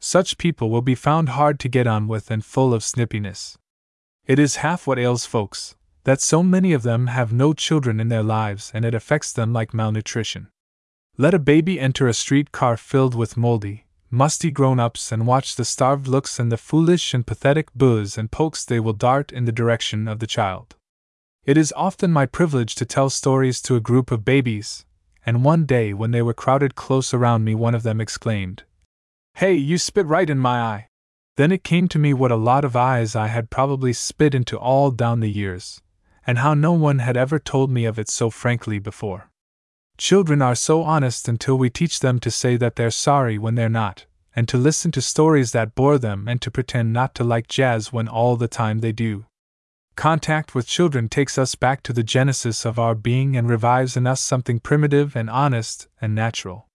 [0.00, 3.56] Such people will be found hard to get on with and full of snippiness.
[4.26, 5.74] It is half what ails folks,
[6.08, 9.52] that so many of them have no children in their lives and it affects them
[9.52, 10.48] like malnutrition.
[11.18, 15.56] Let a baby enter a street car filled with moldy, musty grown ups and watch
[15.56, 19.44] the starved looks and the foolish and pathetic boos and pokes they will dart in
[19.44, 20.76] the direction of the child.
[21.44, 24.86] It is often my privilege to tell stories to a group of babies,
[25.26, 28.62] and one day when they were crowded close around me, one of them exclaimed,
[29.34, 30.88] Hey, you spit right in my eye!
[31.36, 34.56] Then it came to me what a lot of eyes I had probably spit into
[34.56, 35.82] all down the years,
[36.28, 39.30] and how no one had ever told me of it so frankly before.
[39.96, 43.70] Children are so honest until we teach them to say that they're sorry when they're
[43.70, 44.04] not,
[44.36, 47.94] and to listen to stories that bore them and to pretend not to like jazz
[47.94, 49.24] when all the time they do.
[49.96, 54.06] Contact with children takes us back to the genesis of our being and revives in
[54.06, 56.68] us something primitive and honest and natural.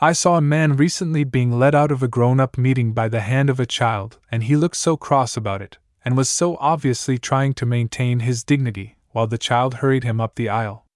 [0.00, 3.20] I saw a man recently being led out of a grown up meeting by the
[3.20, 7.18] hand of a child, and he looked so cross about it, and was so obviously
[7.18, 10.86] trying to maintain his dignity, while the child hurried him up the aisle.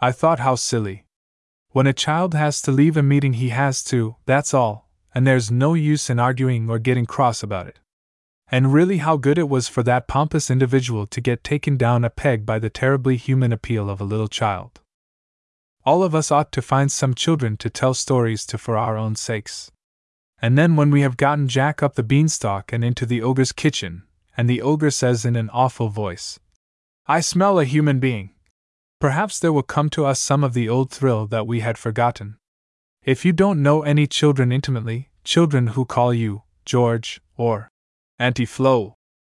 [0.00, 1.06] I thought how silly.
[1.70, 5.50] When a child has to leave a meeting, he has to, that's all, and there's
[5.50, 7.80] no use in arguing or getting cross about it.
[8.48, 12.10] And really, how good it was for that pompous individual to get taken down a
[12.10, 14.80] peg by the terribly human appeal of a little child.
[15.84, 19.16] All of us ought to find some children to tell stories to for our own
[19.16, 19.72] sakes.
[20.40, 24.02] And then, when we have gotten Jack up the beanstalk and into the ogre's kitchen,
[24.36, 26.38] and the ogre says in an awful voice,
[27.06, 28.30] I smell a human being.
[29.00, 32.36] Perhaps there will come to us some of the old thrill that we had forgotten.
[33.04, 37.70] If you don't know any children intimately, children who call you George or
[38.18, 38.94] Auntie Flo.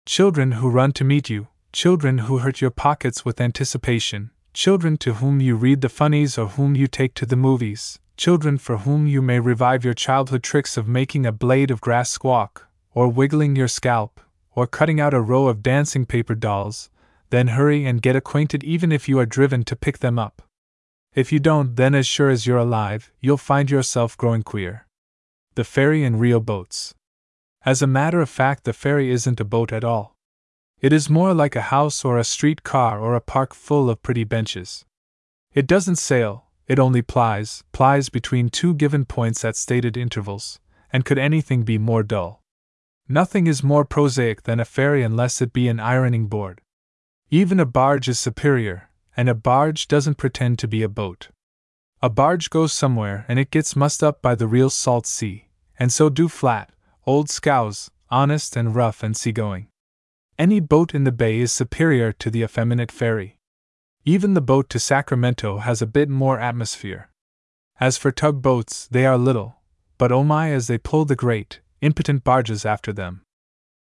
[0.06, 5.16] Children who run to meet you, children who hurt your pockets with anticipation, children to
[5.16, 9.06] whom you read the funnies or whom you take to the movies, children for whom
[9.06, 13.56] you may revive your childhood tricks of making a blade of grass squawk, or wiggling
[13.56, 14.22] your scalp,
[14.58, 16.90] or cutting out a row of dancing paper dolls,
[17.30, 20.42] then hurry and get acquainted even if you are driven to pick them up.
[21.14, 24.88] If you don't, then as sure as you're alive, you'll find yourself growing queer.
[25.54, 26.96] The Ferry and real Boats.
[27.66, 30.16] As a matter of fact, the ferry isn't a boat at all.
[30.82, 34.02] It is more like a house or a street car or a park full of
[34.02, 34.86] pretty benches.
[35.54, 40.60] It doesn't sail, it only plies, plies between two given points at stated intervals,
[40.92, 42.42] and could anything be more dull?
[43.10, 46.62] Nothing is more prosaic than a ferry unless it be an ironing board.
[47.30, 51.30] Even a barge is superior, and a barge doesn't pretend to be a boat.
[52.02, 55.48] A barge goes somewhere and it gets mussed up by the real salt sea,
[55.80, 56.72] and so do flat,
[57.06, 59.68] old scows, honest and rough and seagoing.
[60.38, 63.40] Any boat in the bay is superior to the effeminate ferry.
[64.06, 67.10] Even the boat to Sacramento has a bit more atmosphere.
[67.80, 69.62] As for tugboats, they are little,
[69.98, 73.22] but oh my as they pull the great, impotent barges after them.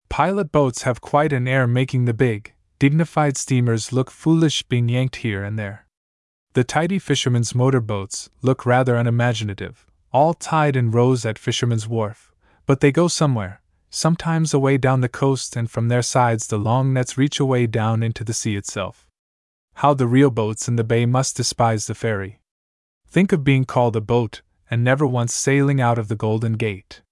[0.09, 5.16] Pilot boats have quite an air making the big, dignified steamers look foolish being yanked
[5.16, 5.86] here and there.
[6.52, 12.32] The tidy fishermen's motor boats look rather unimaginative, all tied in rows at Fisherman's Wharf,
[12.64, 13.60] but they go somewhere,
[13.90, 18.02] sometimes away down the coast, and from their sides the long nets reach away down
[18.02, 19.06] into the sea itself.
[19.74, 22.40] How the real boats in the bay must despise the ferry.
[23.06, 24.40] Think of being called a boat,
[24.70, 27.02] and never once sailing out of the Golden Gate.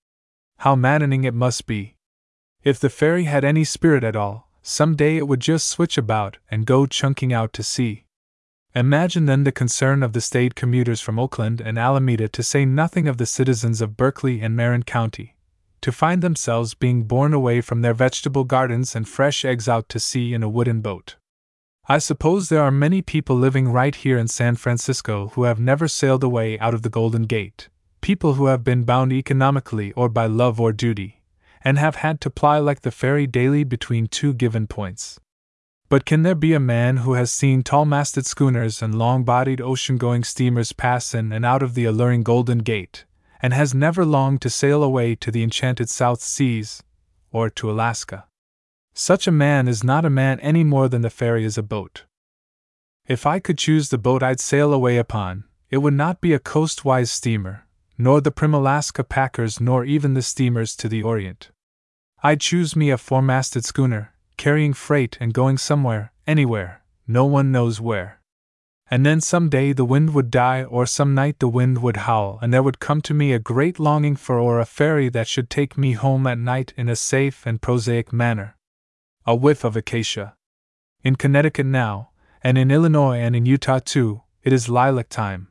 [0.64, 1.94] How maddening it must be.
[2.62, 6.38] If the ferry had any spirit at all, some day it would just switch about
[6.50, 8.06] and go chunking out to sea.
[8.74, 13.06] Imagine then the concern of the staid commuters from Oakland and Alameda, to say nothing
[13.06, 15.36] of the citizens of Berkeley and Marin County,
[15.82, 20.00] to find themselves being borne away from their vegetable gardens and fresh eggs out to
[20.00, 21.16] sea in a wooden boat.
[21.90, 25.88] I suppose there are many people living right here in San Francisco who have never
[25.88, 27.68] sailed away out of the Golden Gate,
[28.04, 31.22] people who have been bound economically or by love or duty,
[31.62, 35.18] and have had to ply like the ferry daily between two given points.
[35.88, 39.58] But can there be a man who has seen tall masted schooners and long bodied
[39.58, 43.06] ocean going steamers pass in and out of the alluring Golden Gate,
[43.40, 46.82] and has never longed to sail away to the enchanted South Seas
[47.32, 48.26] or to Alaska.
[48.92, 52.04] Such a man is not a man any more than the ferry is a boat.
[53.06, 56.38] If I could choose the boat I'd sail away upon, it would not be a
[56.38, 57.63] coastwise steamer,
[57.96, 61.50] nor the prim Alaska packers, nor even the steamers to the Orient.
[62.22, 67.52] I'd choose me a four masted schooner, carrying freight and going somewhere, anywhere, no one
[67.52, 68.20] knows where.
[68.90, 72.38] And then some day the wind would die, or some night the wind would howl,
[72.42, 75.48] and there would come to me a great longing for or a ferry that should
[75.48, 78.56] take me home at night in a safe and prosaic manner.
[79.26, 80.34] A whiff of acacia.
[81.02, 82.10] In Connecticut now,
[82.42, 85.48] and in Illinois and in Utah too, it is lilac time.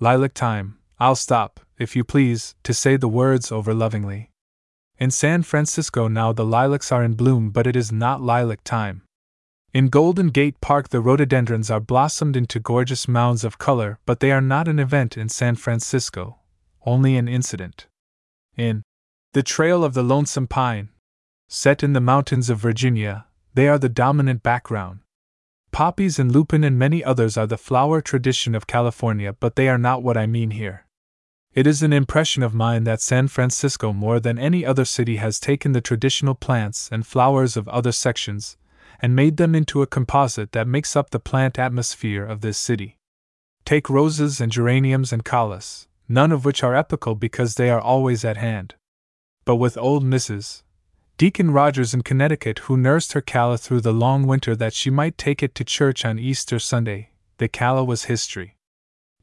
[0.00, 4.30] Lilac time, I'll stop, if you please, to say the words over lovingly.
[4.98, 9.02] In San Francisco now the lilacs are in bloom, but it is not lilac time.
[9.74, 14.32] In Golden Gate Park, the rhododendrons are blossomed into gorgeous mounds of color, but they
[14.32, 16.38] are not an event in San Francisco,
[16.86, 17.86] only an incident.
[18.56, 18.82] In
[19.34, 20.88] The Trail of the Lonesome Pine,
[21.48, 25.00] set in the mountains of Virginia, they are the dominant background.
[25.72, 29.76] Poppies and lupin and many others are the flower tradition of California, but they are
[29.76, 30.85] not what I mean here.
[31.56, 35.40] It is an impression of mine that San Francisco, more than any other city, has
[35.40, 38.58] taken the traditional plants and flowers of other sections
[39.00, 42.98] and made them into a composite that makes up the plant atmosphere of this city.
[43.64, 48.22] Take roses and geraniums and callas, none of which are epical because they are always
[48.22, 48.74] at hand.
[49.46, 50.62] But with old Mrs.
[51.16, 55.16] Deacon Rogers in Connecticut, who nursed her calla through the long winter that she might
[55.16, 58.55] take it to church on Easter Sunday, the calla was history.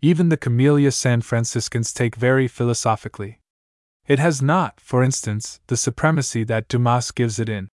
[0.03, 3.39] Even the camellia San Franciscans take very philosophically.
[4.05, 7.69] It has not, for instance, the supremacy that Dumas gives it in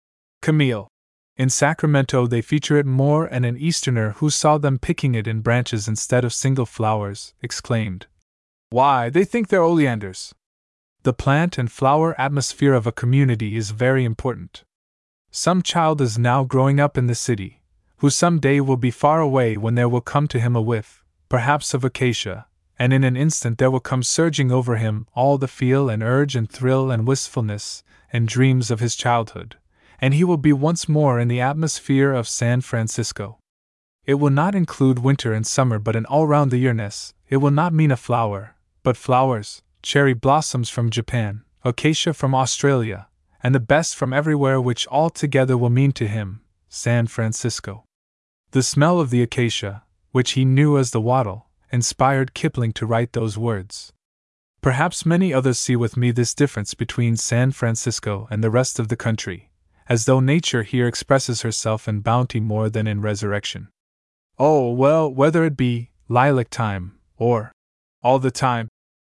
[0.42, 0.88] Camille.
[1.36, 5.40] In Sacramento, they feature it more, and an Easterner who saw them picking it in
[5.40, 8.08] branches instead of single flowers exclaimed,
[8.70, 10.34] Why, they think they're oleanders!
[11.04, 14.64] The plant and flower atmosphere of a community is very important.
[15.30, 17.62] Some child is now growing up in the city,
[17.98, 21.04] who some day will be far away when there will come to him a whiff,
[21.36, 22.46] perhaps of acacia,
[22.78, 26.34] and in an instant there will come surging over him all the feel and urge
[26.34, 29.54] and thrill and wistfulness and dreams of his childhood,
[30.00, 33.38] and he will be once more in the atmosphere of San Francisco.
[34.06, 37.50] It will not include winter and summer but an all round the yearness, it will
[37.50, 43.08] not mean a flower, but flowers, cherry blossoms from Japan, acacia from Australia,
[43.42, 46.40] and the best from everywhere, which all together will mean to him
[46.70, 47.84] San Francisco.
[48.52, 49.82] The smell of the acacia,
[50.16, 53.92] which he knew as the wattle, inspired Kipling to write those words.
[54.62, 58.88] Perhaps many others see with me this difference between San Francisco and the rest of
[58.88, 59.50] the country,
[59.90, 63.68] as though nature here expresses herself in bounty more than in resurrection.
[64.38, 67.52] Oh, well, whether it be lilac time, or
[68.02, 68.68] all the time,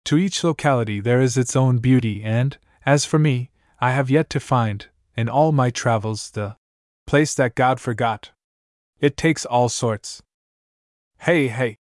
[0.04, 2.56] to each locality there is its own beauty, and,
[2.86, 3.50] as for me,
[3.80, 6.54] I have yet to find, in all my travels, the
[7.08, 8.30] place that God forgot.
[9.00, 10.22] It takes all sorts.
[11.22, 11.76] Hey, hey!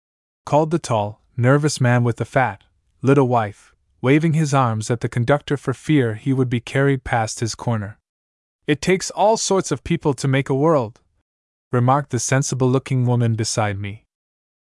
[0.45, 2.63] called the tall, nervous man with the fat,
[3.01, 7.39] little wife, waving his arms at the conductor for fear he would be carried past
[7.39, 7.97] his corner.
[8.67, 11.01] It takes all sorts of people to make a world,
[11.71, 14.05] remarked the sensible looking woman beside me.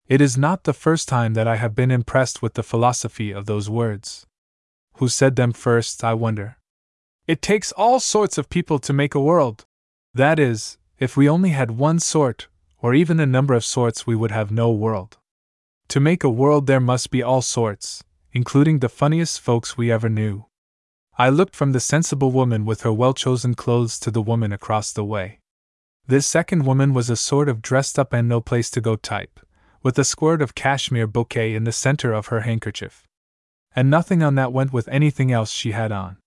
[0.06, 3.46] It is not the first time that I have been impressed with the philosophy of
[3.46, 4.28] those words.
[4.98, 6.56] Who said them first, I wonder?
[7.26, 9.64] It takes all sorts of people to make a world.
[10.14, 12.46] That is, if we only had one sort,
[12.80, 15.18] or even a number of sorts, we would have no world.
[15.88, 20.08] To make a world, there must be all sorts, including the funniest folks we ever
[20.08, 20.46] knew.
[21.16, 24.92] I looked from the sensible woman with her well chosen clothes to the woman across
[24.92, 25.40] the way.
[26.06, 29.40] This second woman was a sort of dressed up and no place to go type
[29.82, 33.06] with a squirt of cashmere bouquet in the center of her handkerchief.
[33.74, 36.18] And nothing on that went with anything else she had on.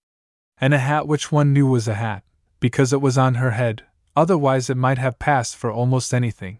[0.60, 2.24] And a hat which one knew was a hat,
[2.60, 3.84] because it was on her head,
[4.16, 6.60] otherwise it might have passed for almost anything.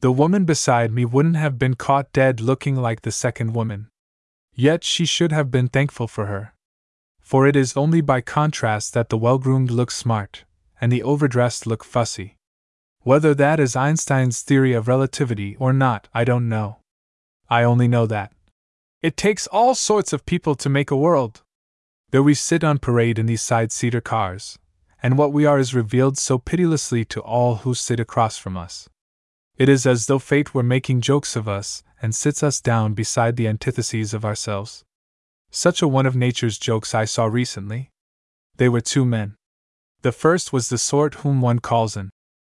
[0.00, 3.88] The woman beside me wouldn't have been caught dead looking like the second woman.
[4.54, 6.52] Yet she should have been thankful for her.
[7.20, 10.44] For it is only by contrast that the well groomed look smart,
[10.80, 12.36] and the overdressed look fussy.
[13.00, 16.78] Whether that is Einstein's theory of relativity or not, I don't know.
[17.48, 18.32] I only know that.
[19.02, 21.42] It takes all sorts of people to make a world.
[22.10, 24.58] Though we sit on parade in these side seater cars,
[25.04, 28.88] and what we are is revealed so pitilessly to all who sit across from us.
[29.58, 33.36] It is as though fate were making jokes of us and sits us down beside
[33.36, 34.82] the antitheses of ourselves.
[35.50, 37.90] Such a one of nature's jokes I saw recently.
[38.56, 39.34] They were two men.
[40.00, 42.08] The first was the sort whom one calls an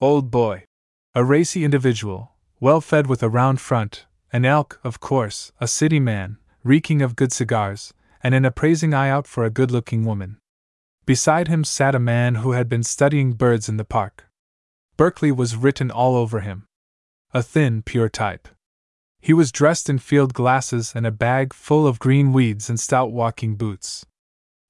[0.03, 0.65] Old boy.
[1.15, 4.05] A racy individual, well fed with a round front,
[4.35, 9.09] an elk, of course, a city man, reeking of good cigars, and an appraising eye
[9.09, 10.37] out for a good looking woman.
[11.07, 14.25] Beside him sat a man who had been studying birds in the park.
[14.97, 16.67] Berkeley was written all over him.
[17.35, 18.49] A thin, pure type.
[19.21, 23.13] He was dressed in field glasses and a bag full of green weeds and stout
[23.13, 24.07] walking boots.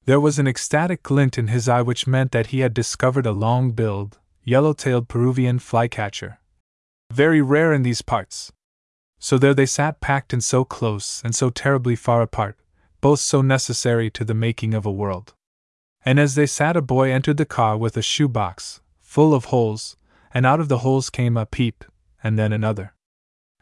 [0.06, 3.32] There was an ecstatic glint in his eye which meant that he had discovered a
[3.32, 6.38] long billed, yellow tailed Peruvian flycatcher.
[7.12, 8.52] Very rare in these parts.
[9.18, 12.58] So there they sat packed and so close and so terribly far apart,
[13.00, 15.34] both so necessary to the making of a world.
[16.04, 19.96] And as they sat, a boy entered the car with a shoebox, full of holes,
[20.32, 21.84] and out of the holes came a peep,
[22.22, 22.94] and then another.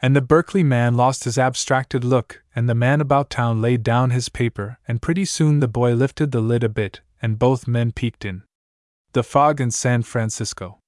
[0.01, 4.11] And the Berkeley man lost his abstracted look, and the man about town laid down
[4.11, 7.93] his paper, and pretty soon the boy lifted the lid a bit, and both men
[7.93, 8.43] peeked in.
[9.13, 10.81] The fog in San Francisco.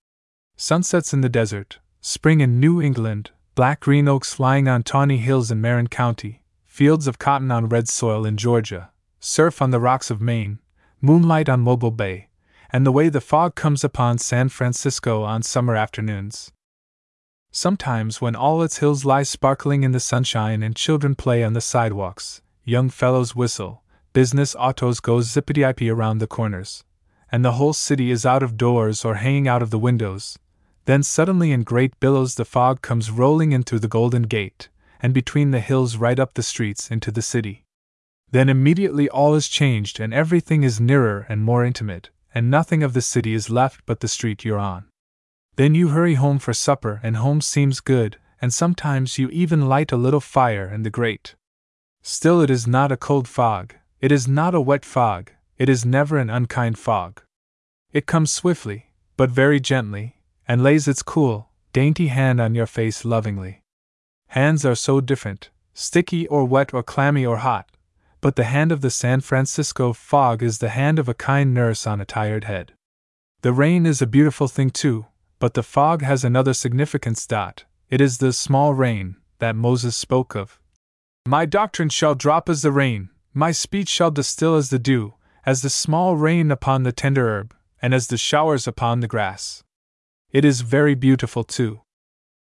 [0.57, 5.53] Sunsets in the desert, spring in New England, black green oaks flying on tawny hills
[5.53, 8.91] in Marin County, fields of cotton on red soil in Georgia,
[9.21, 10.59] surf on the rocks of Maine,
[11.05, 12.29] moonlight on Mobile Bay,
[12.71, 16.51] and the way the fog comes upon San Francisco on summer afternoons.
[17.53, 21.61] Sometimes, when all its hills lie sparkling in the sunshine and children play on the
[21.61, 23.83] sidewalks, young fellows whistle,
[24.15, 26.85] business autos go zippity ip around the corners,
[27.31, 30.39] and the whole city is out of doors or hanging out of the windows,
[30.87, 34.71] then suddenly in great billows the fog comes rolling in through the Golden Gate,
[35.03, 37.64] and between the hills right up the streets into the city.
[38.35, 42.93] Then immediately all is changed and everything is nearer and more intimate, and nothing of
[42.93, 44.87] the city is left but the street you're on.
[45.55, 49.93] Then you hurry home for supper, and home seems good, and sometimes you even light
[49.93, 51.37] a little fire in the grate.
[52.03, 55.85] Still, it is not a cold fog, it is not a wet fog, it is
[55.87, 57.23] never an unkind fog.
[57.93, 60.17] It comes swiftly, but very gently,
[60.49, 63.63] and lays its cool, dainty hand on your face lovingly.
[64.31, 67.71] Hands are so different, sticky or wet or clammy or hot,
[68.25, 71.87] but the hand of the San Francisco fog is the hand of a kind nurse
[71.87, 72.73] on a tired head.
[73.43, 75.05] The rain is a beautiful thing too,
[75.39, 77.27] but the fog has another significance.
[77.27, 77.65] Dot.
[77.91, 80.59] It is the small rain that Moses spoke of.
[81.27, 85.13] My doctrine shall drop as the rain, my speech shall distill as the dew,
[85.45, 89.65] as the small rain upon the tender herb, and as the showers upon the grass.
[90.31, 91.83] It is very beautiful too.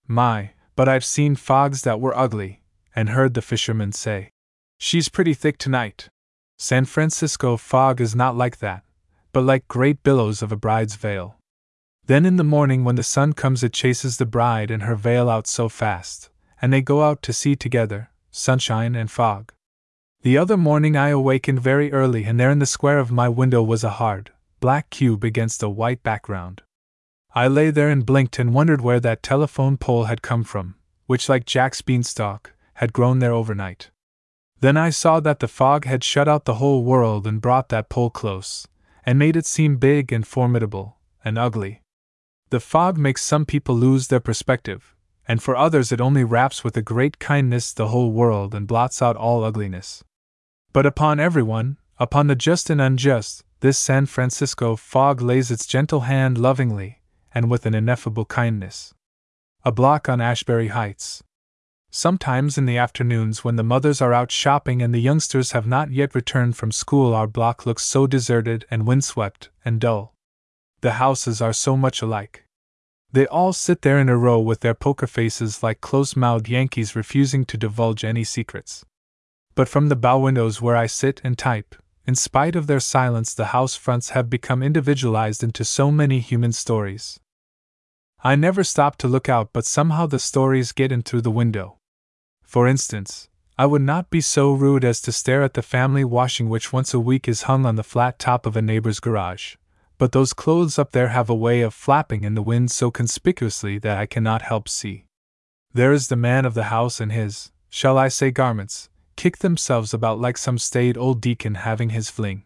[0.08, 2.62] My, but I've seen fogs that were ugly,
[2.96, 4.30] and heard the fishermen say,
[4.84, 6.10] She's pretty thick tonight.
[6.58, 8.84] San Francisco fog is not like that,
[9.32, 11.36] but like great billows of a bride's veil.
[12.08, 15.30] Then in the morning, when the sun comes, it chases the bride and her veil
[15.30, 19.54] out so fast, and they go out to sea together, sunshine and fog.
[20.24, 23.62] The other morning I awakened very early, and there in the square of my window
[23.62, 24.32] was a hard,
[24.62, 26.64] black cube against a white background.
[27.36, 30.74] I lay there and blinked and wondered where that telephone pole had come from,
[31.06, 33.92] which, like Jack's beanstalk, had grown there overnight.
[34.62, 37.90] Then I saw that the fog had shut out the whole world and brought that
[37.90, 38.68] pole close,
[39.04, 41.82] and made it seem big and formidable, and ugly.
[42.52, 44.96] The fog makes some people lose their perspective,
[45.28, 49.02] and for others it only wraps with a great kindness the whole world and blots
[49.02, 50.04] out all ugliness.
[50.74, 56.02] But upon everyone, upon the just and unjust, this San Francisco fog lays its gentle
[56.02, 57.02] hand lovingly,
[57.34, 58.94] and with an ineffable kindness.
[59.64, 61.24] A block on Ashbury Heights.
[61.92, 65.92] Sometimes in the afternoons, when the mothers are out shopping and the youngsters have not
[65.92, 70.12] yet returned from school, our block looks so deserted and windswept and dull
[70.82, 72.46] the houses are so much alike.
[73.14, 76.96] They all sit there in a row with their poker faces like close mouthed Yankees
[76.96, 78.84] refusing to divulge any secrets.
[79.54, 81.76] But from the bow windows where I sit and type,
[82.08, 86.52] in spite of their silence, the house fronts have become individualized into so many human
[86.52, 87.20] stories.
[88.24, 91.78] I never stop to look out, but somehow the stories get in through the window.
[92.52, 96.50] For instance, I would not be so rude as to stare at the family washing
[96.50, 99.56] which once a week is hung on the flat top of a neighbor's garage
[100.02, 103.78] but those clothes up there have a way of flapping in the wind so conspicuously
[103.78, 105.06] that I cannot help see.
[105.76, 109.94] There is the man of the house and his, shall I say, garments, kick themselves
[109.94, 112.46] about like some staid old deacon having his fling.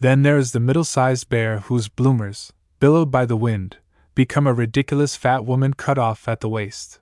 [0.00, 3.76] Then there is the middle sized bear whose bloomers, billowed by the wind,
[4.14, 7.00] become a ridiculous fat woman cut off at the waist.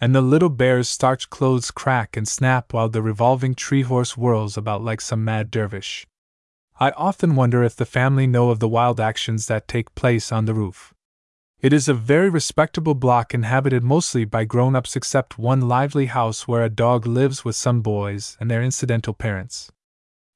[0.00, 4.56] And the little bear's starched clothes crack and snap while the revolving tree horse whirls
[4.56, 6.06] about like some mad dervish.
[6.78, 10.44] I often wonder if the family know of the wild actions that take place on
[10.44, 10.94] the roof.
[11.60, 16.46] It is a very respectable block inhabited mostly by grown ups, except one lively house
[16.46, 19.72] where a dog lives with some boys and their incidental parents.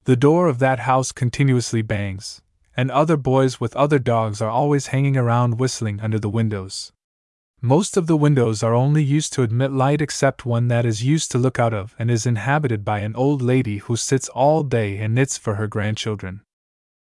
[0.03, 2.43] The door of that house continuously bangs,
[2.77, 6.93] and other boys with other dogs are always hanging around whistling under the windows.
[7.65, 11.31] Most of the windows are only used to admit light except one that is used
[11.31, 14.99] to look out of and is inhabited by an old lady who sits all day
[14.99, 16.41] and knits for her grandchildren.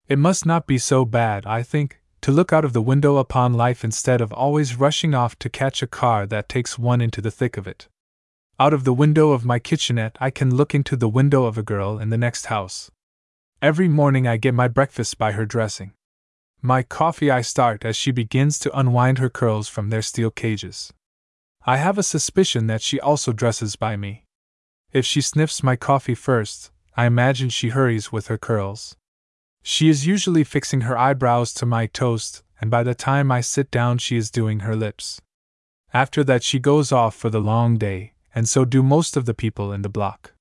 [0.07, 3.55] It must not be so bad, I think, to look out of the window upon
[3.55, 7.31] life instead of always rushing off to catch a car that takes one into the
[7.31, 7.89] thick of it.
[8.59, 11.63] Out of the window of my kitchenette, I can look into the window of a
[11.63, 12.91] girl in the next house.
[13.63, 15.93] Every morning I get my breakfast by her dressing.
[16.63, 20.93] My coffee I start as she begins to unwind her curls from their steel cages.
[21.65, 24.25] I have a suspicion that she also dresses by me.
[24.93, 28.95] If she sniffs my coffee first, I imagine she hurries with her curls.
[29.63, 33.71] She is usually fixing her eyebrows to my toast, and by the time I sit
[33.71, 35.21] down, she is doing her lips.
[35.95, 39.35] After that, she goes off for the long day, and so do most of the
[39.35, 40.35] people in the block.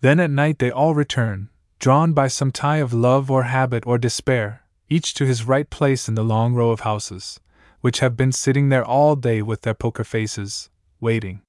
[0.00, 1.48] Then at night, they all return,
[1.80, 6.08] drawn by some tie of love or habit or despair, each to his right place
[6.08, 7.40] in the long row of houses,
[7.80, 10.70] which have been sitting there all day with their poker faces,
[11.00, 11.42] waiting.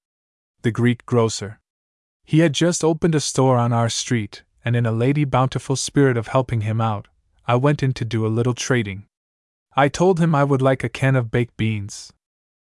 [0.62, 1.60] The Greek grocer.
[2.26, 6.18] He had just opened a store on our street, and in a lady bountiful spirit
[6.18, 7.08] of helping him out,
[7.48, 9.06] I went in to do a little trading.
[9.76, 12.12] I told him I would like a can of baked beans.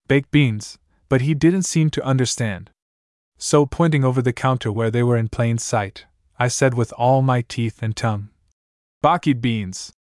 [0.08, 0.78] Baked beans,
[1.08, 2.70] but he didn't seem to understand.
[3.38, 6.06] So, pointing over the counter where they were in plain sight,
[6.38, 8.30] I said with all my teeth and tongue,
[9.02, 9.92] Baked beans.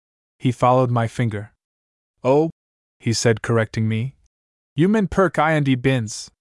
[0.42, 1.52] He followed my finger.
[2.24, 2.50] Oh,
[2.98, 4.16] he said, correcting me.
[4.74, 6.32] You mean perk and bins.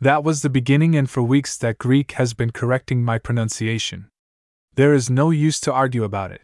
[0.00, 4.06] That was the beginning, and for weeks that Greek has been correcting my pronunciation.
[4.76, 6.42] There is no use to argue about it.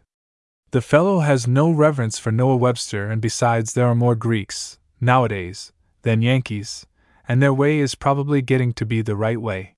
[0.73, 5.73] The fellow has no reverence for Noah Webster, and besides, there are more Greeks, nowadays,
[6.03, 6.85] than Yankees,
[7.29, 9.77] and their way is probably getting to be the right way.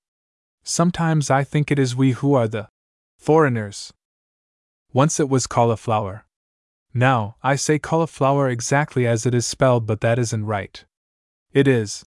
[0.63, 2.69] Sometimes I think it is we who are the
[3.19, 3.93] foreigners.
[4.91, 6.25] Once it was cauliflower.
[6.93, 10.83] Now, I say cauliflower exactly as it is spelled, but that isn't right.
[11.53, 12.03] It is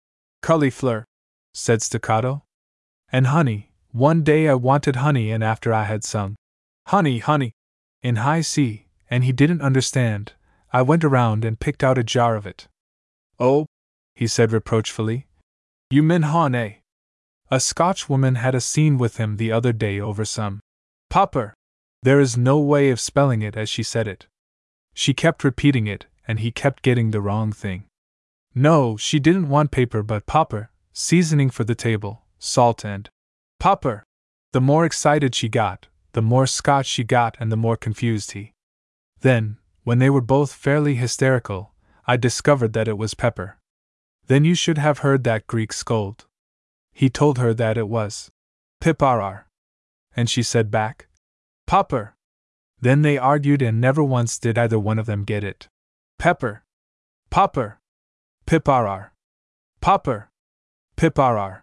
[0.42, 1.04] cauliflower,
[1.52, 2.44] said Staccato.
[3.10, 6.36] And honey, one day I wanted honey, and after I had sung,
[6.88, 7.52] Honey, honey,
[8.02, 10.32] in high C, and he didn't understand,
[10.72, 12.66] I went around and picked out a jar of it.
[13.38, 13.66] Oh,
[14.14, 15.26] he said reproachfully.
[15.90, 16.74] You mean eh?
[17.50, 20.60] A Scotchwoman had a scene with him the other day over some
[21.10, 21.54] popper.
[22.02, 24.26] There is no way of spelling it as she said it.
[24.98, 27.84] She kept repeating it, and he kept getting the wrong thing.
[28.52, 33.08] No, she didn't want paper but popper, seasoning for the table, salt and
[33.60, 34.02] popper.
[34.52, 38.54] The more excited she got, the more Scotch she got, and the more confused he.
[39.20, 41.74] Then, when they were both fairly hysterical,
[42.08, 43.56] I discovered that it was pepper.
[44.26, 46.26] Then you should have heard that Greek scold.
[46.92, 48.32] He told her that it was
[48.80, 49.44] piparar.
[50.16, 51.06] And she said back,
[51.68, 52.16] Popper.
[52.80, 55.68] Then they argued, and never once did either one of them get it.
[56.18, 56.62] Pepper.
[57.30, 57.78] Popper.
[58.46, 59.10] Piparar.
[59.80, 60.30] Popper.
[60.96, 61.62] Piparar.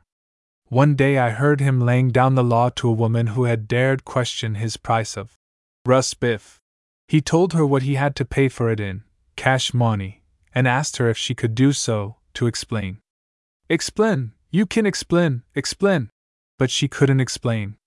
[0.67, 4.03] One day I heard him laying down the law to a woman who had dared
[4.03, 5.37] question his price of
[5.85, 6.59] Russ Biff.
[7.07, 9.03] He told her what he had to pay for it in
[9.35, 10.23] cash money,
[10.53, 12.99] and asked her if she could do so, to explain.
[13.69, 16.09] Explain, you can explain, explain.
[16.57, 17.77] But she couldn't explain.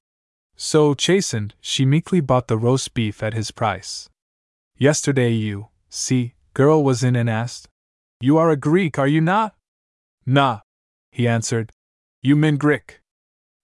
[0.60, 4.10] So, chastened, she meekly bought the roast beef at his price.
[4.76, 7.68] Yesterday, you, see, girl was in and asked,
[8.20, 9.54] You are a Greek, are you not?
[10.26, 10.60] Nah,
[11.12, 11.70] he answered.
[12.22, 13.00] You mean Greek.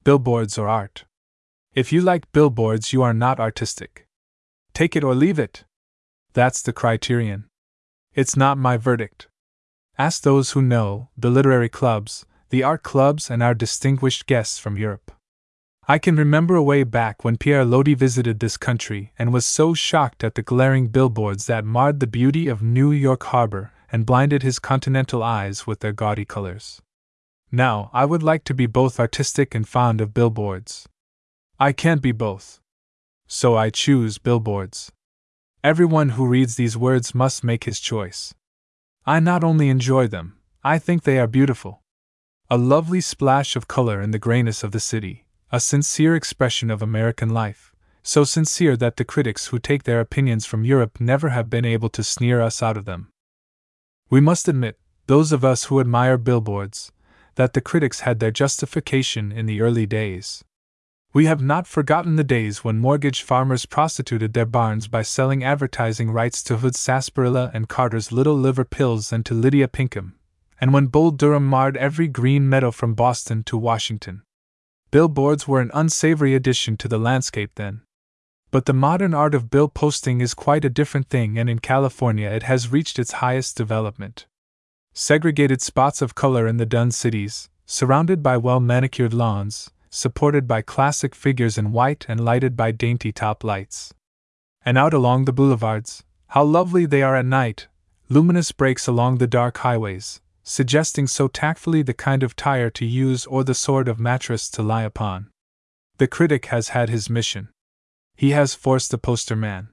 [0.05, 1.05] Billboards or art.
[1.75, 4.07] If you like billboards, you are not artistic.
[4.73, 5.65] Take it or leave it.
[6.33, 7.47] That's the criterion.
[8.15, 9.27] It's not my verdict.
[9.99, 14.79] Ask those who know the literary clubs, the art clubs, and our distinguished guests from
[14.79, 15.11] Europe.
[15.87, 19.75] I can remember a way back when Pierre Loti visited this country and was so
[19.75, 24.43] shocked at the glaring billboards that marred the beauty of New York Harbor and blinded
[24.43, 26.81] his continental eyes with their gaudy colors.
[27.53, 30.89] Now, I would like to be both artistic and fond of billboards.
[31.61, 32.61] I can't be both.
[33.27, 34.91] So I choose billboards.
[35.63, 38.33] Everyone who reads these words must make his choice.
[39.05, 41.83] I not only enjoy them, I think they are beautiful.
[42.51, 45.24] A lovely splash of color in the grayness of the city,
[45.55, 47.73] a sincere expression of American life,
[48.03, 51.89] so sincere that the critics who take their opinions from Europe never have been able
[51.89, 53.09] to sneer us out of them.
[54.11, 56.91] We must admit, those of us who admire billboards,
[57.37, 60.43] that the critics had their justification in the early days.
[61.13, 66.11] We have not forgotten the days when mortgage farmers prostituted their barns by selling advertising
[66.11, 70.19] rights to Hood's sarsaparilla and Carter's little liver pills and to Lydia Pinkham,
[70.61, 74.23] and when Bull Durham marred every green meadow from Boston to Washington.
[74.95, 77.81] Billboards were an unsavory addition to the landscape then.
[78.53, 82.29] But the modern art of bill posting is quite a different thing, and in California
[82.29, 84.27] it has reached its highest development.
[84.93, 90.63] Segregated spots of color in the dun cities, surrounded by well manicured lawns, supported by
[90.63, 93.93] classic figures in white and lighted by dainty top lights.
[94.65, 97.67] And out along the boulevards, how lovely they are at night,
[98.09, 103.27] luminous breaks along the dark highways, suggesting so tactfully the kind of tire to use
[103.27, 105.31] or the sort of mattress to lie upon.
[105.99, 107.49] The critic has had his mission.
[108.15, 109.71] He has forced the poster man.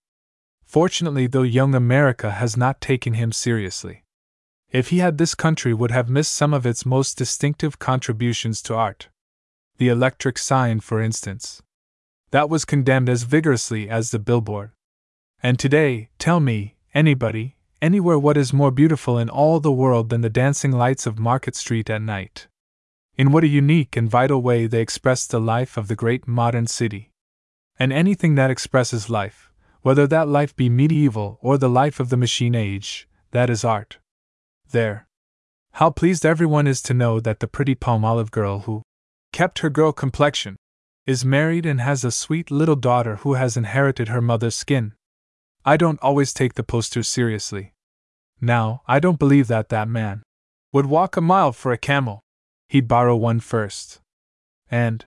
[0.64, 4.04] Fortunately, though young America has not taken him seriously.
[4.72, 8.76] If he had, this country would have missed some of its most distinctive contributions to
[8.76, 9.10] art
[9.82, 11.60] the electric sign, for instance.
[12.30, 14.74] That was condemned as vigorously as the billboard.
[15.42, 20.22] And today, tell me, anybody, anywhere, what is more beautiful in all the world than
[20.22, 22.48] the dancing lights of Market Street at night?
[23.18, 26.68] In what a unique and vital way they express the life of the great modern
[26.68, 27.12] city.
[27.78, 29.52] And anything that expresses life,
[29.82, 33.98] whether that life be medieval or the life of the machine age, that is art.
[34.72, 35.08] There.
[35.74, 38.84] How pleased everyone is to know that the pretty Palmolive girl who
[39.34, 40.58] kept her girl complexion
[41.08, 44.94] is married and has a sweet little daughter who has inherited her mother's skin.
[45.66, 47.74] I don't always take the posters seriously.
[48.40, 50.24] Now, I don't believe that that man
[50.74, 52.22] would walk a mile for a camel.
[52.68, 54.00] He'd borrow one first.
[54.70, 55.06] And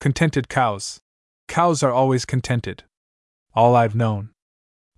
[0.00, 1.00] contented cows.
[1.48, 2.84] Cows are always contented.
[3.54, 4.30] All I've known.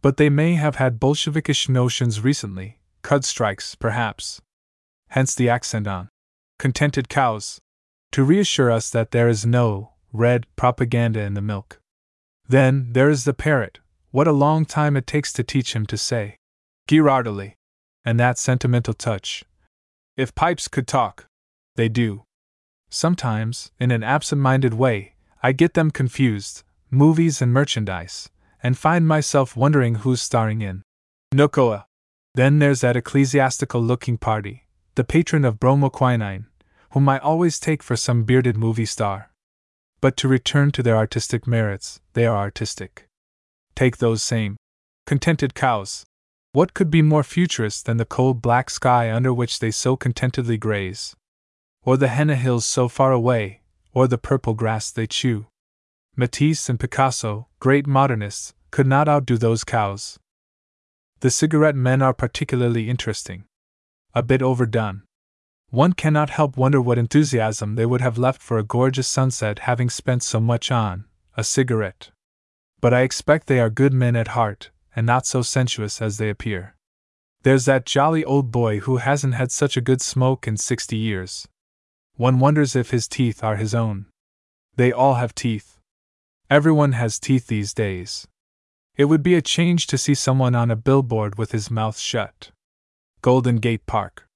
[0.02, 4.40] But they may have had Bolshevikish notions recently, cud strikes, perhaps.
[5.08, 6.08] Hence the accent on
[6.58, 7.60] contented cows,
[8.10, 11.78] to reassure us that there is no red propaganda in the milk.
[12.48, 13.78] Then there is the parrot.
[14.10, 16.36] What a long time it takes to teach him to say
[16.88, 17.54] Ghirardelli,
[18.04, 19.44] and that sentimental touch.
[20.16, 21.26] If pipes could talk,
[21.76, 22.24] they do.
[22.88, 28.30] Sometimes, in an absent minded way, I get them confused, movies and merchandise,
[28.62, 30.82] and find myself wondering who's starring in
[31.34, 31.84] Nucoa.
[32.34, 36.46] Then there's that ecclesiastical looking party, the patron of bromoquinine,
[36.92, 39.30] whom I always take for some bearded movie star.
[40.00, 43.07] But to return to their artistic merits, they are artistic.
[43.78, 44.56] Take those same
[45.06, 46.04] contented cows.
[46.50, 50.58] What could be more futurist than the cold black sky under which they so contentedly
[50.58, 51.14] graze?
[51.84, 53.60] Or the henna hills so far away,
[53.94, 55.46] or the purple grass they chew?
[56.16, 60.18] Matisse and Picasso, great modernists, could not outdo those cows.
[61.20, 63.44] The cigarette men are particularly interesting.
[64.12, 65.04] A bit overdone.
[65.70, 69.88] One cannot help wonder what enthusiasm they would have left for a gorgeous sunset having
[69.88, 71.04] spent so much on
[71.36, 72.10] a cigarette.
[72.80, 76.30] But I expect they are good men at heart, and not so sensuous as they
[76.30, 76.74] appear.
[77.42, 81.48] There's that jolly old boy who hasn't had such a good smoke in sixty years.
[82.14, 84.06] One wonders if his teeth are his own.
[84.76, 85.78] They all have teeth.
[86.50, 88.26] Everyone has teeth these days.
[88.96, 92.50] It would be a change to see someone on a billboard with his mouth shut.
[93.22, 94.26] Golden Gate Park.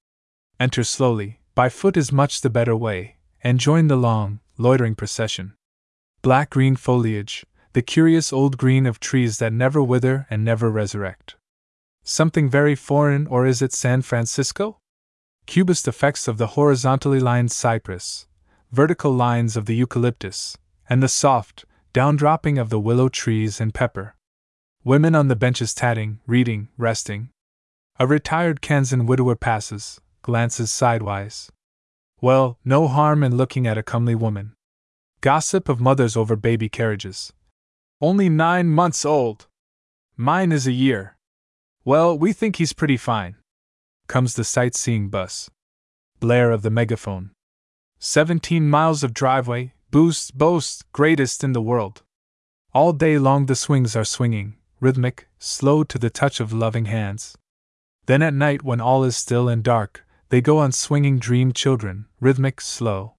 [0.60, 5.54] Enter slowly, by foot is much the better way, and join the long, loitering procession.
[6.22, 11.36] Black green foliage, the curious old green of trees that never wither and never resurrect.
[12.04, 14.78] Something very foreign, or is it San Francisco?
[15.46, 18.26] Cubist effects of the horizontally lined cypress,
[18.70, 20.56] vertical lines of the eucalyptus,
[20.88, 24.16] and the soft, down dropping of the willow trees and pepper.
[24.84, 27.30] Women on the benches tatting, reading, resting.
[27.98, 31.50] A retired Kansan widower passes, glances sidewise.
[32.20, 34.54] Well, no harm in looking at a comely woman.
[35.20, 37.32] Gossip of mothers over baby carriages.
[38.02, 39.46] Only nine months old.
[40.16, 41.16] Mine is a year.
[41.84, 43.36] Well, we think he's pretty fine.
[44.08, 45.48] Comes the sightseeing bus.
[46.18, 47.30] Blare of the megaphone.
[48.00, 52.02] Seventeen miles of driveway, boosts, boasts, greatest in the world.
[52.74, 57.38] All day long the swings are swinging, rhythmic, slow to the touch of loving hands.
[58.06, 62.06] Then at night, when all is still and dark, they go on swinging dream children,
[62.18, 63.14] rhythmic, slow.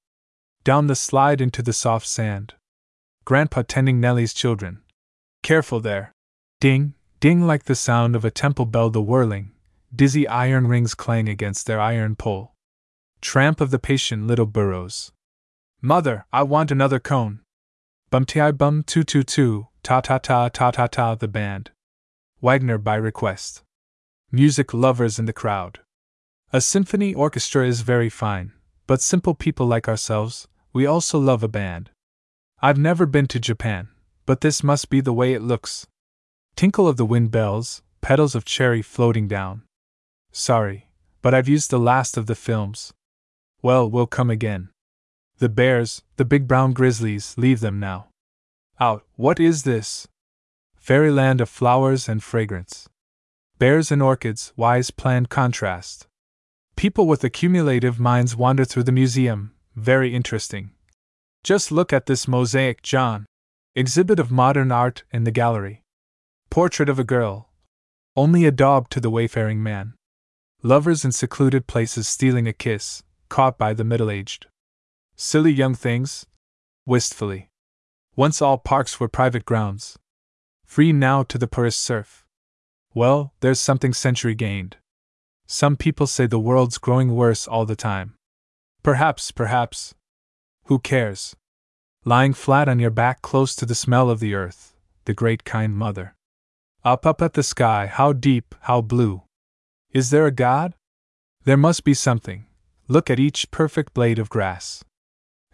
[0.66, 2.56] Down the slide into the soft sand.
[3.26, 4.82] Grandpa tending Nellie's children.
[5.44, 6.14] Careful there.
[6.60, 9.52] Ding, ding like the sound of a temple bell, the whirling,
[9.96, 12.54] dizzy iron rings clang against their iron pole.
[13.22, 15.14] Tramp of the patient little burros.
[15.82, 17.40] Mother, I want another cone.
[18.10, 21.72] Bum ti bum two two two, ta ta ta ta ta ta the band.
[22.42, 23.64] Wagner by request.
[24.32, 25.80] Music lovers in the crowd.
[26.52, 28.52] A symphony orchestra is very fine,
[28.86, 31.90] but simple people like ourselves, we also love a band.
[32.66, 33.90] I've never been to Japan,
[34.26, 35.86] but this must be the way it looks.
[36.56, 39.64] Tinkle of the wind bells, petals of cherry floating down.
[40.32, 40.88] Sorry,
[41.22, 42.94] but I've used the last of the films.
[43.62, 44.70] Well, we'll come again.
[45.40, 48.08] The bears, the big brown grizzlies, leave them now.
[48.80, 50.08] Out, what is this?
[50.78, 52.88] Fairyland of flowers and fragrance.
[53.60, 56.08] Bears and orchids, wise planned contrast.
[56.78, 60.72] People with accumulative minds wander through the museum, very interesting.
[61.44, 63.26] Just look at this mosaic, John.
[63.76, 65.84] Exhibit of modern art in the gallery.
[66.50, 67.50] Portrait of a girl.
[68.16, 69.94] Only a daub to the wayfaring man.
[70.62, 74.48] Lovers in secluded places stealing a kiss, caught by the middle aged.
[75.18, 76.26] Silly young things?
[76.86, 77.50] Wistfully.
[78.16, 79.98] Once all parks were private grounds.
[80.66, 82.26] Free now to the poorest serf.
[82.94, 84.78] Well, there's something century gained.
[85.46, 88.14] Some people say the world's growing worse all the time.
[88.82, 89.94] Perhaps, perhaps.
[90.66, 91.36] Who cares?
[92.06, 94.76] Lying flat on your back close to the smell of the earth,
[95.06, 96.16] the great kind mother.
[96.84, 99.24] Up, up at the sky, how deep, how blue.
[99.92, 100.74] Is there a God?
[101.46, 102.46] There must be something.
[102.88, 104.84] Look at each perfect blade of grass.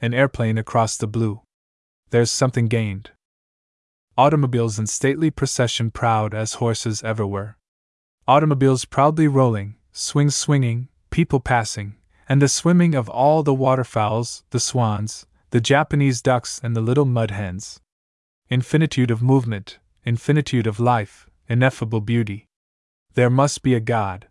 [0.01, 1.41] An airplane across the blue.
[2.09, 3.11] There's something gained.
[4.17, 7.57] Automobiles in stately procession, proud as horses ever were.
[8.27, 11.95] Automobiles proudly rolling, swings swinging, people passing,
[12.29, 17.05] and the swimming of all the waterfowls, the swans, the Japanese ducks, and the little
[17.05, 17.81] mud hens.
[18.49, 22.45] Infinitude of movement, infinitude of life, ineffable beauty.
[23.15, 24.27] There must be a God.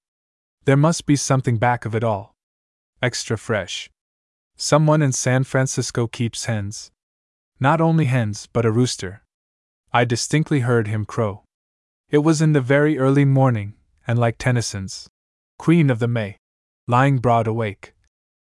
[0.64, 2.34] There must be something back of it all.
[3.02, 3.90] Extra fresh.
[4.56, 6.92] Someone in San Francisco keeps hens.
[7.58, 9.22] Not only hens, but a rooster.
[9.92, 11.42] I distinctly heard him crow.
[12.10, 13.74] It was in the very early morning,
[14.06, 15.08] and like Tennyson's
[15.58, 16.38] Queen of the May,
[16.89, 17.93] lying broad awake.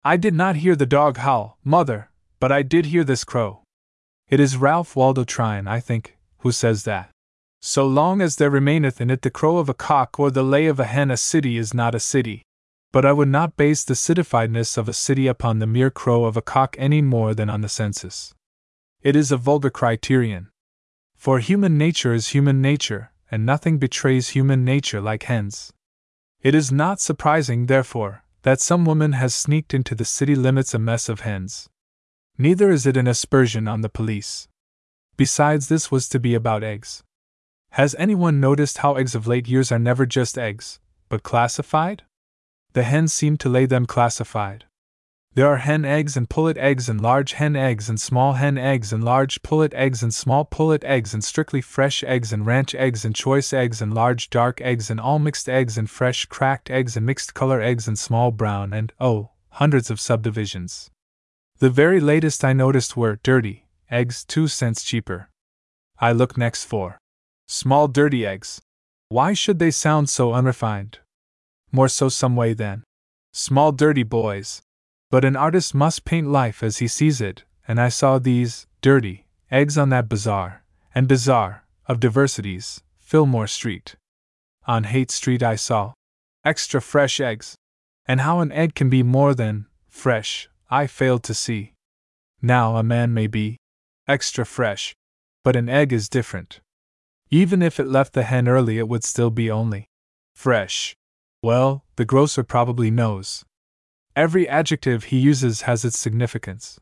[0.03, 3.61] I did not hear the dog howl, mother, but I did hear this crow.
[4.27, 7.11] It is Ralph Waldo Trine, I think, who says that.
[7.61, 10.65] So long as there remaineth in it the crow of a cock or the lay
[10.65, 12.41] of a hen, a city is not a city.
[12.91, 16.35] But I would not base the citifiedness of a city upon the mere crow of
[16.35, 18.33] a cock any more than on the census.
[19.03, 20.49] It is a vulgar criterion.
[21.15, 25.71] For human nature is human nature, and nothing betrays human nature like hens.
[26.41, 30.79] It is not surprising, therefore, that some woman has sneaked into the city limits a
[30.79, 31.69] mess of hens.
[32.37, 34.47] Neither is it an aspersion on the police.
[35.17, 37.03] Besides, this was to be about eggs.
[37.71, 40.79] Has anyone noticed how eggs of late years are never just eggs,
[41.09, 42.03] but classified?
[42.73, 44.65] The hens seem to lay them classified.
[45.35, 48.93] There are hen eggs and pullet eggs and large hen eggs and small hen eggs
[48.93, 53.03] and large pullet eggs and small pullet eggs and strictly fresh eggs and ranch eggs
[53.03, 56.95] and choice eggs and large dark eggs and all mixed eggs and fresh cracked eggs
[56.95, 60.91] and mixed color eggs and small brown and, oh, hundreds of subdivisions.
[61.57, 65.29] The very latest I noticed were dirty eggs, two cents cheaper.
[65.99, 66.99] I look next for
[67.47, 68.61] Small dirty eggs.
[69.09, 70.99] Why should they sound so unrefined?
[71.71, 72.83] More so some way than
[73.31, 74.61] small dirty boys.
[75.13, 79.27] But an artist must paint life as he sees it, and I saw these dirty
[79.51, 80.63] eggs on that bazaar,
[80.95, 83.95] and bazaar of diversities, Fillmore Street.
[84.65, 85.93] On Haight Street I saw
[86.43, 87.55] extra fresh eggs.
[88.07, 91.73] And how an egg can be more than fresh, I failed to see.
[92.41, 93.57] Now a man may be
[94.07, 94.95] extra fresh,
[95.43, 96.59] but an egg is different.
[97.29, 99.85] Even if it left the hen early, it would still be only
[100.33, 100.95] fresh.
[101.43, 103.45] Well, the grocer probably knows.
[104.15, 106.79] Every adjective he uses has its significance.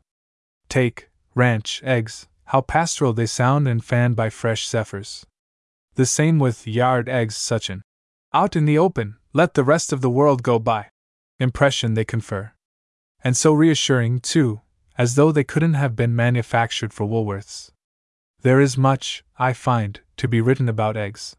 [0.68, 5.24] Take, ranch, eggs, how pastoral they sound and fanned by fresh zephyrs.
[5.94, 7.82] The same with yard eggs, such an
[8.34, 10.88] out in the open, let the rest of the world go by
[11.38, 12.52] impression they confer.
[13.24, 14.60] And so reassuring, too,
[14.96, 17.70] as though they couldn't have been manufactured for Woolworths.
[18.42, 21.36] There is much, I find, to be written about eggs.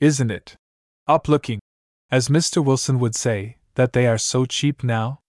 [0.00, 0.56] Isn't it?
[1.06, 1.60] Up looking,
[2.10, 2.64] as Mr.
[2.64, 5.20] Wilson would say, that they are so cheap now?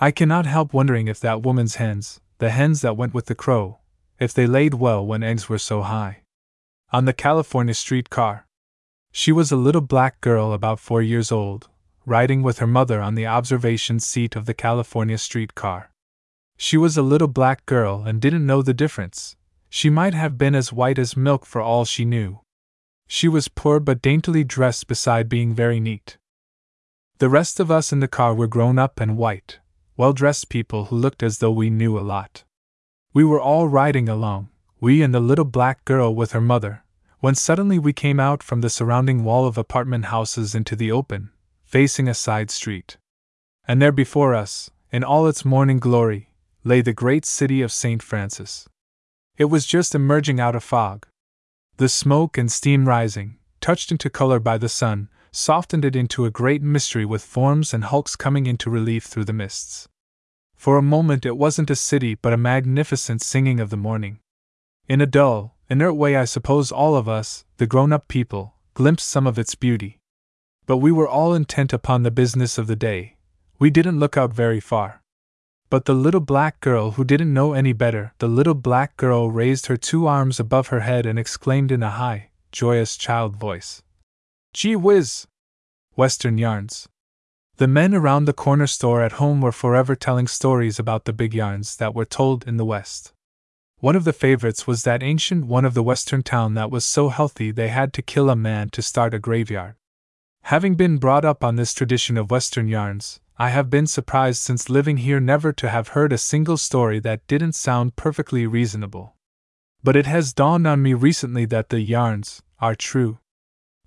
[0.00, 3.78] I cannot help wondering if that woman's hens, the hens that went with the crow,
[4.20, 6.22] if they laid well when eggs were so high.
[6.92, 8.46] On the California street car.
[9.10, 11.68] She was a little black girl about four years old,
[12.04, 15.90] riding with her mother on the observation seat of the California street car.
[16.56, 19.36] She was a little black girl and didn't know the difference,
[19.68, 22.40] she might have been as white as milk for all she knew.
[23.06, 26.16] She was poor but daintily dressed beside being very neat.
[27.18, 29.58] The rest of us in the car were grown up and white,
[29.96, 32.44] well dressed people who looked as though we knew a lot.
[33.14, 36.84] We were all riding along, we and the little black girl with her mother,
[37.20, 41.30] when suddenly we came out from the surrounding wall of apartment houses into the open,
[41.64, 42.98] facing a side street.
[43.66, 46.28] And there before us, in all its morning glory,
[46.64, 48.02] lay the great city of St.
[48.02, 48.68] Francis.
[49.38, 51.06] It was just emerging out of fog.
[51.78, 56.30] The smoke and steam rising, touched into color by the sun, softened it into a
[56.30, 59.86] great mystery with forms and hulks coming into relief through the mists.
[60.54, 64.20] For a moment it wasn't a city but a magnificent singing of the morning.
[64.88, 69.08] In a dull, inert way, I suppose all of us, the grown up people, glimpsed
[69.08, 69.98] some of its beauty.
[70.64, 73.16] But we were all intent upon the business of the day,
[73.58, 75.02] we didn't look out very far.
[75.68, 79.66] But the little black girl who didn't know any better, the little black girl raised
[79.66, 83.82] her two arms above her head and exclaimed in a high, joyous child voice
[84.56, 85.26] Gee whiz!
[85.96, 86.88] Western yarns.
[87.58, 91.34] The men around the corner store at home were forever telling stories about the big
[91.34, 93.12] yarns that were told in the West.
[93.80, 97.10] One of the favorites was that ancient one of the Western town that was so
[97.10, 99.74] healthy they had to kill a man to start a graveyard.
[100.44, 104.70] Having been brought up on this tradition of Western yarns, I have been surprised since
[104.70, 109.16] living here never to have heard a single story that didn't sound perfectly reasonable.
[109.84, 113.18] But it has dawned on me recently that the yarns are true.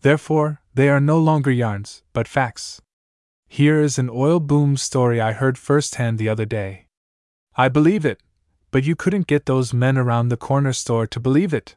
[0.02, 2.82] Therefore, they are no longer yarns, but facts.
[3.48, 6.88] Here is an oil boom story I heard firsthand the other day.
[7.56, 8.22] I believe it,
[8.72, 11.76] but you couldn't get those men around the corner store to believe it.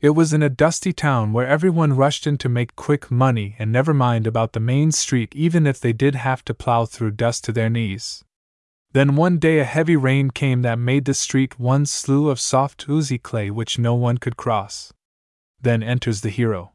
[0.00, 3.72] It was in a dusty town where everyone rushed in to make quick money and
[3.72, 7.44] never mind about the main street even if they did have to plow through dust
[7.44, 8.22] to their knees.
[8.92, 12.88] Then one day a heavy rain came that made the street one slough of soft,
[12.88, 14.92] oozy clay which no one could cross.
[15.60, 16.72] Then enters the hero.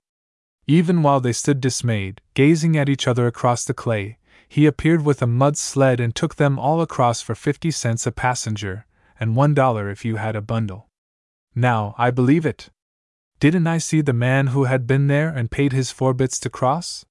[0.72, 4.18] Even while they stood dismayed, gazing at each other across the clay,
[4.48, 8.12] he appeared with a mud sled and took them all across for fifty cents a
[8.14, 8.86] passenger,
[9.20, 10.88] and one dollar if you had a bundle.
[11.54, 12.70] Now, I believe it.
[13.42, 16.50] Didn't I see the man who had been there and paid his four bits to
[16.50, 17.04] cross?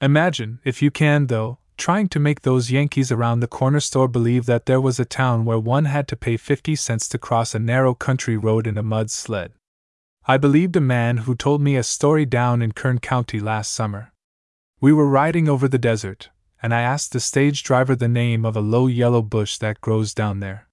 [0.00, 4.46] Imagine, if you can, though, trying to make those Yankees around the corner store believe
[4.46, 7.58] that there was a town where one had to pay 50 cents to cross a
[7.58, 9.52] narrow country road in a mud sled.
[10.26, 14.12] I believed a man who told me a story down in Kern County last summer.
[14.80, 16.30] We were riding over the desert,
[16.62, 20.12] and I asked the stage driver the name of a low yellow bush that grows
[20.12, 20.68] down there.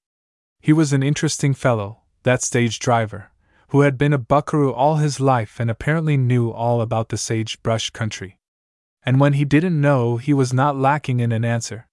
[0.60, 3.32] He was an interesting fellow, that stage driver,
[3.70, 7.90] who had been a buckaroo all his life and apparently knew all about the sagebrush
[7.92, 8.38] country
[9.06, 11.88] and when he didn't know, he was not lacking in an answer.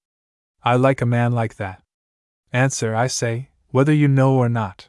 [0.62, 1.82] I like a man like that.
[2.52, 4.88] Answer, I say, whether you know or not.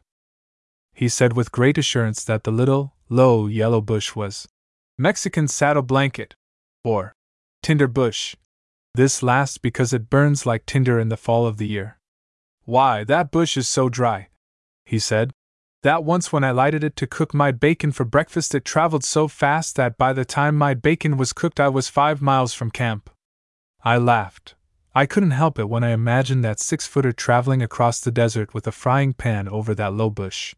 [1.01, 4.47] He said with great assurance that the little, low yellow bush was
[4.99, 6.35] Mexican saddle blanket,
[6.83, 7.15] or
[7.63, 8.35] tinder bush.
[8.93, 11.97] This last because it burns like tinder in the fall of the year.
[12.65, 14.27] Why, that bush is so dry,
[14.85, 15.31] he said,
[15.81, 19.27] that once when I lighted it to cook my bacon for breakfast, it traveled so
[19.27, 23.09] fast that by the time my bacon was cooked, I was five miles from camp.
[23.83, 24.53] I laughed.
[24.93, 28.67] I couldn't help it when I imagined that six footer traveling across the desert with
[28.67, 30.53] a frying pan over that low bush.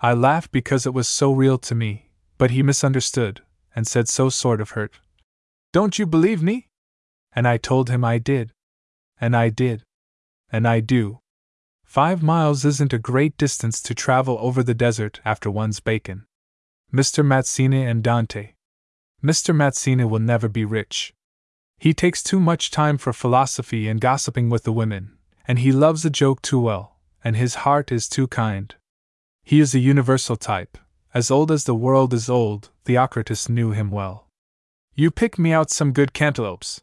[0.00, 3.42] I laughed because it was so real to me, but he misunderstood,
[3.74, 4.94] and said so sort of hurt.
[5.72, 6.68] Don't you believe me?
[7.34, 8.52] And I told him I did.
[9.20, 9.82] And I did.
[10.50, 11.20] And I do.
[11.84, 16.26] Five miles isn't a great distance to travel over the desert after one's bacon.
[16.92, 17.24] Mr.
[17.24, 18.52] Mazzini and Dante.
[19.24, 19.54] Mr.
[19.54, 21.14] Mazzini will never be rich.
[21.78, 25.16] He takes too much time for philosophy and gossiping with the women,
[25.48, 28.74] and he loves a joke too well, and his heart is too kind.
[29.48, 30.76] He is a universal type,
[31.14, 34.26] as old as the world is old, Theocritus knew him well.
[34.96, 36.82] You pick me out some good cantaloupes,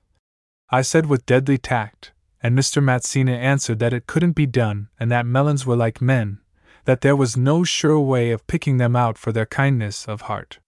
[0.70, 2.82] I said with deadly tact, and Mr.
[2.82, 6.40] Mazzini answered that it couldn't be done, and that melons were like men,
[6.86, 10.60] that there was no sure way of picking them out for their kindness of heart.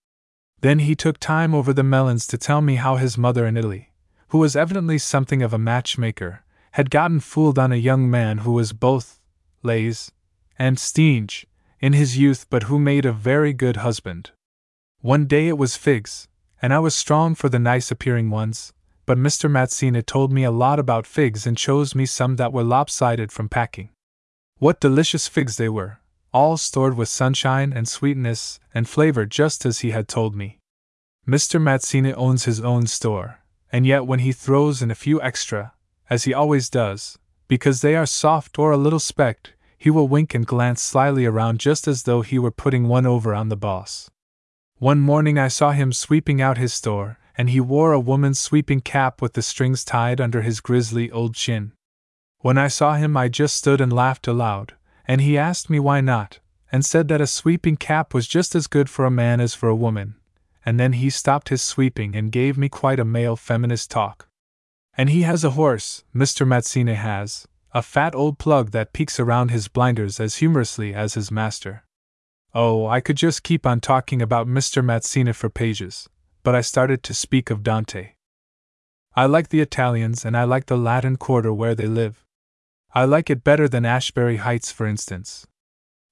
[0.59, 3.93] Then he took time over the melons to tell me how his mother in Italy,
[4.29, 8.51] who was evidently something of a matchmaker, had gotten fooled on a young man who
[8.51, 9.21] was both
[9.63, 10.11] lazy
[10.59, 11.47] and stingy
[11.79, 14.31] in his youth, but who made a very good husband.
[15.01, 16.27] One day it was figs,
[16.61, 18.73] and I was strong for the nice appearing ones,
[19.05, 19.49] but Mr.
[19.49, 23.49] Mazzini told me a lot about figs and chose me some that were lopsided from
[23.49, 23.89] packing.
[24.57, 25.99] What delicious figs they were,
[26.33, 30.59] all stored with sunshine and sweetness and flavor just as he had told me.
[31.27, 31.61] Mr.
[31.61, 33.39] Mazzini owns his own store,
[33.71, 35.73] and yet when he throws in a few extra,
[36.09, 40.33] as he always does, because they are soft or a little specked, he will wink
[40.33, 44.09] and glance slyly around just as though he were putting one over on the boss.
[44.77, 48.81] One morning I saw him sweeping out his store, and he wore a woman's sweeping
[48.81, 51.73] cap with the strings tied under his grizzly old chin.
[52.39, 54.75] When I saw him, I just stood and laughed aloud,
[55.07, 56.39] and he asked me why not,
[56.71, 59.69] and said that a sweeping cap was just as good for a man as for
[59.69, 60.15] a woman,
[60.65, 64.27] and then he stopped his sweeping and gave me quite a male feminist talk.
[64.97, 66.47] And he has a horse, Mr.
[66.47, 71.29] Mazzini has, a fat old plug that peeks around his blinders as humorously as his
[71.29, 71.83] master.
[72.55, 74.83] Oh, I could just keep on talking about Mr.
[74.83, 76.09] Mazzini for pages
[76.45, 78.11] but I started to speak of Dante.
[79.15, 82.23] I like the Italians and I like the Latin Quarter where they live.
[82.93, 85.47] I like it better than Ashbury Heights, for instance.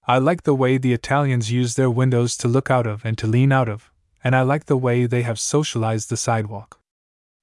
[0.07, 3.27] I like the way the Italians use their windows to look out of and to
[3.27, 3.91] lean out of,
[4.23, 6.80] and I like the way they have socialized the sidewalk.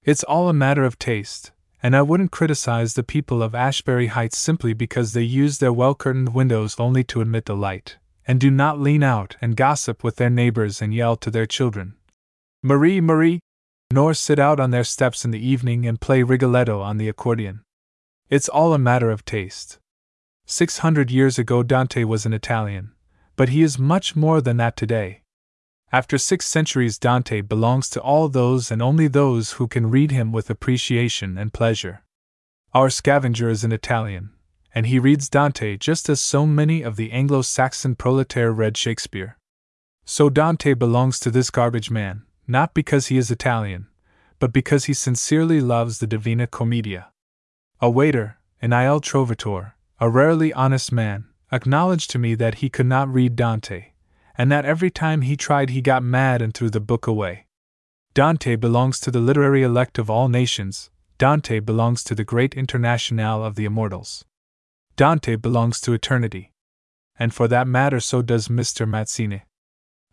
[0.03, 1.53] It's all a matter of taste,
[1.83, 5.95] and I wouldn't criticize the people of Ashbury Heights simply because they use their well
[5.95, 7.97] curtained windows only to admit the light,
[8.27, 11.95] and do not lean out and gossip with their neighbors and yell to their children.
[12.63, 13.41] Marie Marie,
[13.93, 17.63] nor sit out on their steps in the evening and play Rigoletto on the accordion.
[18.29, 19.79] It's all a matter of taste.
[20.47, 22.93] Six hundred years ago, Dante was an Italian,
[23.37, 25.20] but he is much more than that today.
[25.93, 30.31] After six centuries, Dante belongs to all those and only those who can read him
[30.31, 32.05] with appreciation and pleasure.
[32.73, 34.31] Our scavenger is an Italian,
[34.73, 39.37] and he reads Dante just as so many of the Anglo Saxon proletaire read Shakespeare.
[40.05, 43.89] So Dante belongs to this garbage man, not because he is Italian,
[44.39, 47.09] but because he sincerely loves the Divina Commedia.
[47.81, 52.87] A waiter, an Il Trovatore, a rarely honest man, acknowledged to me that he could
[52.87, 53.90] not read Dante,
[54.41, 57.45] and that every time he tried he got mad and threw the book away.
[58.15, 60.89] Dante belongs to the literary elect of all nations,
[61.19, 64.25] Dante belongs to the great internationale of the immortals.
[64.97, 66.55] Dante belongs to eternity.
[67.19, 68.89] And for that matter, so does Mr.
[68.89, 69.43] Mazzini.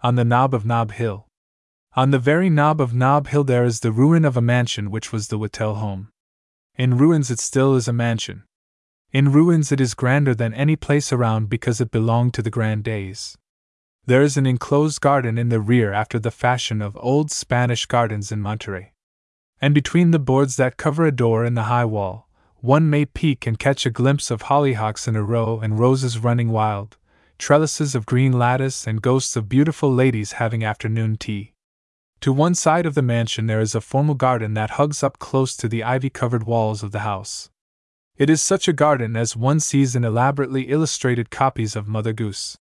[0.03, 1.27] On the knob of Nob Hill.
[1.95, 5.13] On the very knob of Nob Hill, there is the ruin of a mansion which
[5.13, 6.09] was the Whittle home.
[6.75, 8.43] In ruins, it still is a mansion.
[9.13, 12.83] In ruins, it is grander than any place around because it belonged to the grand
[12.83, 13.37] days.
[14.07, 18.31] There is an enclosed garden in the rear after the fashion of old Spanish gardens
[18.31, 18.93] in Monterey.
[19.59, 22.29] And between the boards that cover a door in the high wall,
[22.61, 26.51] one may peek and catch a glimpse of hollyhocks in a row and roses running
[26.51, 26.95] wild,
[27.37, 31.51] trellises of green lattice and ghosts of beautiful ladies having afternoon tea.
[32.21, 35.53] To one side of the mansion there is a formal garden that hugs up close
[35.57, 37.49] to the ivy covered walls of the house.
[38.15, 42.57] It is such a garden as one sees in elaborately illustrated copies of Mother Goose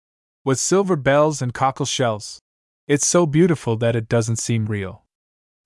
[0.45, 2.39] with silver bells and cockle shells.
[2.87, 5.03] It's so beautiful that it doesn't seem real.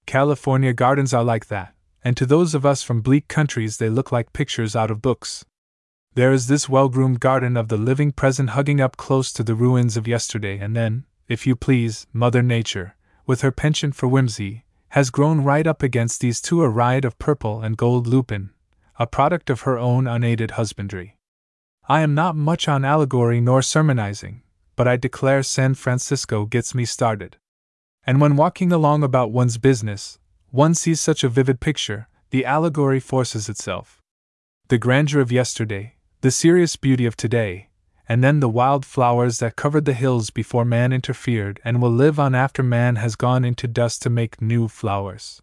[0.05, 4.13] California gardens are like that, and to those of us from bleak countries they look
[4.13, 5.43] like pictures out of books.
[6.15, 9.53] There is this well groomed garden of the living present hugging up close to the
[9.53, 12.95] ruins of yesterday, and then, if you please, Mother Nature,
[13.27, 17.19] with her penchant for whimsy, has grown right up against these two a riot of
[17.19, 18.51] purple and gold lupin,
[18.97, 21.17] a product of her own unaided husbandry.
[21.89, 24.41] I am not much on allegory nor sermonizing,
[24.79, 27.35] but I declare San Francisco gets me started.
[28.05, 30.19] And when walking along about one's business,
[30.51, 34.01] one sees such a vivid picture, the allegory forces itself.
[34.69, 37.67] The grandeur of yesterday, the serious beauty of today,
[38.07, 42.17] and then the wild flowers that covered the hills before man interfered and will live
[42.17, 45.41] on after man has gone into dust to make new flowers.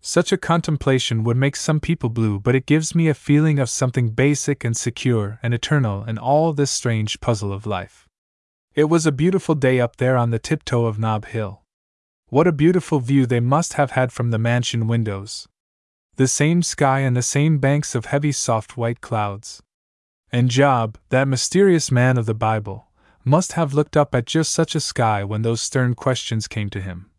[0.00, 3.68] Such a contemplation would make some people blue, but it gives me a feeling of
[3.68, 8.07] something basic and secure and eternal in all this strange puzzle of life.
[8.78, 11.62] It was a beautiful day up there on the tiptoe of Nob Hill.
[12.28, 15.48] What a beautiful view they must have had from the mansion windows.
[16.14, 19.60] The same sky and the same banks of heavy soft white clouds.
[20.30, 22.86] And Job, that mysterious man of the Bible,
[23.24, 26.80] must have looked up at just such a sky when those stern questions came to
[26.80, 27.10] him.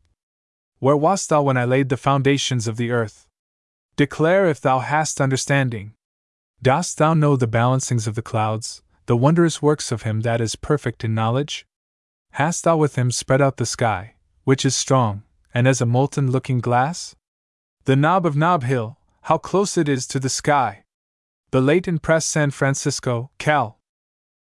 [0.77, 3.27] Where wast thou when I laid the foundations of the earth?
[3.98, 5.91] Declare if thou hast understanding.
[6.61, 10.56] Dost thou know the balancings of the clouds, the wondrous works of him that is
[10.56, 11.65] perfect in knowledge?
[12.34, 14.14] Hast thou with him spread out the sky,
[14.44, 17.15] which is strong, and as a molten looking glass?
[17.86, 20.84] The knob of Nob Hill, how close it is to the sky!
[21.49, 23.78] The late impressed San Francisco, Cal.